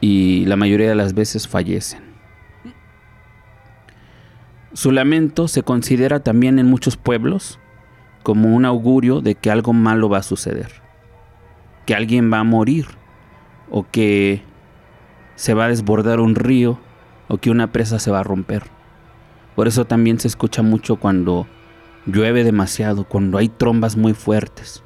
y 0.00 0.44
la 0.46 0.56
mayoría 0.56 0.88
de 0.88 0.94
las 0.94 1.14
veces 1.14 1.48
fallecen. 1.48 2.02
Su 4.72 4.92
lamento 4.92 5.48
se 5.48 5.62
considera 5.62 6.20
también 6.20 6.58
en 6.58 6.66
muchos 6.66 6.96
pueblos 6.96 7.58
como 8.22 8.54
un 8.54 8.64
augurio 8.64 9.20
de 9.20 9.34
que 9.34 9.50
algo 9.50 9.72
malo 9.72 10.08
va 10.08 10.18
a 10.18 10.22
suceder, 10.22 10.70
que 11.86 11.94
alguien 11.94 12.32
va 12.32 12.40
a 12.40 12.44
morir 12.44 12.86
o 13.70 13.86
que 13.90 14.42
se 15.36 15.54
va 15.54 15.64
a 15.64 15.68
desbordar 15.68 16.20
un 16.20 16.34
río 16.34 16.78
o 17.28 17.38
que 17.38 17.50
una 17.50 17.72
presa 17.72 17.98
se 17.98 18.10
va 18.10 18.20
a 18.20 18.24
romper. 18.24 18.64
Por 19.56 19.68
eso 19.68 19.84
también 19.84 20.20
se 20.20 20.28
escucha 20.28 20.62
mucho 20.62 20.96
cuando 20.96 21.46
llueve 22.06 22.44
demasiado, 22.44 23.04
cuando 23.04 23.38
hay 23.38 23.48
trombas 23.48 23.96
muy 23.96 24.14
fuertes. 24.14 24.84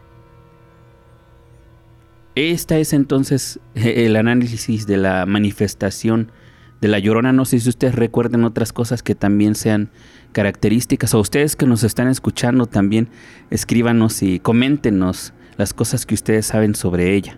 Esta 2.34 2.78
es 2.78 2.92
entonces 2.94 3.60
el 3.74 4.16
análisis 4.16 4.86
de 4.86 4.96
la 4.96 5.26
manifestación 5.26 6.32
de 6.80 6.88
la 6.88 6.98
llorona. 6.98 7.32
No 7.32 7.44
sé 7.44 7.60
si 7.60 7.68
ustedes 7.68 7.94
recuerden 7.94 8.44
otras 8.44 8.72
cosas 8.72 9.02
que 9.02 9.14
también 9.14 9.54
sean 9.54 9.90
características 10.32 11.12
o 11.14 11.20
ustedes 11.20 11.56
que 11.56 11.66
nos 11.66 11.84
están 11.84 12.08
escuchando 12.08 12.66
también 12.66 13.08
escríbanos 13.50 14.22
y 14.22 14.38
coméntenos 14.38 15.34
las 15.58 15.74
cosas 15.74 16.06
que 16.06 16.14
ustedes 16.14 16.46
saben 16.46 16.74
sobre 16.74 17.14
ella. 17.14 17.36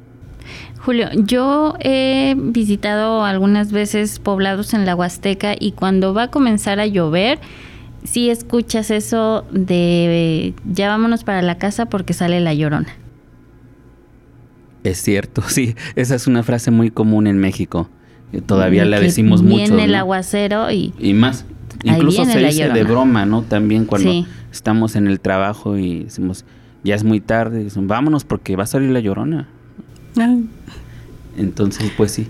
Julio, 0.78 1.09
yo 1.14 1.74
he 1.80 2.36
visitado 2.36 3.24
algunas 3.24 3.72
veces 3.72 4.20
poblados 4.20 4.74
en 4.74 4.86
la 4.86 4.95
Huasteca 4.95 5.55
y 5.59 5.72
cuando 5.72 6.14
va 6.14 6.24
a 6.24 6.30
comenzar 6.30 6.78
a 6.78 6.86
llover, 6.86 7.40
sí 8.05 8.30
escuchas 8.30 8.90
eso 8.90 9.45
de 9.51 10.55
ya 10.70 10.88
vámonos 10.88 11.24
para 11.24 11.42
la 11.42 11.59
casa 11.59 11.86
porque 11.86 12.12
sale 12.12 12.40
la 12.40 12.55
llorona. 12.55 13.04
Es 14.85 15.03
cierto, 15.03 15.43
sí, 15.49 15.74
esa 15.97 16.14
es 16.14 16.26
una 16.28 16.43
frase 16.43 16.70
muy 16.70 16.91
común 16.91 17.26
en 17.26 17.39
México. 17.39 17.89
Todavía 18.47 18.85
la 18.85 18.99
decimos 18.99 19.43
mucho. 19.43 19.57
Viene 19.57 19.85
el 19.85 19.95
aguacero 19.95 20.70
y... 20.70 20.93
Y 20.99 21.14
más. 21.14 21.45
Incluso 21.85 22.24
se 22.24 22.39
dice 22.39 22.68
de 22.68 22.85
broma, 22.85 23.26
¿no? 23.26 23.43
También 23.43 23.85
cuando 23.85 24.26
estamos 24.51 24.97
en 24.97 25.07
el 25.07 25.20
trabajo 25.20 25.78
y 25.78 26.05
decimos, 26.05 26.45
ya 26.82 26.95
es 26.95 27.05
muy 27.05 27.20
tarde, 27.20 27.66
vámonos 27.76 28.24
porque 28.24 28.57
va 28.57 28.64
a 28.64 28.66
salir 28.66 28.91
la 28.91 29.01
llorona. 29.01 29.49
Ah. 30.18 30.37
Entonces, 31.37 31.93
pues 31.97 32.12
sí. 32.12 32.28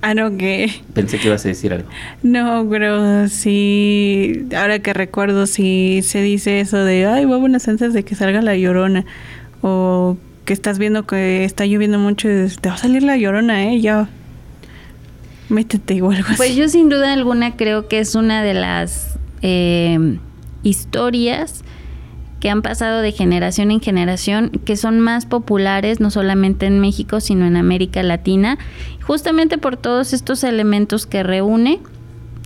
Ah, 0.00 0.14
no, 0.14 0.36
que... 0.36 0.70
Pensé 0.94 1.18
que 1.18 1.26
ibas 1.26 1.44
a 1.44 1.48
decir 1.48 1.72
algo. 1.72 1.88
No, 2.22 2.66
pero 2.70 3.28
sí, 3.28 4.46
ahora 4.56 4.78
que 4.78 4.92
recuerdo, 4.92 5.46
si 5.46 6.02
se 6.02 6.22
dice 6.22 6.60
eso 6.60 6.84
de, 6.84 7.06
ay, 7.06 7.24
vámonos 7.24 7.66
antes 7.66 7.92
de 7.92 8.04
que 8.04 8.14
salga 8.14 8.40
la 8.42 8.56
llorona 8.56 9.04
o 9.66 10.16
que 10.44 10.52
estás 10.52 10.78
viendo 10.78 11.06
que 11.08 11.44
está 11.44 11.66
lloviendo 11.66 11.98
mucho 11.98 12.28
y 12.28 12.48
te 12.48 12.68
va 12.68 12.76
a 12.76 12.78
salir 12.78 13.02
la 13.02 13.16
llorona, 13.16 13.64
¿eh? 13.64 13.80
Ya 13.80 14.08
métete 15.48 15.94
igual. 15.94 16.24
Pues 16.36 16.54
yo 16.54 16.68
sin 16.68 16.88
duda 16.88 17.12
alguna 17.12 17.56
creo 17.56 17.88
que 17.88 17.98
es 17.98 18.14
una 18.14 18.44
de 18.44 18.54
las 18.54 19.18
eh, 19.42 20.18
historias 20.62 21.64
que 22.38 22.48
han 22.48 22.62
pasado 22.62 23.00
de 23.00 23.10
generación 23.10 23.72
en 23.72 23.80
generación, 23.80 24.50
que 24.64 24.76
son 24.76 25.00
más 25.00 25.26
populares 25.26 25.98
no 25.98 26.12
solamente 26.12 26.66
en 26.66 26.78
México, 26.78 27.20
sino 27.20 27.44
en 27.44 27.56
América 27.56 28.04
Latina, 28.04 28.56
justamente 29.04 29.58
por 29.58 29.76
todos 29.76 30.12
estos 30.12 30.44
elementos 30.44 31.06
que 31.06 31.24
reúne. 31.24 31.80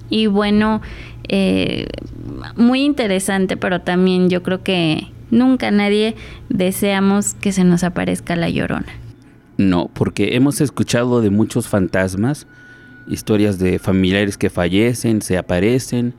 Y 0.09 0.27
bueno, 0.27 0.81
eh, 1.29 1.87
muy 2.57 2.83
interesante, 2.83 3.59
pero 3.59 3.83
también 3.83 4.31
yo 4.31 4.43
creo 4.43 4.63
que 4.63 5.09
Nunca 5.31 5.71
nadie 5.71 6.17
deseamos 6.49 7.35
que 7.35 7.53
se 7.53 7.65
nos 7.65 7.85
aparezca 7.85 8.37
la 8.37 8.49
llorona. 8.51 8.93
No, 9.57 9.91
porque 9.93 10.37
hemos 10.37 10.61
escuchado 10.61 11.21
de 11.21 11.31
muchos 11.31 11.69
fantasmas, 11.69 12.47
historias 13.09 13.59
de 13.59 13.79
familiares 13.79 14.39
que 14.39 14.51
fallecen, 14.51 15.23
se 15.23 15.37
aparecen 15.37 16.15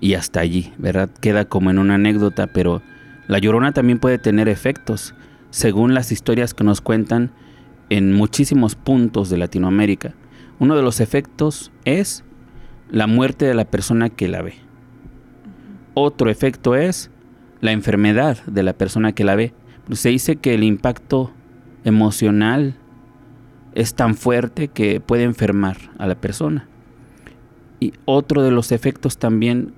y 0.00 0.14
hasta 0.14 0.40
allí, 0.40 0.72
¿verdad? 0.78 1.08
Queda 1.20 1.44
como 1.44 1.70
en 1.70 1.78
una 1.78 1.94
anécdota, 1.94 2.48
pero 2.48 2.82
la 3.28 3.38
llorona 3.38 3.72
también 3.72 3.98
puede 3.98 4.18
tener 4.18 4.48
efectos, 4.48 5.14
según 5.50 5.94
las 5.94 6.12
historias 6.12 6.54
que 6.54 6.64
nos 6.64 6.80
cuentan 6.80 7.30
en 7.88 8.12
muchísimos 8.12 8.74
puntos 8.74 9.30
de 9.30 9.38
Latinoamérica. 9.38 10.14
Uno 10.58 10.76
de 10.76 10.82
los 10.82 11.00
efectos 11.00 11.70
es 11.84 12.24
la 12.90 13.06
muerte 13.06 13.44
de 13.44 13.54
la 13.54 13.64
persona 13.64 14.10
que 14.10 14.28
la 14.28 14.42
ve. 14.42 14.54
Otro 15.94 16.30
efecto 16.30 16.74
es 16.74 17.11
la 17.62 17.70
enfermedad 17.70 18.44
de 18.44 18.64
la 18.64 18.74
persona 18.74 19.12
que 19.12 19.24
la 19.24 19.36
ve. 19.36 19.54
Se 19.92 20.10
dice 20.10 20.36
que 20.36 20.52
el 20.52 20.64
impacto 20.64 21.30
emocional 21.84 22.74
es 23.74 23.94
tan 23.94 24.16
fuerte 24.16 24.68
que 24.68 25.00
puede 25.00 25.22
enfermar 25.22 25.78
a 25.96 26.06
la 26.06 26.16
persona. 26.16 26.68
Y 27.80 27.94
otro 28.04 28.42
de 28.42 28.50
los 28.50 28.72
efectos 28.72 29.16
también 29.16 29.72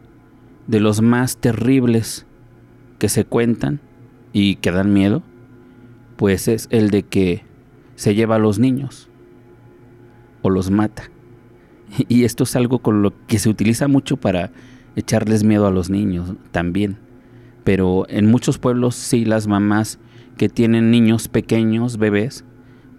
de 0.66 0.80
los 0.80 1.02
más 1.02 1.36
terribles 1.36 2.26
que 2.98 3.10
se 3.10 3.26
cuentan 3.26 3.80
y 4.32 4.56
que 4.56 4.72
dan 4.72 4.94
miedo, 4.94 5.22
pues 6.16 6.48
es 6.48 6.68
el 6.70 6.88
de 6.88 7.02
que 7.02 7.44
se 7.96 8.14
lleva 8.14 8.36
a 8.36 8.40
los 8.40 8.58
niños 8.58 9.10
o 10.40 10.48
los 10.48 10.70
mata. 10.70 11.10
Y 12.08 12.24
esto 12.24 12.44
es 12.44 12.56
algo 12.56 12.78
con 12.78 13.02
lo 13.02 13.12
que 13.26 13.38
se 13.38 13.50
utiliza 13.50 13.88
mucho 13.88 14.16
para 14.16 14.52
echarles 14.96 15.44
miedo 15.44 15.66
a 15.66 15.70
los 15.70 15.90
niños 15.90 16.32
también 16.50 17.04
pero 17.64 18.06
en 18.08 18.26
muchos 18.26 18.58
pueblos 18.58 18.94
sí 18.94 19.24
las 19.24 19.46
mamás 19.46 19.98
que 20.36 20.48
tienen 20.48 20.90
niños 20.90 21.28
pequeños, 21.28 21.96
bebés, 21.96 22.44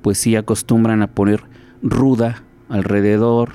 pues 0.01 0.18
sí 0.18 0.36
acostumbran 0.36 1.01
a 1.01 1.07
poner 1.07 1.43
ruda 1.82 2.43
alrededor, 2.70 3.53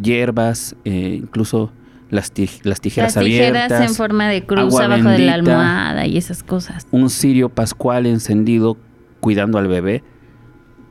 hierbas, 0.00 0.76
eh, 0.84 1.18
incluso 1.22 1.72
las, 2.10 2.32
las 2.62 2.80
tijeras 2.80 3.16
abiertas. 3.16 3.52
Las 3.52 3.68
tijeras 3.68 3.90
en 3.90 3.96
forma 3.96 4.28
de 4.28 4.44
cruz 4.44 4.78
abajo 4.78 5.08
de 5.08 5.18
la 5.18 5.34
almohada 5.34 6.06
y 6.06 6.16
esas 6.16 6.42
cosas. 6.42 6.86
Un 6.90 7.10
cirio 7.10 7.48
pascual 7.48 8.06
encendido 8.06 8.76
cuidando 9.20 9.58
al 9.58 9.68
bebé, 9.68 10.02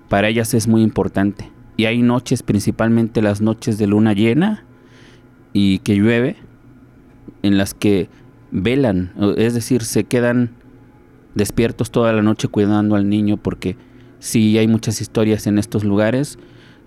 para 0.09 0.27
ellas 0.29 0.53
es 0.53 0.67
muy 0.67 0.81
importante. 0.81 1.51
Y 1.75 1.85
hay 1.85 2.01
noches, 2.01 2.43
principalmente 2.43 3.21
las 3.21 3.41
noches 3.41 3.77
de 3.77 3.87
luna 3.87 4.13
llena 4.13 4.63
y 5.53 5.79
que 5.79 5.95
llueve, 5.95 6.35
en 7.41 7.57
las 7.57 7.73
que 7.73 8.09
velan, 8.53 9.11
es 9.35 9.55
decir, 9.55 9.83
se 9.83 10.03
quedan 10.05 10.51
despiertos 11.33 11.91
toda 11.91 12.13
la 12.13 12.21
noche 12.21 12.47
cuidando 12.47 12.95
al 12.95 13.09
niño 13.09 13.37
porque 13.37 13.75
sí 14.19 14.57
hay 14.59 14.67
muchas 14.67 15.01
historias 15.01 15.47
en 15.47 15.57
estos 15.57 15.83
lugares 15.83 16.37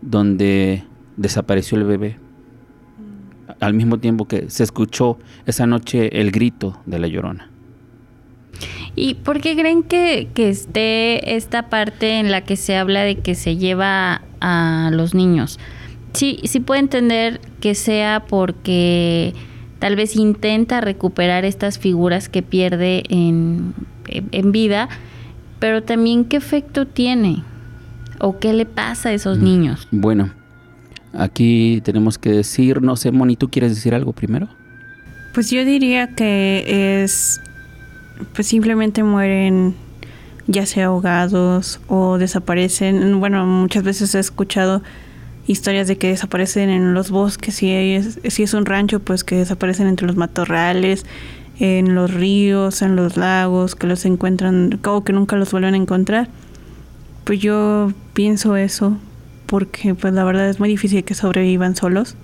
donde 0.00 0.84
desapareció 1.16 1.76
el 1.76 1.84
bebé. 1.84 2.18
al 3.60 3.74
mismo 3.74 3.98
tiempo 3.98 4.26
que 4.26 4.50
se 4.50 4.64
escuchó 4.64 5.18
esa 5.46 5.66
noche 5.66 6.20
el 6.20 6.30
grito 6.30 6.80
de 6.84 6.98
la 6.98 7.06
llorona. 7.06 7.48
¿Y 8.94 9.14
por 9.14 9.40
qué 9.40 9.54
creen 9.56 9.82
que, 9.82 10.28
que 10.34 10.50
esté 10.50 11.36
esta 11.36 11.70
parte 11.70 12.18
en 12.18 12.30
la 12.30 12.42
que 12.42 12.56
se 12.56 12.76
habla 12.76 13.02
de 13.02 13.16
que 13.16 13.34
se 13.34 13.56
lleva 13.56 14.22
a 14.40 14.90
los 14.92 15.14
niños? 15.14 15.58
Sí, 16.12 16.40
sí 16.44 16.60
puedo 16.60 16.80
entender 16.80 17.40
que 17.60 17.74
sea 17.74 18.24
porque 18.26 19.32
tal 19.78 19.96
vez 19.96 20.16
intenta 20.16 20.80
recuperar 20.80 21.44
estas 21.44 21.78
figuras 21.78 22.28
que 22.28 22.42
pierde 22.42 23.04
en, 23.08 23.74
en 24.06 24.52
vida, 24.52 24.88
pero 25.58 25.82
también 25.82 26.24
qué 26.24 26.36
efecto 26.36 26.86
tiene 26.86 27.42
o 28.20 28.38
qué 28.38 28.52
le 28.52 28.66
pasa 28.66 29.10
a 29.10 29.12
esos 29.12 29.38
mm, 29.38 29.44
niños. 29.44 29.88
Bueno, 29.90 30.30
aquí 31.12 31.80
tenemos 31.84 32.18
que 32.18 32.30
decir, 32.30 32.82
no 32.82 32.96
sé, 32.96 33.10
Moni, 33.12 33.36
¿tú 33.36 33.50
quieres 33.50 33.74
decir 33.74 33.94
algo 33.94 34.12
primero? 34.12 34.48
Pues 35.34 35.50
yo 35.50 35.64
diría 35.64 36.08
que 36.14 37.02
es 37.02 37.40
pues 38.34 38.46
simplemente 38.46 39.02
mueren 39.02 39.74
ya 40.46 40.64
sea 40.64 40.86
ahogados 40.86 41.80
o 41.88 42.18
desaparecen. 42.18 43.20
Bueno, 43.20 43.44
muchas 43.46 43.82
veces 43.82 44.14
he 44.14 44.20
escuchado 44.20 44.82
historias 45.46 45.86
de 45.88 45.96
que 45.96 46.08
desaparecen 46.08 46.70
en 46.70 46.94
los 46.94 47.10
bosques, 47.10 47.54
si 47.54 47.70
es, 47.70 48.18
si 48.28 48.42
es 48.42 48.54
un 48.54 48.66
rancho, 48.66 49.00
pues 49.00 49.24
que 49.24 49.36
desaparecen 49.36 49.86
entre 49.86 50.06
los 50.06 50.16
matorrales, 50.16 51.06
en 51.58 51.94
los 51.94 52.12
ríos, 52.12 52.82
en 52.82 52.96
los 52.96 53.16
lagos, 53.16 53.74
que 53.74 53.86
los 53.86 54.04
encuentran, 54.04 54.78
o 54.84 55.04
que 55.04 55.12
nunca 55.12 55.36
los 55.36 55.50
vuelven 55.52 55.74
a 55.74 55.76
encontrar. 55.76 56.28
Pues 57.24 57.40
yo 57.40 57.92
pienso 58.12 58.56
eso, 58.56 58.96
porque 59.46 59.94
pues 59.94 60.12
la 60.12 60.24
verdad 60.24 60.48
es 60.48 60.58
muy 60.58 60.68
difícil 60.68 61.04
que 61.04 61.14
sobrevivan 61.14 61.76
solos, 61.76 62.16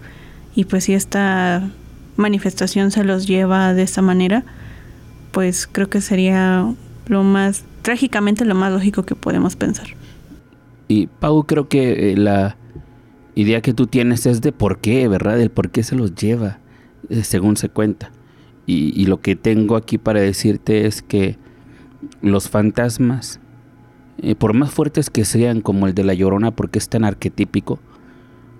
y 0.55 0.65
pues 0.65 0.85
si 0.85 0.95
esta 0.95 1.71
manifestación 2.17 2.91
se 2.91 3.05
los 3.05 3.27
lleva 3.27 3.73
de 3.73 3.83
esta 3.83 4.03
manera, 4.03 4.45
pues 5.31 5.67
creo 5.71 5.89
que 5.89 6.01
sería 6.01 6.73
lo 7.07 7.23
más, 7.23 7.65
trágicamente 7.83 8.45
lo 8.45 8.55
más 8.55 8.73
lógico 8.73 9.05
que 9.05 9.15
podemos 9.15 9.57
pensar. 9.57 9.87
Y 10.89 11.07
Pau, 11.07 11.45
creo 11.45 11.69
que 11.69 12.13
eh, 12.13 12.17
la 12.17 12.57
idea 13.35 13.61
que 13.61 13.75
tú 13.75 13.87
tienes 13.87 14.27
es 14.27 14.41
de 14.41 14.53
por 14.53 14.79
qué, 14.79 15.09
¿verdad? 15.09 15.41
El 15.41 15.51
por 15.51 15.71
qué 15.71 15.83
se 15.83 15.97
los 15.97 16.15
lleva, 16.15 16.59
eh, 17.09 17.23
según 17.25 17.57
se 17.57 17.69
cuenta. 17.69 18.11
Y, 18.65 19.07
lo 19.07 19.21
que 19.21 19.37
tengo 19.37 19.77
aquí 19.77 19.99
para 19.99 20.21
decirte 20.21 20.87
es 20.87 21.03
que 21.03 21.37
los 22.23 22.49
fantasmas, 22.49 23.41
eh, 24.19 24.35
por 24.35 24.55
más 24.55 24.71
fuertes 24.71 25.11
que 25.11 25.25
sean 25.25 25.61
como 25.61 25.87
el 25.87 25.95
de 25.95 26.05
la 26.05 26.15
llorona, 26.15 26.53
porque 26.53 26.79
es 26.79 26.89
tan 26.89 27.05
arquetípico, 27.05 27.81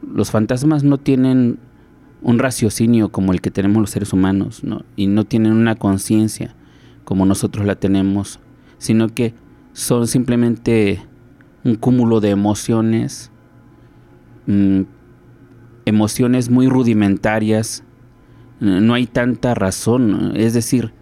los 0.03 0.31
fantasmas 0.31 0.83
no 0.83 0.99
tienen 0.99 1.59
un 2.21 2.39
raciocinio 2.39 3.11
como 3.11 3.33
el 3.33 3.41
que 3.41 3.51
tenemos 3.51 3.81
los 3.81 3.91
seres 3.91 4.13
humanos, 4.13 4.65
¿no? 4.65 4.85
y 4.97 5.07
no 5.07 5.25
tienen 5.25 5.53
una 5.53 5.77
conciencia 5.77 6.55
como 7.05 7.27
nosotros 7.27 7.67
la 7.67 7.77
tenemos, 7.77 8.39
sino 8.79 9.09
que 9.09 9.35
son 9.73 10.07
simplemente 10.07 11.01
un 11.65 11.75
cúmulo 11.77 12.21
de 12.21 12.31
emociones, 12.31 13.32
mm, 14.47 14.83
emociones 15.85 16.51
muy 16.51 16.69
rudimentarias, 16.69 17.85
no 18.61 18.95
hay 18.95 19.07
tanta 19.07 19.55
razón, 19.55 20.33
es 20.37 20.55
decir, 20.55 20.93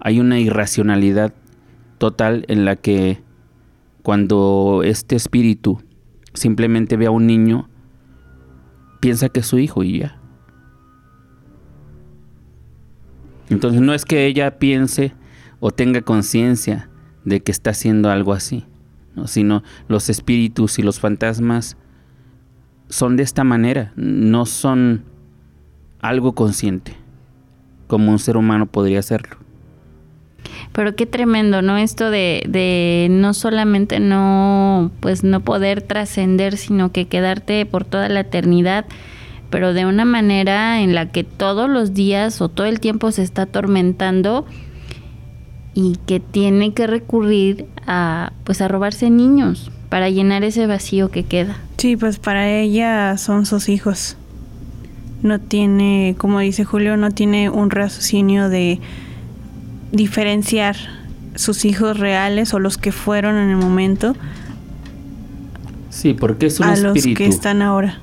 hay 0.00 0.18
una 0.18 0.40
irracionalidad 0.40 1.34
total 1.98 2.44
en 2.48 2.64
la 2.64 2.76
que 2.76 3.22
cuando 4.02 4.80
este 4.82 5.14
espíritu 5.14 5.82
simplemente 6.34 6.96
ve 6.96 7.06
a 7.06 7.10
un 7.10 7.26
niño, 7.26 7.68
piensa 9.00 9.28
que 9.28 9.40
es 9.40 9.46
su 9.46 9.58
hijo 9.58 9.82
y 9.82 9.98
ya. 9.98 10.18
Entonces 13.50 13.80
no 13.82 13.92
es 13.92 14.04
que 14.04 14.26
ella 14.26 14.58
piense 14.58 15.12
o 15.60 15.70
tenga 15.70 16.00
conciencia 16.00 16.88
de 17.24 17.40
que 17.40 17.52
está 17.52 17.70
haciendo 17.70 18.10
algo 18.10 18.32
así, 18.32 18.64
sino 19.26 19.62
los 19.88 20.08
espíritus 20.08 20.78
y 20.78 20.82
los 20.82 20.98
fantasmas 20.98 21.76
son 22.92 23.16
de 23.16 23.22
esta 23.22 23.42
manera, 23.42 23.90
no 23.96 24.44
son 24.44 25.02
algo 26.02 26.34
consciente, 26.34 26.92
como 27.86 28.12
un 28.12 28.18
ser 28.18 28.36
humano 28.36 28.66
podría 28.66 28.98
hacerlo. 28.98 29.38
Pero 30.72 30.94
qué 30.94 31.06
tremendo, 31.06 31.62
¿no? 31.62 31.78
Esto 31.78 32.10
de, 32.10 32.44
de 32.46 33.08
no 33.10 33.32
solamente 33.32 33.98
no, 33.98 34.90
pues 35.00 35.24
no 35.24 35.40
poder 35.40 35.80
trascender, 35.80 36.58
sino 36.58 36.92
que 36.92 37.08
quedarte 37.08 37.64
por 37.64 37.86
toda 37.86 38.10
la 38.10 38.20
eternidad, 38.20 38.84
pero 39.48 39.72
de 39.72 39.86
una 39.86 40.04
manera 40.04 40.82
en 40.82 40.94
la 40.94 41.10
que 41.10 41.24
todos 41.24 41.70
los 41.70 41.94
días 41.94 42.42
o 42.42 42.50
todo 42.50 42.66
el 42.66 42.78
tiempo 42.78 43.10
se 43.10 43.22
está 43.22 43.42
atormentando 43.42 44.44
y 45.72 45.96
que 46.04 46.20
tiene 46.20 46.74
que 46.74 46.86
recurrir 46.86 47.68
a 47.86 48.34
pues 48.44 48.60
a 48.60 48.68
robarse 48.68 49.08
niños 49.08 49.70
para 49.92 50.08
llenar 50.08 50.42
ese 50.42 50.66
vacío 50.66 51.10
que 51.10 51.22
queda. 51.24 51.58
Sí, 51.76 51.98
pues 51.98 52.18
para 52.18 52.50
ella 52.50 53.18
son 53.18 53.44
sus 53.44 53.68
hijos. 53.68 54.16
No 55.22 55.38
tiene, 55.38 56.14
como 56.16 56.40
dice 56.40 56.64
Julio, 56.64 56.96
no 56.96 57.10
tiene 57.10 57.50
un 57.50 57.68
raciocinio 57.68 58.48
de 58.48 58.80
diferenciar 59.92 60.76
sus 61.34 61.66
hijos 61.66 61.98
reales 61.98 62.54
o 62.54 62.58
los 62.58 62.78
que 62.78 62.90
fueron 62.90 63.36
en 63.36 63.50
el 63.50 63.58
momento. 63.58 64.16
Sí, 65.90 66.14
porque 66.14 66.46
es 66.46 66.58
un 66.58 66.68
a 66.68 66.76
los 66.76 66.94
que 66.94 67.26
están 67.26 67.60
ahora. 67.60 67.98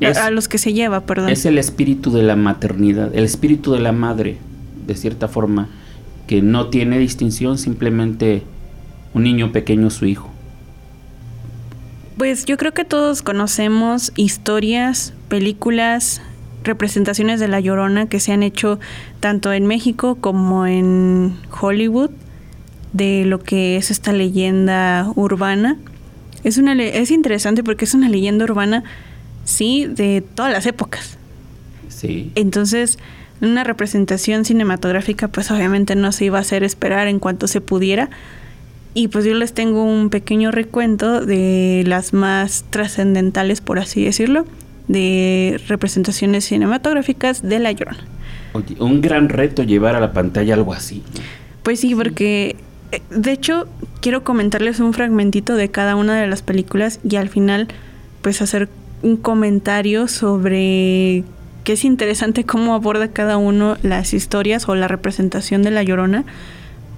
a 0.00 0.30
los 0.30 0.48
que 0.48 0.56
se 0.56 0.72
lleva, 0.72 1.00
perdón. 1.04 1.28
Es 1.28 1.44
el 1.44 1.58
espíritu 1.58 2.12
de 2.12 2.22
la 2.22 2.34
maternidad, 2.34 3.14
el 3.14 3.24
espíritu 3.24 3.72
de 3.72 3.80
la 3.80 3.92
madre, 3.92 4.38
de 4.86 4.94
cierta 4.94 5.28
forma 5.28 5.68
que 6.26 6.40
no 6.40 6.68
tiene 6.68 6.98
distinción, 6.98 7.58
simplemente 7.58 8.42
un 9.12 9.24
niño 9.24 9.52
pequeño 9.52 9.90
su 9.90 10.06
hijo. 10.06 10.33
Pues 12.16 12.44
yo 12.44 12.56
creo 12.56 12.72
que 12.72 12.84
todos 12.84 13.22
conocemos 13.22 14.12
historias, 14.16 15.12
películas, 15.28 16.22
representaciones 16.62 17.40
de 17.40 17.48
La 17.48 17.60
Llorona 17.60 18.08
que 18.08 18.20
se 18.20 18.32
han 18.32 18.42
hecho 18.42 18.78
tanto 19.20 19.52
en 19.52 19.66
México 19.66 20.16
como 20.20 20.66
en 20.66 21.36
Hollywood 21.60 22.10
de 22.92 23.24
lo 23.24 23.40
que 23.40 23.76
es 23.76 23.90
esta 23.90 24.12
leyenda 24.12 25.10
urbana. 25.16 25.76
Es, 26.44 26.58
una, 26.58 26.80
es 26.80 27.10
interesante 27.10 27.64
porque 27.64 27.84
es 27.84 27.94
una 27.94 28.08
leyenda 28.08 28.44
urbana, 28.44 28.84
sí, 29.44 29.86
de 29.86 30.22
todas 30.22 30.52
las 30.52 30.66
épocas. 30.66 31.18
Sí. 31.88 32.30
Entonces, 32.34 32.98
una 33.40 33.64
representación 33.64 34.44
cinematográfica 34.44 35.28
pues 35.28 35.50
obviamente 35.50 35.96
no 35.96 36.12
se 36.12 36.26
iba 36.26 36.38
a 36.38 36.42
hacer 36.42 36.62
esperar 36.62 37.08
en 37.08 37.18
cuanto 37.18 37.48
se 37.48 37.60
pudiera. 37.60 38.10
Y 38.94 39.08
pues 39.08 39.24
yo 39.24 39.34
les 39.34 39.52
tengo 39.52 39.82
un 39.84 40.08
pequeño 40.08 40.52
recuento 40.52 41.26
de 41.26 41.82
las 41.86 42.12
más 42.12 42.64
trascendentales, 42.70 43.60
por 43.60 43.80
así 43.80 44.04
decirlo, 44.04 44.46
de 44.86 45.60
representaciones 45.66 46.44
cinematográficas 46.44 47.42
de 47.42 47.58
La 47.58 47.72
Llorona. 47.72 48.04
un 48.78 49.00
gran 49.00 49.28
reto 49.28 49.64
llevar 49.64 49.96
a 49.96 50.00
la 50.00 50.12
pantalla 50.12 50.54
algo 50.54 50.72
así. 50.72 51.02
Pues 51.64 51.80
sí, 51.80 51.94
porque 51.94 52.56
eh, 52.92 53.02
de 53.10 53.32
hecho 53.32 53.66
quiero 54.00 54.22
comentarles 54.22 54.78
un 54.78 54.92
fragmentito 54.92 55.56
de 55.56 55.70
cada 55.70 55.96
una 55.96 56.20
de 56.20 56.26
las 56.28 56.42
películas 56.42 57.00
y 57.02 57.16
al 57.16 57.28
final 57.28 57.68
pues 58.22 58.42
hacer 58.42 58.68
un 59.02 59.16
comentario 59.16 60.06
sobre 60.06 61.24
que 61.64 61.72
es 61.72 61.84
interesante 61.84 62.44
cómo 62.44 62.74
aborda 62.74 63.08
cada 63.08 63.38
uno 63.38 63.76
las 63.82 64.14
historias 64.14 64.68
o 64.68 64.74
la 64.74 64.86
representación 64.86 65.62
de 65.62 65.70
la 65.70 65.82
llorona, 65.82 66.24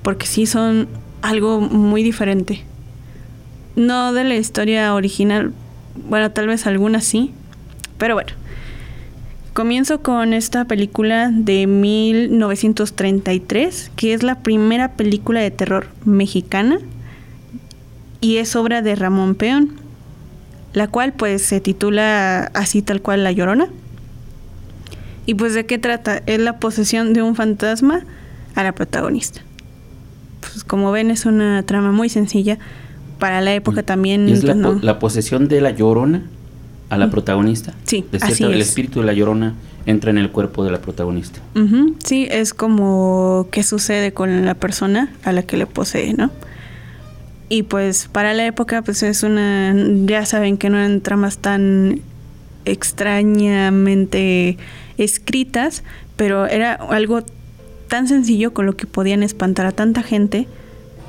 porque 0.03 0.27
sí 0.27 0.45
son 0.45 0.89
algo 1.29 1.61
muy 1.61 2.03
diferente. 2.03 2.65
No 3.75 4.13
de 4.13 4.25
la 4.25 4.35
historia 4.37 4.95
original, 4.95 5.53
bueno, 6.09 6.31
tal 6.31 6.47
vez 6.47 6.67
algunas 6.67 7.05
sí, 7.05 7.33
pero 7.99 8.15
bueno. 8.15 8.31
Comienzo 9.53 10.03
con 10.03 10.33
esta 10.35 10.67
película 10.67 11.31
de 11.33 11.67
1933, 11.67 13.91
que 13.97 14.13
es 14.13 14.23
la 14.23 14.41
primera 14.41 14.93
película 14.93 15.41
de 15.41 15.51
terror 15.51 15.89
mexicana 16.05 16.79
y 18.21 18.37
es 18.37 18.55
obra 18.55 18.83
de 18.83 18.95
Ramón 18.97 19.35
Peón, 19.35 19.73
la 20.75 20.89
cual 20.89 21.15
pues 21.15 21.41
se 21.43 21.61
titula 21.61 22.51
así 22.55 22.83
tal 22.83 23.01
cual 23.01 23.25
La 23.25 23.33
Llorona. 23.33 23.69
¿Y 25.25 25.33
pues 25.35 25.55
de 25.55 25.65
qué 25.65 25.79
trata? 25.79 26.23
Es 26.27 26.39
la 26.39 26.59
posesión 26.59 27.15
de 27.15 27.23
un 27.23 27.35
fantasma 27.35 28.05
a 28.55 28.63
la 28.63 28.73
protagonista. 28.73 29.46
Pues 30.53 30.65
como 30.65 30.93
ven 30.93 31.11
es 31.11 31.27
una 31.27 31.63
trama 31.63 31.93
muy 31.93 32.09
sencilla. 32.09 32.59
Para 33.19 33.41
la 33.41 33.55
época 33.55 33.83
también... 33.83 34.29
¿Es 34.29 34.45
pues, 34.45 34.83
la, 34.83 34.99
posesión 34.99 35.49
de 35.49 35.61
la 35.61 35.71
llorona 35.71 36.23
a 36.91 36.99
la 36.99 37.07
mm. 37.07 37.11
protagonista? 37.11 37.75
Sí, 37.85 38.05
de 38.13 38.21
cierto, 38.21 38.53
El 38.53 38.61
espíritu 38.61 39.01
de 39.01 39.07
la 39.07 39.15
llorona 39.15 39.55
entra 39.87 40.11
en 40.11 40.19
el 40.19 40.31
cuerpo 40.31 40.65
de 40.65 40.71
la 40.71 40.81
protagonista. 40.81 41.41
Sí, 42.05 42.29
es 42.31 42.53
como 42.53 43.49
qué 43.51 43.63
sucede 43.63 44.13
con 44.13 44.45
la 44.45 44.55
persona 44.55 45.13
a 45.25 45.33
la 45.33 45.45
que 45.45 45.57
le 45.57 45.67
posee, 45.67 46.13
¿no? 46.13 46.31
Y 47.49 47.63
pues 47.63 48.09
para 48.11 48.35
la 48.35 48.45
época 48.47 48.83
pues 48.83 49.03
es 49.03 49.23
una... 49.23 49.75
Ya 50.05 50.27
saben 50.27 50.59
que 50.59 50.69
no 50.69 50.77
eran 50.79 51.01
tramas 51.01 51.39
tan 51.39 52.01
extrañamente 52.65 54.59
escritas, 54.99 55.85
pero 56.17 56.47
era 56.47 56.75
algo 56.75 57.23
tan 57.89 58.09
sencillo 58.09 58.53
con 58.53 58.67
lo 58.67 58.77
que 58.77 58.87
podían 58.87 59.23
espantar 59.23 59.67
a 59.67 59.73
tanta 59.73 60.03
gente 60.03 60.47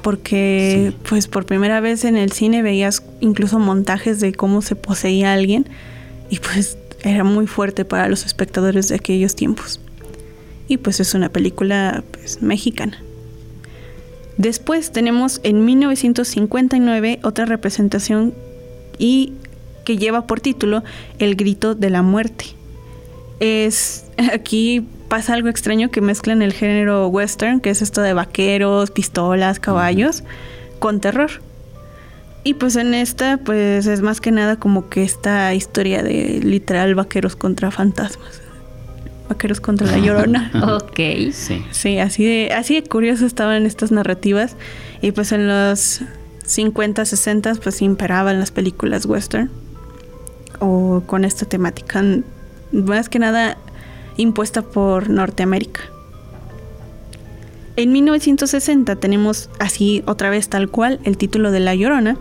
porque 0.02 0.94
pues 1.10 1.28
por 1.28 1.46
primera 1.46 1.82
vez 1.82 2.06
en 2.06 2.16
el 2.16 2.32
cine 2.32 2.62
veías 2.62 3.04
incluso 3.20 3.60
montajes 3.60 4.20
de 4.20 4.34
cómo 4.34 4.62
se 4.62 4.76
poseía 4.76 5.34
alguien 5.34 5.68
y 6.30 6.40
pues 6.40 6.78
era 7.04 7.24
muy 7.24 7.48
fuerte 7.48 7.86
para 7.86 8.08
los 8.08 8.26
espectadores 8.26 8.90
de 8.90 8.96
aquellos 8.96 9.36
tiempos. 9.36 9.80
Y 10.68 10.78
pues 10.78 11.00
es 11.00 11.14
una 11.14 11.30
película 11.30 12.04
pues, 12.12 12.42
mexicana. 12.42 13.02
Después 14.38 14.92
tenemos 14.92 15.40
en 15.44 15.66
1959 15.66 17.20
otra 17.24 17.46
representación 17.46 18.34
y 18.98 19.34
que 19.84 19.98
lleva 19.98 20.28
por 20.28 20.42
título 20.42 20.84
El 21.20 21.36
grito 21.36 21.76
de 21.76 21.90
la 21.90 22.02
muerte. 22.02 22.46
Es 23.40 24.06
aquí 24.34 24.86
pasa 25.08 25.34
algo 25.34 25.50
extraño 25.50 25.90
que 25.90 26.02
mezclan 26.02 26.42
el 26.42 26.54
género 26.54 27.08
western, 27.08 27.60
que 27.60 27.70
es 27.70 27.82
esto 27.82 28.02
de 28.02 28.14
vaqueros, 28.14 28.92
pistolas, 28.92 29.60
caballos, 29.60 30.24
con 30.80 31.00
terror. 31.00 31.32
Y 32.44 32.54
pues 32.54 32.76
en 32.76 32.94
esta, 32.94 33.38
pues 33.38 33.88
es 33.88 34.02
más 34.02 34.22
que 34.22 34.32
nada 34.32 34.56
como 34.56 34.90
que 34.90 35.04
esta 35.04 35.54
historia 35.54 36.04
de 36.04 36.40
literal 36.44 36.96
vaqueros 36.96 37.36
contra 37.36 37.72
fantasmas. 37.72 38.42
Vaqueros 39.28 39.60
contra 39.60 39.88
la 39.88 39.98
llorona. 39.98 40.52
ok. 40.82 41.00
Sí. 41.34 41.66
Sí, 41.72 42.00
así 42.00 42.26
de, 42.26 42.54
así 42.54 42.76
de 42.76 42.84
curioso 42.88 43.26
estaban 43.26 43.66
estas 43.66 43.92
narrativas. 43.92 44.56
Y 45.02 45.12
pues 45.12 45.34
en 45.34 45.48
los 45.48 46.02
50, 46.46 47.04
60 47.04 47.56
pues 47.56 47.82
imperaban 47.82 48.40
las 48.40 48.52
películas 48.52 49.06
western. 49.06 49.52
O 50.60 51.04
con 51.06 51.26
esta 51.26 51.46
temática. 51.46 52.02
Más 52.72 53.10
que 53.10 53.20
nada 53.20 53.58
impuesta 54.18 54.62
por 54.62 55.10
Norteamérica. 55.10 55.82
En 57.76 57.92
1960 57.92 58.96
tenemos 58.96 59.50
así 59.60 60.04
otra 60.08 60.30
vez 60.30 60.50
tal 60.50 60.70
cual 60.70 61.00
el 61.04 61.18
título 61.18 61.52
de 61.52 61.60
La 61.60 61.76
Llorona 61.76 62.18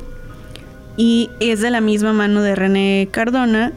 y 0.96 1.30
es 1.40 1.60
de 1.60 1.70
la 1.70 1.80
misma 1.80 2.12
mano 2.12 2.42
de 2.42 2.54
René 2.54 3.08
Cardona, 3.10 3.72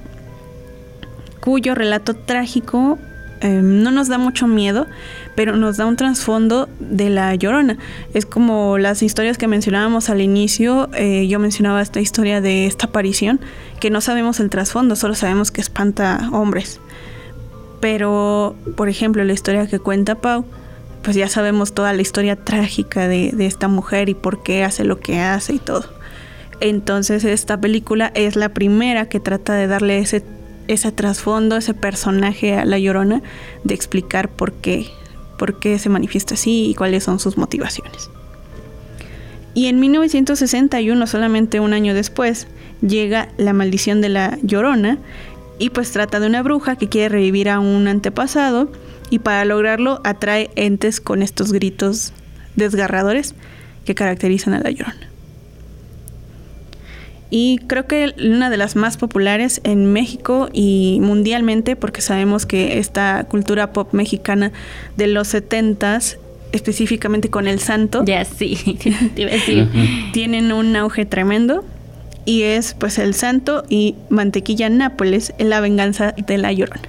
cuyo 1.40 1.76
relato 1.76 2.16
trágico 2.16 2.98
em, 3.42 3.84
no 3.84 3.92
nos 3.92 4.08
da 4.08 4.18
mucho 4.18 4.48
miedo, 4.48 4.88
pero 5.36 5.56
nos 5.56 5.78
da 5.78 5.86
un 5.86 5.96
trasfondo 5.96 6.68
de 6.80 7.10
la 7.10 7.34
llorona. 7.36 7.78
Es 8.14 8.26
como 8.26 8.78
las 8.78 9.02
historias 9.02 9.38
que 9.38 9.48
mencionábamos 9.48 10.10
al 10.10 10.20
inicio, 10.20 10.90
eh, 10.94 11.28
yo 11.28 11.40
mencionaba 11.40 11.82
esta 11.82 12.02
historia 12.02 12.42
de 12.42 12.66
esta 12.66 12.88
aparición, 12.88 13.40
que 13.80 13.90
no 13.90 14.02
sabemos 14.02 14.42
el 14.42 14.50
trasfondo, 14.50 14.98
solo 14.98 15.16
sabemos 15.16 15.52
que 15.52 15.62
espanta 15.62 16.30
hombres. 16.34 16.82
Pero, 17.80 18.56
por 18.76 18.90
ejemplo, 18.90 19.24
la 19.24 19.34
historia 19.34 19.68
que 19.68 19.80
cuenta 19.80 20.16
Pau, 20.16 20.46
pues 21.02 21.16
ya 21.16 21.30
sabemos 21.30 21.74
toda 21.74 21.94
la 21.94 22.02
historia 22.02 22.36
trágica 22.36 23.08
de, 23.08 23.34
esta 23.40 23.68
mujer 23.68 24.10
y 24.10 24.14
por 24.14 24.44
qué 24.44 24.64
hace 24.64 24.84
lo 24.84 25.00
que 25.00 25.20
hace 25.20 25.54
y 25.54 25.60
todo. 25.60 25.86
Entonces 26.62 27.24
esta 27.24 27.60
película 27.60 28.12
es 28.16 28.36
la 28.36 28.50
primera 28.50 29.08
que 29.08 29.22
trata 29.22 29.54
de 29.54 29.68
darle 29.68 30.00
ese, 30.00 30.26
ese 30.68 30.92
trasfondo, 30.92 31.56
ese 31.56 31.74
personaje 31.74 32.56
a 32.56 32.66
la 32.66 32.78
llorona, 32.78 33.22
de 33.64 33.74
explicar 33.74 34.30
por 34.30 34.52
qué, 34.54 34.88
por 35.38 35.60
qué 35.60 35.80
se 35.80 35.88
manifiesta 35.88 36.34
así 36.34 36.70
y 36.70 36.76
cuáles 36.76 37.06
son 37.06 37.20
sus 37.20 37.38
motivaciones. 37.38 38.10
Y 39.54 39.68
en 39.68 39.80
1961, 39.80 41.08
solamente 41.08 41.60
un 41.60 41.74
año 41.74 41.94
después, 41.94 42.48
llega 42.82 43.30
La 43.38 43.54
maldición 43.54 44.02
de 44.02 44.10
la 44.10 44.38
llorona, 44.44 45.00
y 45.60 45.70
pues 45.70 45.92
trata 45.92 46.20
de 46.20 46.28
una 46.28 46.42
bruja 46.42 46.78
que 46.78 46.90
quiere 46.90 47.10
revivir 47.10 47.50
a 47.50 47.60
un 47.60 47.88
antepasado 47.88 48.72
y 49.10 49.20
para 49.20 49.46
lograrlo 49.46 50.02
atrae 50.04 50.50
entes 50.56 51.02
con 51.02 51.22
estos 51.22 51.52
gritos 51.52 52.14
desgarradores 52.56 53.36
que 53.86 53.96
caracterizan 53.96 54.54
a 54.54 54.62
la 54.62 54.72
llorona. 54.72 55.10
Y 57.32 57.60
creo 57.68 57.86
que 57.86 58.16
una 58.24 58.50
de 58.50 58.58
las 58.58 58.76
más 58.76 58.98
populares 58.98 59.62
en 59.64 59.92
México 59.92 60.50
y 60.52 60.98
mundialmente, 61.02 61.76
porque 61.76 62.02
sabemos 62.02 62.48
que 62.48 62.80
esta 62.80 63.24
cultura 63.30 63.72
pop 63.72 63.94
mexicana 63.94 64.52
de 64.98 65.08
los 65.08 65.28
setentas, 65.28 66.18
específicamente 66.54 67.30
con 67.30 67.48
el 67.48 67.60
santo, 67.60 68.04
ya 68.04 68.26
sí, 68.26 68.56
tienen 70.14 70.52
un 70.52 70.76
auge 70.76 71.06
tremendo 71.06 71.64
y 72.30 72.44
es 72.44 72.76
pues 72.76 73.00
el 73.00 73.16
santo 73.16 73.64
y 73.70 73.96
mantequilla 74.10 74.70
Nápoles 74.70 75.34
la 75.40 75.62
venganza 75.62 76.12
de 76.12 76.38
la 76.38 76.54
llorona. 76.54 76.88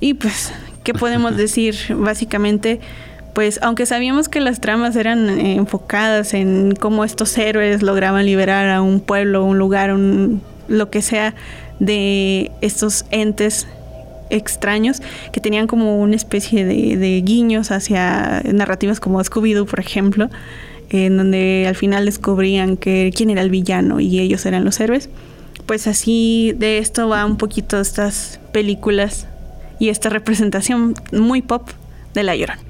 Y 0.00 0.14
pues, 0.14 0.52
¿qué 0.82 0.94
podemos 0.94 1.36
decir? 1.36 1.76
Básicamente, 1.90 2.80
pues 3.36 3.60
aunque 3.62 3.86
sabíamos 3.86 4.28
que 4.28 4.40
las 4.40 4.60
tramas 4.60 4.96
eran 4.96 5.30
eh, 5.38 5.54
enfocadas 5.54 6.34
en 6.34 6.74
cómo 6.74 7.04
estos 7.04 7.38
héroes 7.38 7.82
lograban 7.82 8.26
liberar 8.26 8.68
a 8.70 8.82
un 8.82 8.98
pueblo, 8.98 9.44
un 9.44 9.58
lugar, 9.58 9.94
un, 9.94 10.42
lo 10.66 10.90
que 10.90 11.02
sea 11.02 11.36
de 11.78 12.50
estos 12.62 13.04
entes 13.12 13.68
extraños 14.28 15.02
que 15.30 15.40
tenían 15.40 15.68
como 15.68 16.00
una 16.00 16.16
especie 16.16 16.64
de, 16.64 16.96
de 16.96 17.20
guiños 17.20 17.70
hacia 17.70 18.42
narrativas 18.44 18.98
como 18.98 19.20
Scooby-Doo, 19.20 19.66
por 19.66 19.78
ejemplo, 19.78 20.30
en 20.90 21.16
donde 21.16 21.64
al 21.66 21.76
final 21.76 22.04
descubrían 22.04 22.76
que 22.76 23.12
quién 23.14 23.30
era 23.30 23.42
el 23.42 23.50
villano 23.50 24.00
y 24.00 24.18
ellos 24.18 24.44
eran 24.46 24.64
los 24.64 24.80
héroes. 24.80 25.08
Pues 25.66 25.86
así 25.86 26.52
de 26.58 26.78
esto 26.78 27.08
va 27.08 27.24
un 27.24 27.36
poquito 27.36 27.80
estas 27.80 28.40
películas 28.52 29.28
y 29.78 29.88
esta 29.88 30.08
representación 30.08 30.94
muy 31.12 31.42
pop 31.42 31.68
de 32.12 32.22
La 32.24 32.34
Llorona. 32.36 32.60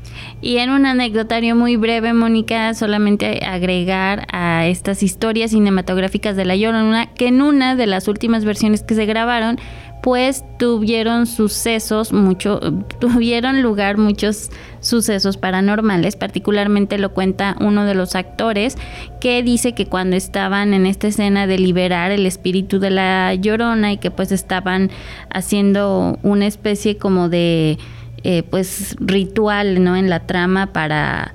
Y 0.42 0.56
en 0.58 0.70
un 0.70 0.86
anecdotario 0.86 1.54
muy 1.54 1.76
breve, 1.76 2.12
Mónica, 2.14 2.72
solamente 2.74 3.44
agregar 3.44 4.26
a 4.32 4.66
estas 4.66 5.02
historias 5.02 5.50
cinematográficas 5.50 6.36
de 6.36 6.44
La 6.44 6.56
Llorona 6.56 7.12
que 7.14 7.28
en 7.28 7.42
una 7.42 7.76
de 7.76 7.86
las 7.86 8.08
últimas 8.08 8.44
versiones 8.44 8.82
que 8.82 8.94
se 8.94 9.06
grabaron 9.06 9.58
pues 10.02 10.44
tuvieron 10.58 11.26
sucesos, 11.26 12.12
mucho, 12.12 12.60
tuvieron 13.00 13.62
lugar 13.62 13.98
muchos 13.98 14.50
sucesos 14.80 15.36
paranormales, 15.36 16.16
particularmente 16.16 16.98
lo 16.98 17.12
cuenta 17.12 17.56
uno 17.60 17.84
de 17.84 17.94
los 17.94 18.14
actores 18.14 18.76
que 19.20 19.42
dice 19.42 19.74
que 19.74 19.86
cuando 19.86 20.16
estaban 20.16 20.72
en 20.72 20.86
esta 20.86 21.08
escena 21.08 21.46
de 21.46 21.58
liberar 21.58 22.10
el 22.10 22.24
espíritu 22.24 22.78
de 22.78 22.90
la 22.90 23.34
llorona 23.34 23.92
y 23.92 23.98
que 23.98 24.10
pues 24.10 24.32
estaban 24.32 24.90
haciendo 25.32 26.18
una 26.22 26.46
especie 26.46 26.96
como 26.96 27.28
de 27.28 27.78
eh, 28.24 28.42
pues 28.42 28.96
ritual 29.00 29.82
no 29.82 29.96
en 29.96 30.08
la 30.10 30.20
trama 30.20 30.72
para 30.72 31.34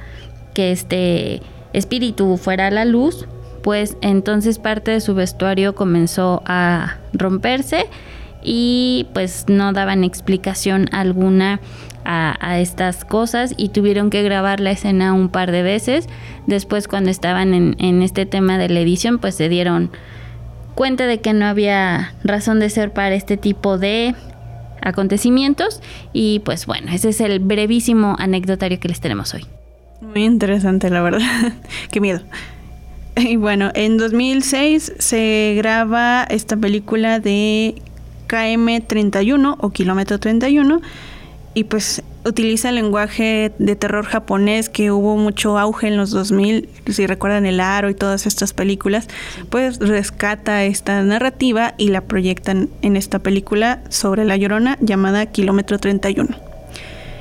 que 0.54 0.72
este 0.72 1.42
espíritu 1.74 2.38
fuera 2.38 2.68
a 2.68 2.72
la 2.72 2.86
luz 2.86 3.28
pues 3.64 3.98
entonces 4.02 4.60
parte 4.60 4.92
de 4.92 5.02
su 5.02 5.16
vestuario 5.16 5.74
comenzó 5.74 6.44
a 6.46 6.98
romperse 7.14 7.88
y 8.46 9.08
pues 9.14 9.46
no 9.48 9.74
daban 9.74 10.04
explicación 10.04 10.88
alguna 10.92 11.60
a, 12.08 12.60
estas 12.60 13.04
cosas 13.04 13.56
y 13.58 13.70
tuvieron 13.70 14.12
que 14.12 14.22
grabar 14.22 14.60
la 14.60 14.72
escena 14.72 15.14
un 15.14 15.30
par 15.30 15.52
de 15.52 15.64
veces. 15.64 16.08
Después 16.46 16.88
cuando 16.88 17.10
estaban 17.10 17.56
en, 17.56 17.76
en 17.80 18.04
este 18.04 18.28
tema 18.28 18.60
de 18.60 18.70
la 18.70 18.80
edición 18.80 19.18
pues 19.18 19.36
se 19.36 19.50
dieron 19.50 19.90
cuenta 20.76 21.08
de 21.08 21.20
que 21.20 21.34
no 21.34 21.46
había 21.46 22.14
razón 22.24 22.60
de 22.60 22.70
ser 22.70 22.94
para 22.94 23.16
este 23.16 23.38
tipo 23.38 23.80
de 23.80 24.14
acontecimientos 24.82 25.82
y 26.14 26.40
pues 26.40 26.68
bueno, 26.68 26.92
ese 26.92 27.10
es 27.10 27.22
el 27.22 27.40
brevísimo 27.40 28.16
anecdotario 28.20 28.80
que 28.80 28.88
les 28.88 29.00
tenemos 29.00 29.34
hoy. 29.34 29.46
Muy 30.02 30.26
interesante, 30.26 30.90
la 30.90 31.02
verdad. 31.02 31.54
Qué 31.92 32.00
miedo. 32.00 32.22
Y 33.18 33.38
bueno, 33.38 33.72
en 33.74 33.98
2006 33.98 34.94
se 35.00 35.54
graba 35.58 36.26
esta 36.30 36.58
película 36.58 37.20
de 37.20 37.76
KM31 38.36 39.56
o 39.60 39.70
Kilómetro 39.70 40.20
31 40.20 40.82
y 41.54 41.64
pues 41.64 42.04
utiliza 42.26 42.70
el 42.70 42.76
lenguaje 42.76 43.54
de 43.60 43.76
terror 43.76 44.06
japonés 44.06 44.68
que 44.68 44.92
hubo 44.92 45.16
mucho 45.16 45.58
auge 45.58 45.88
en 45.88 45.96
los 45.96 46.12
2000, 46.12 46.68
si 46.90 47.08
recuerdan 47.08 47.46
El 47.46 47.62
Aro 47.62 47.90
y 47.90 47.94
todas 47.94 48.26
estas 48.26 48.52
películas, 48.52 49.08
pues 49.50 49.80
rescata 49.80 50.66
esta 50.66 51.02
narrativa 51.04 51.76
y 51.78 51.90
la 51.90 52.02
proyectan 52.02 52.70
en 52.82 52.98
esta 52.98 53.20
película 53.20 53.82
sobre 53.90 54.26
La 54.26 54.36
Llorona 54.36 54.78
llamada 54.82 55.28
Kilómetro 55.28 55.80
31. 55.80 56.36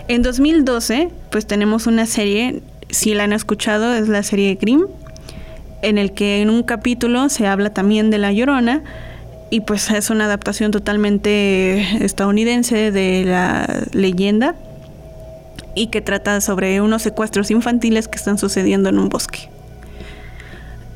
En 0.08 0.22
2012 0.22 1.10
pues 1.30 1.46
tenemos 1.46 1.86
una 1.86 2.06
serie, 2.06 2.62
si 2.90 3.14
la 3.14 3.24
han 3.24 3.32
escuchado, 3.32 3.94
es 3.94 4.08
la 4.08 4.22
serie 4.22 4.58
Grimm, 4.60 4.86
en 5.82 5.98
el 5.98 6.12
que 6.12 6.42
en 6.42 6.50
un 6.50 6.62
capítulo 6.64 7.28
se 7.28 7.46
habla 7.46 7.70
también 7.70 8.10
de 8.10 8.18
La 8.18 8.32
Llorona, 8.32 8.82
y 9.50 9.60
pues 9.60 9.90
es 9.90 10.10
una 10.10 10.24
adaptación 10.24 10.70
totalmente 10.70 12.04
estadounidense 12.04 12.90
de 12.90 13.24
la 13.24 13.84
leyenda 13.92 14.56
y 15.74 15.88
que 15.88 16.00
trata 16.00 16.40
sobre 16.40 16.80
unos 16.80 17.02
secuestros 17.02 17.50
infantiles 17.50 18.08
que 18.08 18.16
están 18.16 18.38
sucediendo 18.38 18.88
en 18.88 18.98
un 18.98 19.08
bosque. 19.08 19.48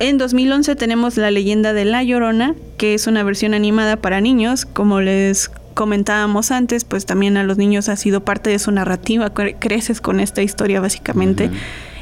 En 0.00 0.16
2011 0.16 0.76
tenemos 0.76 1.16
La 1.16 1.32
leyenda 1.32 1.72
de 1.72 1.84
La 1.84 2.04
Llorona, 2.04 2.54
que 2.76 2.94
es 2.94 3.08
una 3.08 3.24
versión 3.24 3.52
animada 3.52 3.96
para 3.96 4.20
niños. 4.20 4.64
Como 4.64 5.00
les 5.00 5.50
comentábamos 5.74 6.52
antes, 6.52 6.84
pues 6.84 7.04
también 7.04 7.36
a 7.36 7.42
los 7.42 7.58
niños 7.58 7.88
ha 7.88 7.96
sido 7.96 8.24
parte 8.24 8.50
de 8.50 8.60
su 8.60 8.70
narrativa. 8.70 9.30
Creces 9.30 10.00
con 10.00 10.20
esta 10.20 10.40
historia 10.42 10.80
básicamente. 10.80 11.50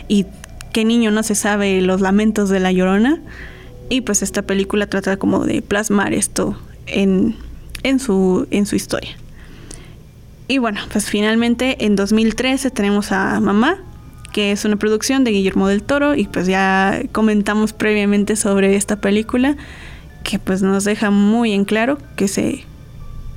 Y 0.08 0.26
qué 0.72 0.84
niño 0.84 1.10
no 1.10 1.22
se 1.22 1.34
sabe 1.34 1.80
los 1.80 2.02
lamentos 2.02 2.50
de 2.50 2.60
La 2.60 2.70
Llorona. 2.70 3.22
Y 3.88 4.00
pues 4.00 4.22
esta 4.22 4.42
película 4.42 4.86
trata 4.88 5.16
como 5.16 5.44
de 5.44 5.62
plasmar 5.62 6.12
esto 6.12 6.58
en, 6.86 7.36
en, 7.82 8.00
su, 8.00 8.46
en 8.50 8.66
su 8.66 8.76
historia. 8.76 9.16
Y 10.48 10.58
bueno, 10.58 10.80
pues 10.92 11.06
finalmente 11.06 11.84
en 11.84 11.96
2013 11.96 12.70
tenemos 12.70 13.10
a 13.12 13.40
Mamá, 13.40 13.78
que 14.32 14.52
es 14.52 14.64
una 14.64 14.76
producción 14.76 15.24
de 15.24 15.32
Guillermo 15.32 15.66
del 15.66 15.82
Toro 15.82 16.14
y 16.14 16.26
pues 16.26 16.46
ya 16.46 17.00
comentamos 17.12 17.72
previamente 17.72 18.36
sobre 18.36 18.76
esta 18.76 18.96
película 18.96 19.56
que 20.22 20.38
pues 20.38 20.62
nos 20.62 20.84
deja 20.84 21.10
muy 21.10 21.52
en 21.52 21.64
claro 21.64 21.98
que 22.16 22.28
se 22.28 22.64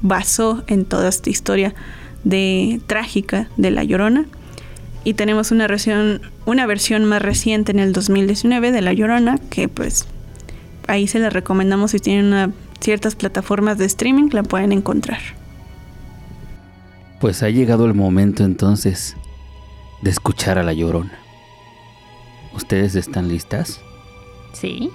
basó 0.01 0.63
en 0.67 0.85
toda 0.85 1.09
esta 1.09 1.29
historia 1.29 1.73
de 2.23 2.81
trágica 2.87 3.47
de 3.57 3.71
La 3.71 3.83
Llorona 3.83 4.25
y 5.03 5.13
tenemos 5.13 5.51
una 5.51 5.67
versión 5.67 6.21
una 6.45 6.65
versión 6.65 7.05
más 7.05 7.21
reciente 7.21 7.71
en 7.71 7.79
el 7.79 7.93
2019 7.93 8.71
de 8.71 8.81
La 8.81 8.93
Llorona 8.93 9.37
que 9.49 9.67
pues 9.67 10.05
ahí 10.89 11.07
se 11.07 11.19
la 11.19 11.29
recomendamos 11.29 11.91
si 11.91 11.99
tienen 11.99 12.53
ciertas 12.79 13.15
plataformas 13.15 13.77
de 13.77 13.85
streaming 13.85 14.29
la 14.31 14.43
pueden 14.43 14.71
encontrar. 14.71 15.19
Pues 17.21 17.43
ha 17.43 17.49
llegado 17.49 17.85
el 17.85 17.93
momento 17.93 18.43
entonces 18.43 19.15
de 20.01 20.09
escuchar 20.09 20.57
a 20.57 20.63
la 20.63 20.73
llorona. 20.73 21.19
¿Ustedes 22.55 22.95
están 22.95 23.27
listas? 23.27 23.81
Sí. 24.53 24.89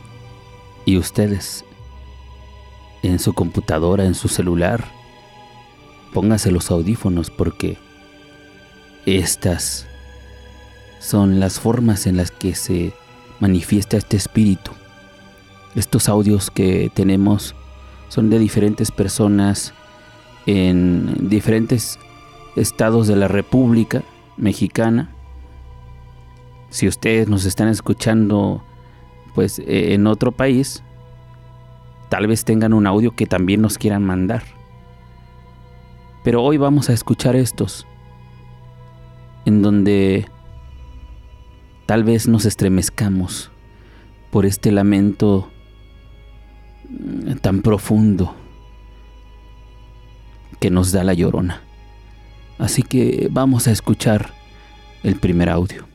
¿Y 0.85 0.97
ustedes? 0.97 1.65
En 3.03 3.19
su 3.19 3.35
computadora, 3.35 4.05
en 4.05 4.15
su 4.15 4.29
celular, 4.29 4.85
pónganse 6.13 6.51
los 6.51 6.71
audífonos 6.71 7.31
porque 7.31 7.77
estas 9.07 9.87
son 10.99 11.39
las 11.39 11.61
formas 11.61 12.07
en 12.07 12.17
las 12.17 12.31
que 12.31 12.55
se 12.55 12.95
manifiesta 13.41 13.99
este 13.99 14.17
espíritu. 14.17 14.73
Estos 15.75 16.09
audios 16.09 16.51
que 16.51 16.91
tenemos 16.95 17.55
son 18.09 18.31
de 18.31 18.39
diferentes 18.39 18.91
personas 18.91 19.75
en 20.47 21.29
diferentes 21.29 21.99
estados 22.55 23.09
de 23.09 23.17
la 23.17 23.29
República 23.29 24.03
mexicana. 24.37 25.11
Si 26.71 26.87
ustedes 26.87 27.29
nos 27.29 27.45
están 27.45 27.69
escuchando 27.69 28.63
pues 29.35 29.59
eh, 29.59 29.95
en 29.95 30.07
otro 30.07 30.33
país, 30.33 30.83
tal 32.09 32.27
vez 32.27 32.45
tengan 32.45 32.73
un 32.73 32.87
audio 32.87 33.11
que 33.11 33.27
también 33.27 33.61
nos 33.61 33.79
quieran 33.79 34.05
mandar. 34.05 34.45
Pero 36.23 36.43
hoy 36.43 36.57
vamos 36.57 36.89
a 36.89 36.93
escuchar 36.93 37.37
estos, 37.37 37.87
en 39.45 39.61
donde 39.61 40.27
tal 41.87 42.05
vez 42.05 42.29
nos 42.29 42.45
estremezcamos 42.47 43.51
por 44.31 44.47
este 44.47 44.73
lamento 44.73 45.51
tan 47.41 47.63
profundo 47.63 48.35
que 50.61 50.71
nos 50.71 50.93
da 50.93 51.05
la 51.05 51.15
llorona. 51.15 51.63
Así 52.59 52.83
que 52.83 53.29
vamos 53.31 53.67
a 53.67 53.73
escuchar 53.73 54.33
el 55.03 55.17
primer 55.17 55.49
audio. 55.51 55.94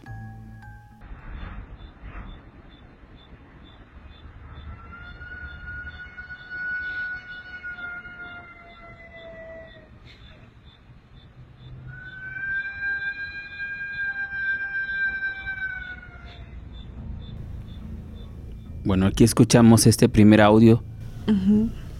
Bueno, 18.90 19.06
aquí 19.06 19.24
escuchamos 19.24 19.86
este 19.86 20.10
primer 20.10 20.42
audio 20.42 20.82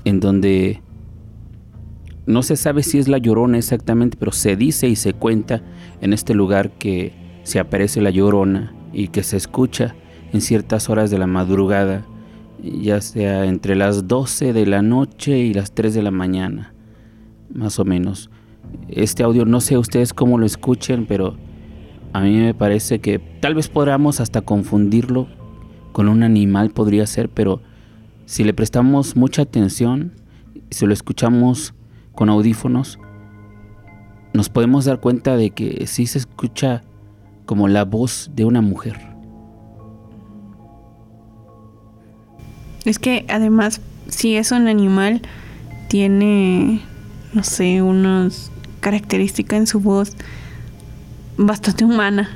en 0.06 0.20
donde 0.20 0.82
no 2.26 2.42
se 2.42 2.56
sabe 2.56 2.82
si 2.82 2.98
es 2.98 3.08
la 3.08 3.20
llorona 3.20 3.60
exactamente, 3.60 4.18
pero 4.20 4.32
se 4.32 4.56
dice 4.56 4.88
y 4.88 4.96
se 4.96 5.14
cuenta 5.14 5.62
en 6.02 6.14
este 6.14 6.34
lugar 6.34 6.72
que 6.72 7.14
se 7.44 7.60
aparece 7.60 8.02
la 8.02 8.10
llorona 8.10 8.74
y 8.92 9.10
que 9.10 9.22
se 9.22 9.38
escucha 9.38 9.94
en 10.34 10.42
ciertas 10.42 10.90
horas 10.90 11.12
de 11.12 11.20
la 11.20 11.28
madrugada, 11.28 12.08
ya 12.64 13.02
sea 13.02 13.46
entre 13.46 13.76
las 13.76 14.08
12 14.08 14.52
de 14.52 14.66
la 14.66 14.82
noche 14.82 15.38
y 15.38 15.54
las 15.54 15.74
3 15.74 15.94
de 15.94 16.02
la 16.02 16.10
mañana, 16.10 16.74
más 17.54 17.78
o 17.78 17.86
menos. 17.86 18.32
Este 18.88 19.22
audio 19.22 19.46
no 19.46 19.62
sé 19.62 19.78
ustedes 19.78 20.12
cómo 20.12 20.40
lo 20.40 20.48
escuchen, 20.48 21.06
pero 21.06 21.38
a 22.14 22.22
mí 22.22 22.36
me 22.36 22.56
parece 22.56 22.98
que 22.98 23.20
tal 23.20 23.54
vez 23.54 23.68
podamos 23.68 24.20
hasta 24.20 24.42
confundirlo 24.42 25.28
con 25.92 26.10
un 26.10 26.24
animal, 26.24 26.70
podría 26.72 27.06
ser, 27.08 27.30
pero 27.30 27.62
si 28.26 28.44
le 28.44 28.54
prestamos 28.54 29.16
mucha 29.16 29.42
atención, 29.42 30.14
si 30.70 30.86
lo 30.86 30.94
escuchamos 30.94 31.74
con 32.14 32.30
audífonos, 32.30 33.00
nos 34.34 34.50
podemos 34.50 34.86
dar 34.86 35.00
cuenta 35.00 35.36
de 35.36 35.50
que 35.52 35.88
sí 35.88 36.06
se 36.06 36.20
escucha 36.20 36.84
como 37.46 37.68
la 37.68 37.86
voz 37.86 38.30
de 38.36 38.46
una 38.46 38.62
mujer. 38.62 39.00
Es 42.86 43.00
que 43.00 43.26
además, 43.28 43.82
si 44.08 44.36
es 44.36 44.52
un 44.52 44.68
animal, 44.68 45.22
tiene, 45.88 46.82
no 47.34 47.44
sé, 47.44 47.82
unas 47.82 48.52
características 48.80 49.60
en 49.60 49.68
su 49.68 49.80
voz 49.80 50.16
bastante 51.38 51.86
humana. 51.86 52.30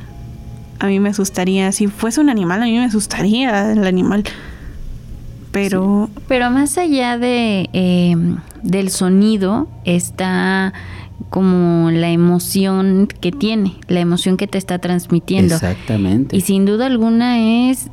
A 0.83 0.87
mí 0.87 0.99
me 0.99 1.07
asustaría, 1.07 1.71
si 1.71 1.87
fuese 1.87 2.19
un 2.19 2.29
animal, 2.29 2.61
a 2.61 2.65
mí 2.65 2.73
me 2.73 2.83
asustaría 2.83 3.71
el 3.71 3.87
animal. 3.87 4.25
Pero... 5.53 6.09
Pero 6.27 6.51
más 6.51 6.77
allá 6.77 7.17
de 7.17 7.69
em, 7.71 8.39
del 8.63 8.89
sonido 8.89 9.69
está 9.85 10.73
como 11.29 11.89
la 11.89 12.09
emoción 12.09 13.07
que 13.07 13.31
tiene, 13.31 13.77
la 13.87 14.01
emoción 14.01 14.35
que 14.35 14.45
te 14.45 14.57
está 14.57 14.77
transmitiendo. 14.79 15.55
Exactamente. 15.55 16.35
Y 16.35 16.41
sin 16.41 16.65
duda 16.65 16.87
alguna 16.87 17.69
es 17.69 17.87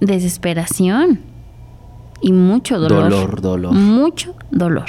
desesperación 0.00 1.20
y 2.20 2.32
mucho 2.32 2.80
dolor. 2.80 3.10
Dolor, 3.10 3.40
dolor. 3.40 3.72
Mucho 3.74 4.34
dolor. 4.50 4.88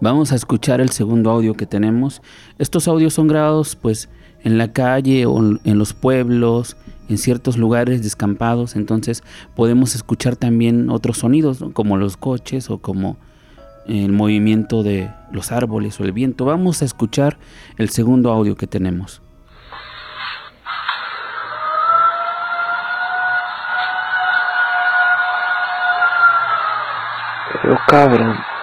Vamos 0.00 0.32
a 0.32 0.34
escuchar 0.34 0.80
el 0.80 0.88
segundo 0.88 1.30
audio 1.30 1.52
que 1.52 1.66
tenemos. 1.66 2.22
Estos 2.58 2.88
audios 2.88 3.12
son 3.12 3.28
grabados 3.28 3.76
pues 3.76 4.08
en 4.46 4.58
la 4.58 4.72
calle 4.72 5.26
o 5.26 5.40
en 5.40 5.78
los 5.78 5.92
pueblos, 5.92 6.76
en 7.08 7.18
ciertos 7.18 7.58
lugares 7.58 8.04
descampados, 8.04 8.76
entonces 8.76 9.24
podemos 9.56 9.96
escuchar 9.96 10.36
también 10.36 10.88
otros 10.88 11.18
sonidos, 11.18 11.64
como 11.72 11.96
los 11.96 12.16
coches 12.16 12.70
o 12.70 12.78
como 12.78 13.16
el 13.88 14.12
movimiento 14.12 14.84
de 14.84 15.10
los 15.32 15.50
árboles 15.50 15.98
o 15.98 16.04
el 16.04 16.12
viento. 16.12 16.44
Vamos 16.44 16.80
a 16.80 16.84
escuchar 16.84 17.38
el 17.76 17.88
segundo 17.88 18.30
audio 18.30 18.54
que 18.54 18.68
tenemos. 18.68 19.20
Cabrón. 27.88 28.55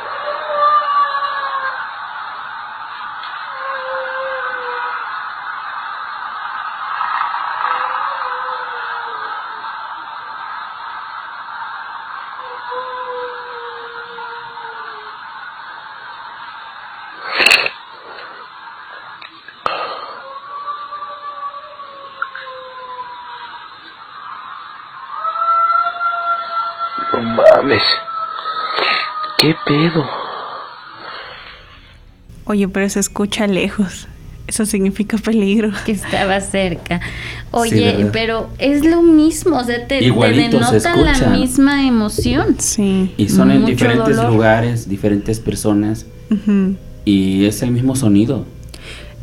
¿Qué 29.40 29.56
pedo? 29.66 30.06
Oye, 32.46 32.68
pero 32.68 32.90
se 32.90 33.00
escucha 33.00 33.48
lejos. 33.48 34.08
Eso 34.48 34.66
significa 34.66 35.18
peligro. 35.18 35.72
Que 35.86 35.94
estaba 35.94 36.42
cerca. 36.42 37.00
Oye, 37.52 38.10
pero 38.12 38.50
es 38.58 38.86
lo 38.86 39.02
mismo, 39.02 39.58
o 39.58 39.64
sea, 39.64 39.88
te, 39.88 40.02
denotan 40.02 41.06
la 41.06 41.30
misma 41.30 41.88
emoción. 41.88 42.58
Sí. 42.60 43.14
Y 43.18 43.30
son 43.30 43.52
en 43.52 43.66
diferentes 43.66 44.18
lugares, 44.18 44.90
diferentes 44.90 45.40
personas. 45.40 46.06
Y 47.06 47.46
es 47.46 47.62
el 47.62 47.72
mismo 47.72 47.96
sonido. 47.96 48.46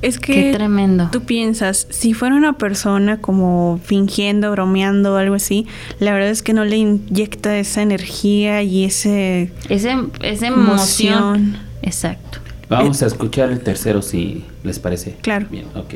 Es 0.03 0.19
que 0.19 0.33
Qué 0.33 0.53
tremendo. 0.55 1.09
tú 1.13 1.23
piensas, 1.23 1.87
si 1.91 2.15
fuera 2.15 2.35
una 2.35 2.55
persona 2.55 3.19
como 3.21 3.79
fingiendo, 3.85 4.51
bromeando 4.51 5.15
o 5.15 5.17
algo 5.17 5.35
así, 5.35 5.67
la 5.99 6.13
verdad 6.15 6.31
es 6.31 6.43
que 6.43 6.55
no 6.55 6.65
le 6.65 6.77
inyecta 6.79 7.59
esa 7.59 7.83
energía 7.83 8.63
y 8.63 8.85
ese 8.85 9.53
Ese, 9.69 9.97
esa 10.23 10.47
emoción. 10.47 11.13
emoción. 11.37 11.57
Exacto. 11.83 12.39
Vamos 12.71 13.03
a 13.03 13.07
escuchar 13.07 13.51
el 13.51 13.61
tercero 13.61 14.01
si 14.01 14.45
les 14.65 14.79
parece. 14.79 15.17
Claro. 15.23 15.47
Bien, 15.51 15.67
ok. 15.75 15.95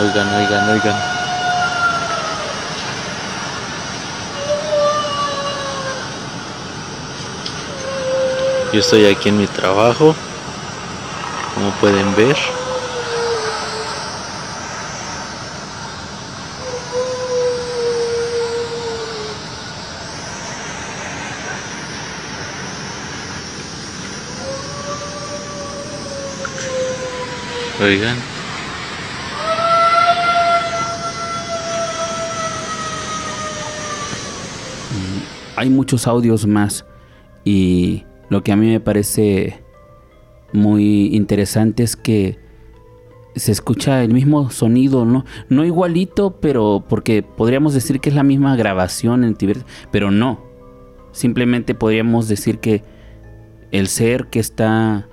Oigan, 0.00 0.28
oigan, 0.34 0.68
oigan. 0.70 1.17
Yo 8.70 8.80
estoy 8.80 9.06
aquí 9.06 9.30
en 9.30 9.38
mi 9.38 9.46
trabajo, 9.46 10.14
como 11.54 11.70
pueden 11.80 12.14
ver. 12.14 12.36
Oigan. 27.80 28.16
Hay 35.56 35.70
muchos 35.70 36.06
audios 36.06 36.46
más 36.46 36.84
y 37.44 38.04
lo 38.28 38.42
que 38.42 38.52
a 38.52 38.56
mí 38.56 38.68
me 38.68 38.80
parece 38.80 39.62
muy 40.52 41.14
interesante 41.14 41.82
es 41.82 41.96
que 41.96 42.38
se 43.36 43.52
escucha 43.52 44.02
el 44.02 44.12
mismo 44.12 44.50
sonido, 44.50 45.04
¿no? 45.04 45.24
No 45.48 45.64
igualito, 45.64 46.40
pero 46.40 46.84
porque 46.88 47.22
podríamos 47.22 47.74
decir 47.74 48.00
que 48.00 48.08
es 48.08 48.14
la 48.14 48.22
misma 48.22 48.56
grabación 48.56 49.24
en 49.24 49.34
Tibet, 49.34 49.64
pero 49.90 50.10
no. 50.10 50.44
Simplemente 51.12 51.74
podríamos 51.74 52.28
decir 52.28 52.58
que 52.58 52.82
el 53.70 53.88
ser 53.88 54.26
que 54.26 54.40
está 54.40 55.08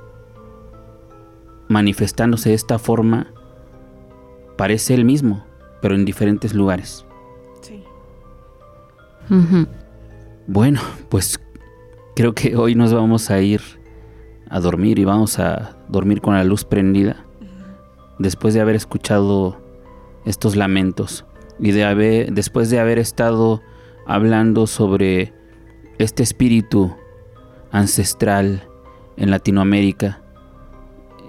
manifestándose 1.68 2.50
de 2.50 2.56
esta 2.56 2.80
forma 2.80 3.34
parece 4.58 4.94
el 4.94 5.06
mismo, 5.06 5.46
pero 5.82 5.96
en 5.96 6.06
diferentes 6.06 6.54
lugares. 6.54 7.06
Sí. 7.62 7.84
Bueno, 10.48 10.80
pues 11.10 11.40
creo 12.16 12.34
que 12.34 12.56
hoy 12.56 12.76
nos 12.76 12.94
vamos 12.94 13.30
a 13.30 13.42
ir 13.42 13.62
a 14.50 14.60
dormir 14.62 15.00
y 15.00 15.06
vamos 15.06 15.38
a 15.38 15.78
dormir 15.90 16.22
con 16.22 16.34
la 16.34 16.46
luz 16.46 16.64
prendida 16.64 17.26
después 18.20 18.54
de 18.54 18.62
haber 18.62 18.76
escuchado 18.76 19.58
estos 20.24 20.56
lamentos 20.56 21.26
y 21.60 21.72
de 21.72 21.84
haber 21.84 22.32
después 22.32 22.70
de 22.70 22.80
haber 22.80 23.00
estado 23.00 23.62
hablando 24.08 24.66
sobre 24.66 25.34
este 25.98 26.24
espíritu 26.24 26.96
ancestral 27.72 28.68
en 29.18 29.30
Latinoamérica, 29.30 30.22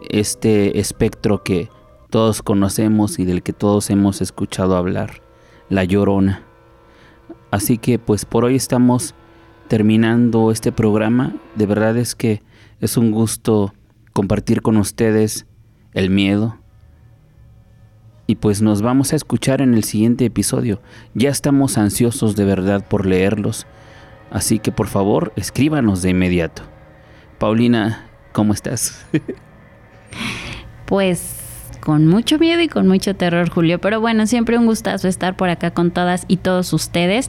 este 0.08 0.78
espectro 0.78 1.42
que 1.42 1.68
todos 2.10 2.42
conocemos 2.42 3.18
y 3.18 3.24
del 3.24 3.42
que 3.42 3.52
todos 3.52 3.90
hemos 3.90 4.22
escuchado 4.22 4.76
hablar, 4.76 5.22
la 5.68 5.82
llorona. 5.82 6.44
Así 7.50 7.78
que 7.78 7.98
pues 7.98 8.24
por 8.24 8.44
hoy 8.44 8.54
estamos 8.54 9.14
terminando 9.68 10.50
este 10.50 10.72
programa. 10.72 11.36
De 11.54 11.66
verdad 11.66 11.96
es 11.96 12.14
que 12.14 12.42
es 12.80 12.96
un 12.96 13.10
gusto 13.10 13.74
compartir 14.12 14.62
con 14.62 14.76
ustedes 14.76 15.46
el 15.92 16.10
miedo. 16.10 16.58
Y 18.26 18.36
pues 18.36 18.60
nos 18.60 18.82
vamos 18.82 19.12
a 19.12 19.16
escuchar 19.16 19.62
en 19.62 19.74
el 19.74 19.84
siguiente 19.84 20.24
episodio. 20.24 20.80
Ya 21.14 21.30
estamos 21.30 21.78
ansiosos 21.78 22.34
de 22.34 22.44
verdad 22.44 22.86
por 22.86 23.06
leerlos. 23.06 23.66
Así 24.30 24.58
que 24.58 24.72
por 24.72 24.88
favor, 24.88 25.32
escríbanos 25.36 26.02
de 26.02 26.10
inmediato. 26.10 26.62
Paulina, 27.38 28.06
¿cómo 28.32 28.52
estás? 28.52 29.06
Pues 30.86 31.36
con 31.80 32.06
mucho 32.06 32.38
miedo 32.38 32.62
y 32.62 32.68
con 32.68 32.86
mucho 32.86 33.16
terror, 33.16 33.50
Julio. 33.50 33.80
Pero 33.80 34.00
bueno, 34.00 34.26
siempre 34.26 34.56
un 34.56 34.66
gustazo 34.66 35.08
estar 35.08 35.36
por 35.36 35.48
acá 35.48 35.72
con 35.72 35.90
todas 35.90 36.24
y 36.28 36.36
todos 36.36 36.72
ustedes. 36.72 37.28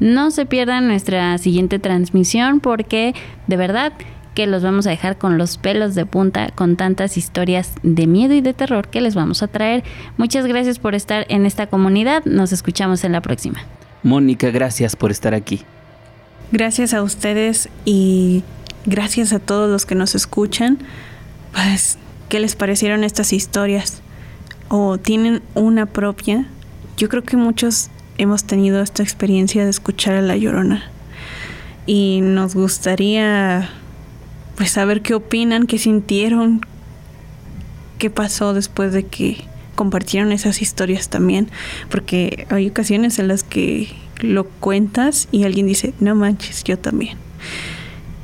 No 0.00 0.30
se 0.30 0.46
pierdan 0.46 0.86
nuestra 0.88 1.36
siguiente 1.38 1.78
transmisión 1.78 2.60
porque 2.60 3.14
de 3.46 3.56
verdad 3.56 3.92
que 4.34 4.46
los 4.46 4.62
vamos 4.62 4.86
a 4.86 4.90
dejar 4.90 5.18
con 5.18 5.36
los 5.36 5.58
pelos 5.58 5.96
de 5.96 6.06
punta 6.06 6.50
con 6.54 6.76
tantas 6.76 7.16
historias 7.16 7.72
de 7.82 8.06
miedo 8.06 8.34
y 8.34 8.40
de 8.40 8.54
terror 8.54 8.86
que 8.86 9.00
les 9.00 9.16
vamos 9.16 9.42
a 9.42 9.48
traer. 9.48 9.82
Muchas 10.16 10.46
gracias 10.46 10.78
por 10.78 10.94
estar 10.94 11.26
en 11.28 11.44
esta 11.44 11.66
comunidad. 11.66 12.24
Nos 12.24 12.52
escuchamos 12.52 13.02
en 13.02 13.10
la 13.10 13.20
próxima. 13.20 13.58
Mónica, 14.04 14.50
gracias 14.50 14.94
por 14.94 15.10
estar 15.10 15.34
aquí. 15.34 15.62
Gracias 16.52 16.94
a 16.94 17.02
ustedes 17.02 17.68
y 17.84 18.44
gracias 18.86 19.32
a 19.32 19.40
todos 19.40 19.68
los 19.68 19.86
que 19.86 19.96
nos 19.96 20.14
escuchan. 20.14 20.78
Pues, 21.52 21.98
¿qué 22.28 22.38
les 22.38 22.54
parecieron 22.54 23.02
estas 23.02 23.32
historias? 23.32 24.02
¿O 24.68 24.98
tienen 24.98 25.42
una 25.54 25.86
propia? 25.86 26.46
Yo 26.96 27.08
creo 27.08 27.24
que 27.24 27.36
muchos 27.36 27.90
hemos 28.18 28.44
tenido 28.44 28.82
esta 28.82 29.02
experiencia 29.02 29.64
de 29.64 29.70
escuchar 29.70 30.14
a 30.14 30.22
La 30.22 30.36
Llorona. 30.36 30.90
Y 31.86 32.20
nos 32.22 32.54
gustaría 32.54 33.70
pues 34.56 34.72
saber 34.72 35.02
qué 35.02 35.14
opinan, 35.14 35.66
qué 35.66 35.78
sintieron, 35.78 36.60
qué 37.98 38.10
pasó 38.10 38.52
después 38.52 38.92
de 38.92 39.06
que 39.06 39.44
compartieron 39.76 40.32
esas 40.32 40.60
historias 40.60 41.08
también, 41.08 41.48
porque 41.88 42.46
hay 42.50 42.68
ocasiones 42.68 43.20
en 43.20 43.28
las 43.28 43.44
que 43.44 43.88
lo 44.20 44.44
cuentas 44.44 45.28
y 45.30 45.44
alguien 45.44 45.66
dice, 45.66 45.94
no 46.00 46.16
manches, 46.16 46.64
yo 46.64 46.76
también. 46.78 47.16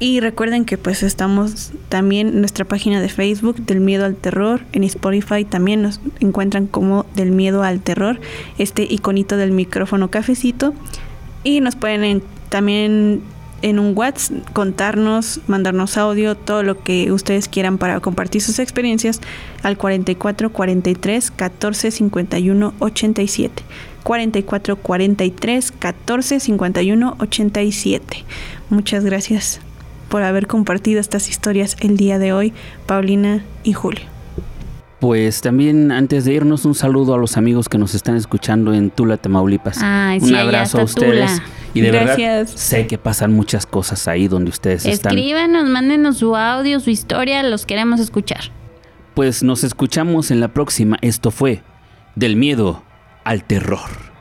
Y 0.00 0.20
recuerden 0.20 0.64
que 0.64 0.76
pues 0.76 1.02
estamos 1.02 1.70
también 1.88 2.28
en 2.28 2.40
nuestra 2.40 2.64
página 2.64 3.00
de 3.00 3.08
Facebook 3.08 3.56
del 3.64 3.80
miedo 3.80 4.04
al 4.04 4.16
terror, 4.16 4.60
en 4.72 4.82
Spotify 4.84 5.44
también 5.44 5.82
nos 5.82 6.00
encuentran 6.20 6.66
como 6.66 7.06
del 7.14 7.30
miedo 7.30 7.62
al 7.62 7.80
terror, 7.80 8.20
este 8.58 8.82
iconito 8.82 9.36
del 9.36 9.52
micrófono 9.52 10.10
cafecito 10.10 10.74
y 11.44 11.60
nos 11.60 11.76
pueden 11.76 12.02
en- 12.04 12.22
también 12.48 13.22
en 13.62 13.78
un 13.78 13.96
WhatsApp 13.96 14.44
contarnos, 14.52 15.40
mandarnos 15.46 15.96
audio, 15.96 16.34
todo 16.34 16.62
lo 16.62 16.82
que 16.82 17.10
ustedes 17.12 17.48
quieran 17.48 17.78
para 17.78 18.00
compartir 18.00 18.42
sus 18.42 18.58
experiencias 18.58 19.20
al 19.62 19.78
44 19.78 20.52
43 20.52 21.30
14 21.30 21.90
51 21.90 22.74
87. 22.80 23.62
44 24.02 24.76
43 24.76 25.72
14 25.72 26.40
51 26.40 27.16
87. 27.20 28.24
Muchas 28.68 29.04
gracias 29.04 29.60
por 30.08 30.22
haber 30.22 30.46
compartido 30.46 31.00
estas 31.00 31.28
historias 31.28 31.76
el 31.80 31.96
día 31.96 32.18
de 32.18 32.32
hoy, 32.32 32.52
Paulina 32.86 33.44
y 33.62 33.72
Julio. 33.72 34.14
Pues 35.00 35.42
también 35.42 35.92
antes 35.92 36.24
de 36.24 36.32
irnos 36.32 36.64
un 36.64 36.74
saludo 36.74 37.14
a 37.14 37.18
los 37.18 37.36
amigos 37.36 37.68
que 37.68 37.76
nos 37.76 37.94
están 37.94 38.16
escuchando 38.16 38.72
en 38.72 38.90
Tula, 38.90 39.18
Tamaulipas. 39.18 39.78
Ay, 39.82 40.18
un 40.18 40.28
sí, 40.28 40.34
abrazo 40.34 40.80
a 40.80 40.84
ustedes. 40.84 41.30
Tula. 41.30 41.42
Y 41.74 41.80
de 41.82 41.90
verdad 41.90 42.46
sé 42.46 42.86
que 42.86 42.96
pasan 42.96 43.32
muchas 43.32 43.66
cosas 43.66 44.08
ahí 44.08 44.28
donde 44.28 44.50
ustedes 44.50 44.86
están. 44.86 45.12
Escríbanos, 45.12 45.68
mándenos 45.68 46.18
su 46.18 46.36
audio, 46.36 46.80
su 46.80 46.88
historia, 46.90 47.42
los 47.42 47.66
queremos 47.66 48.00
escuchar. 48.00 48.44
Pues 49.14 49.42
nos 49.42 49.62
escuchamos 49.62 50.30
en 50.30 50.40
la 50.40 50.48
próxima. 50.48 50.96
Esto 51.02 51.30
fue 51.30 51.62
Del 52.14 52.36
miedo 52.36 52.82
al 53.24 53.44
terror. 53.44 54.13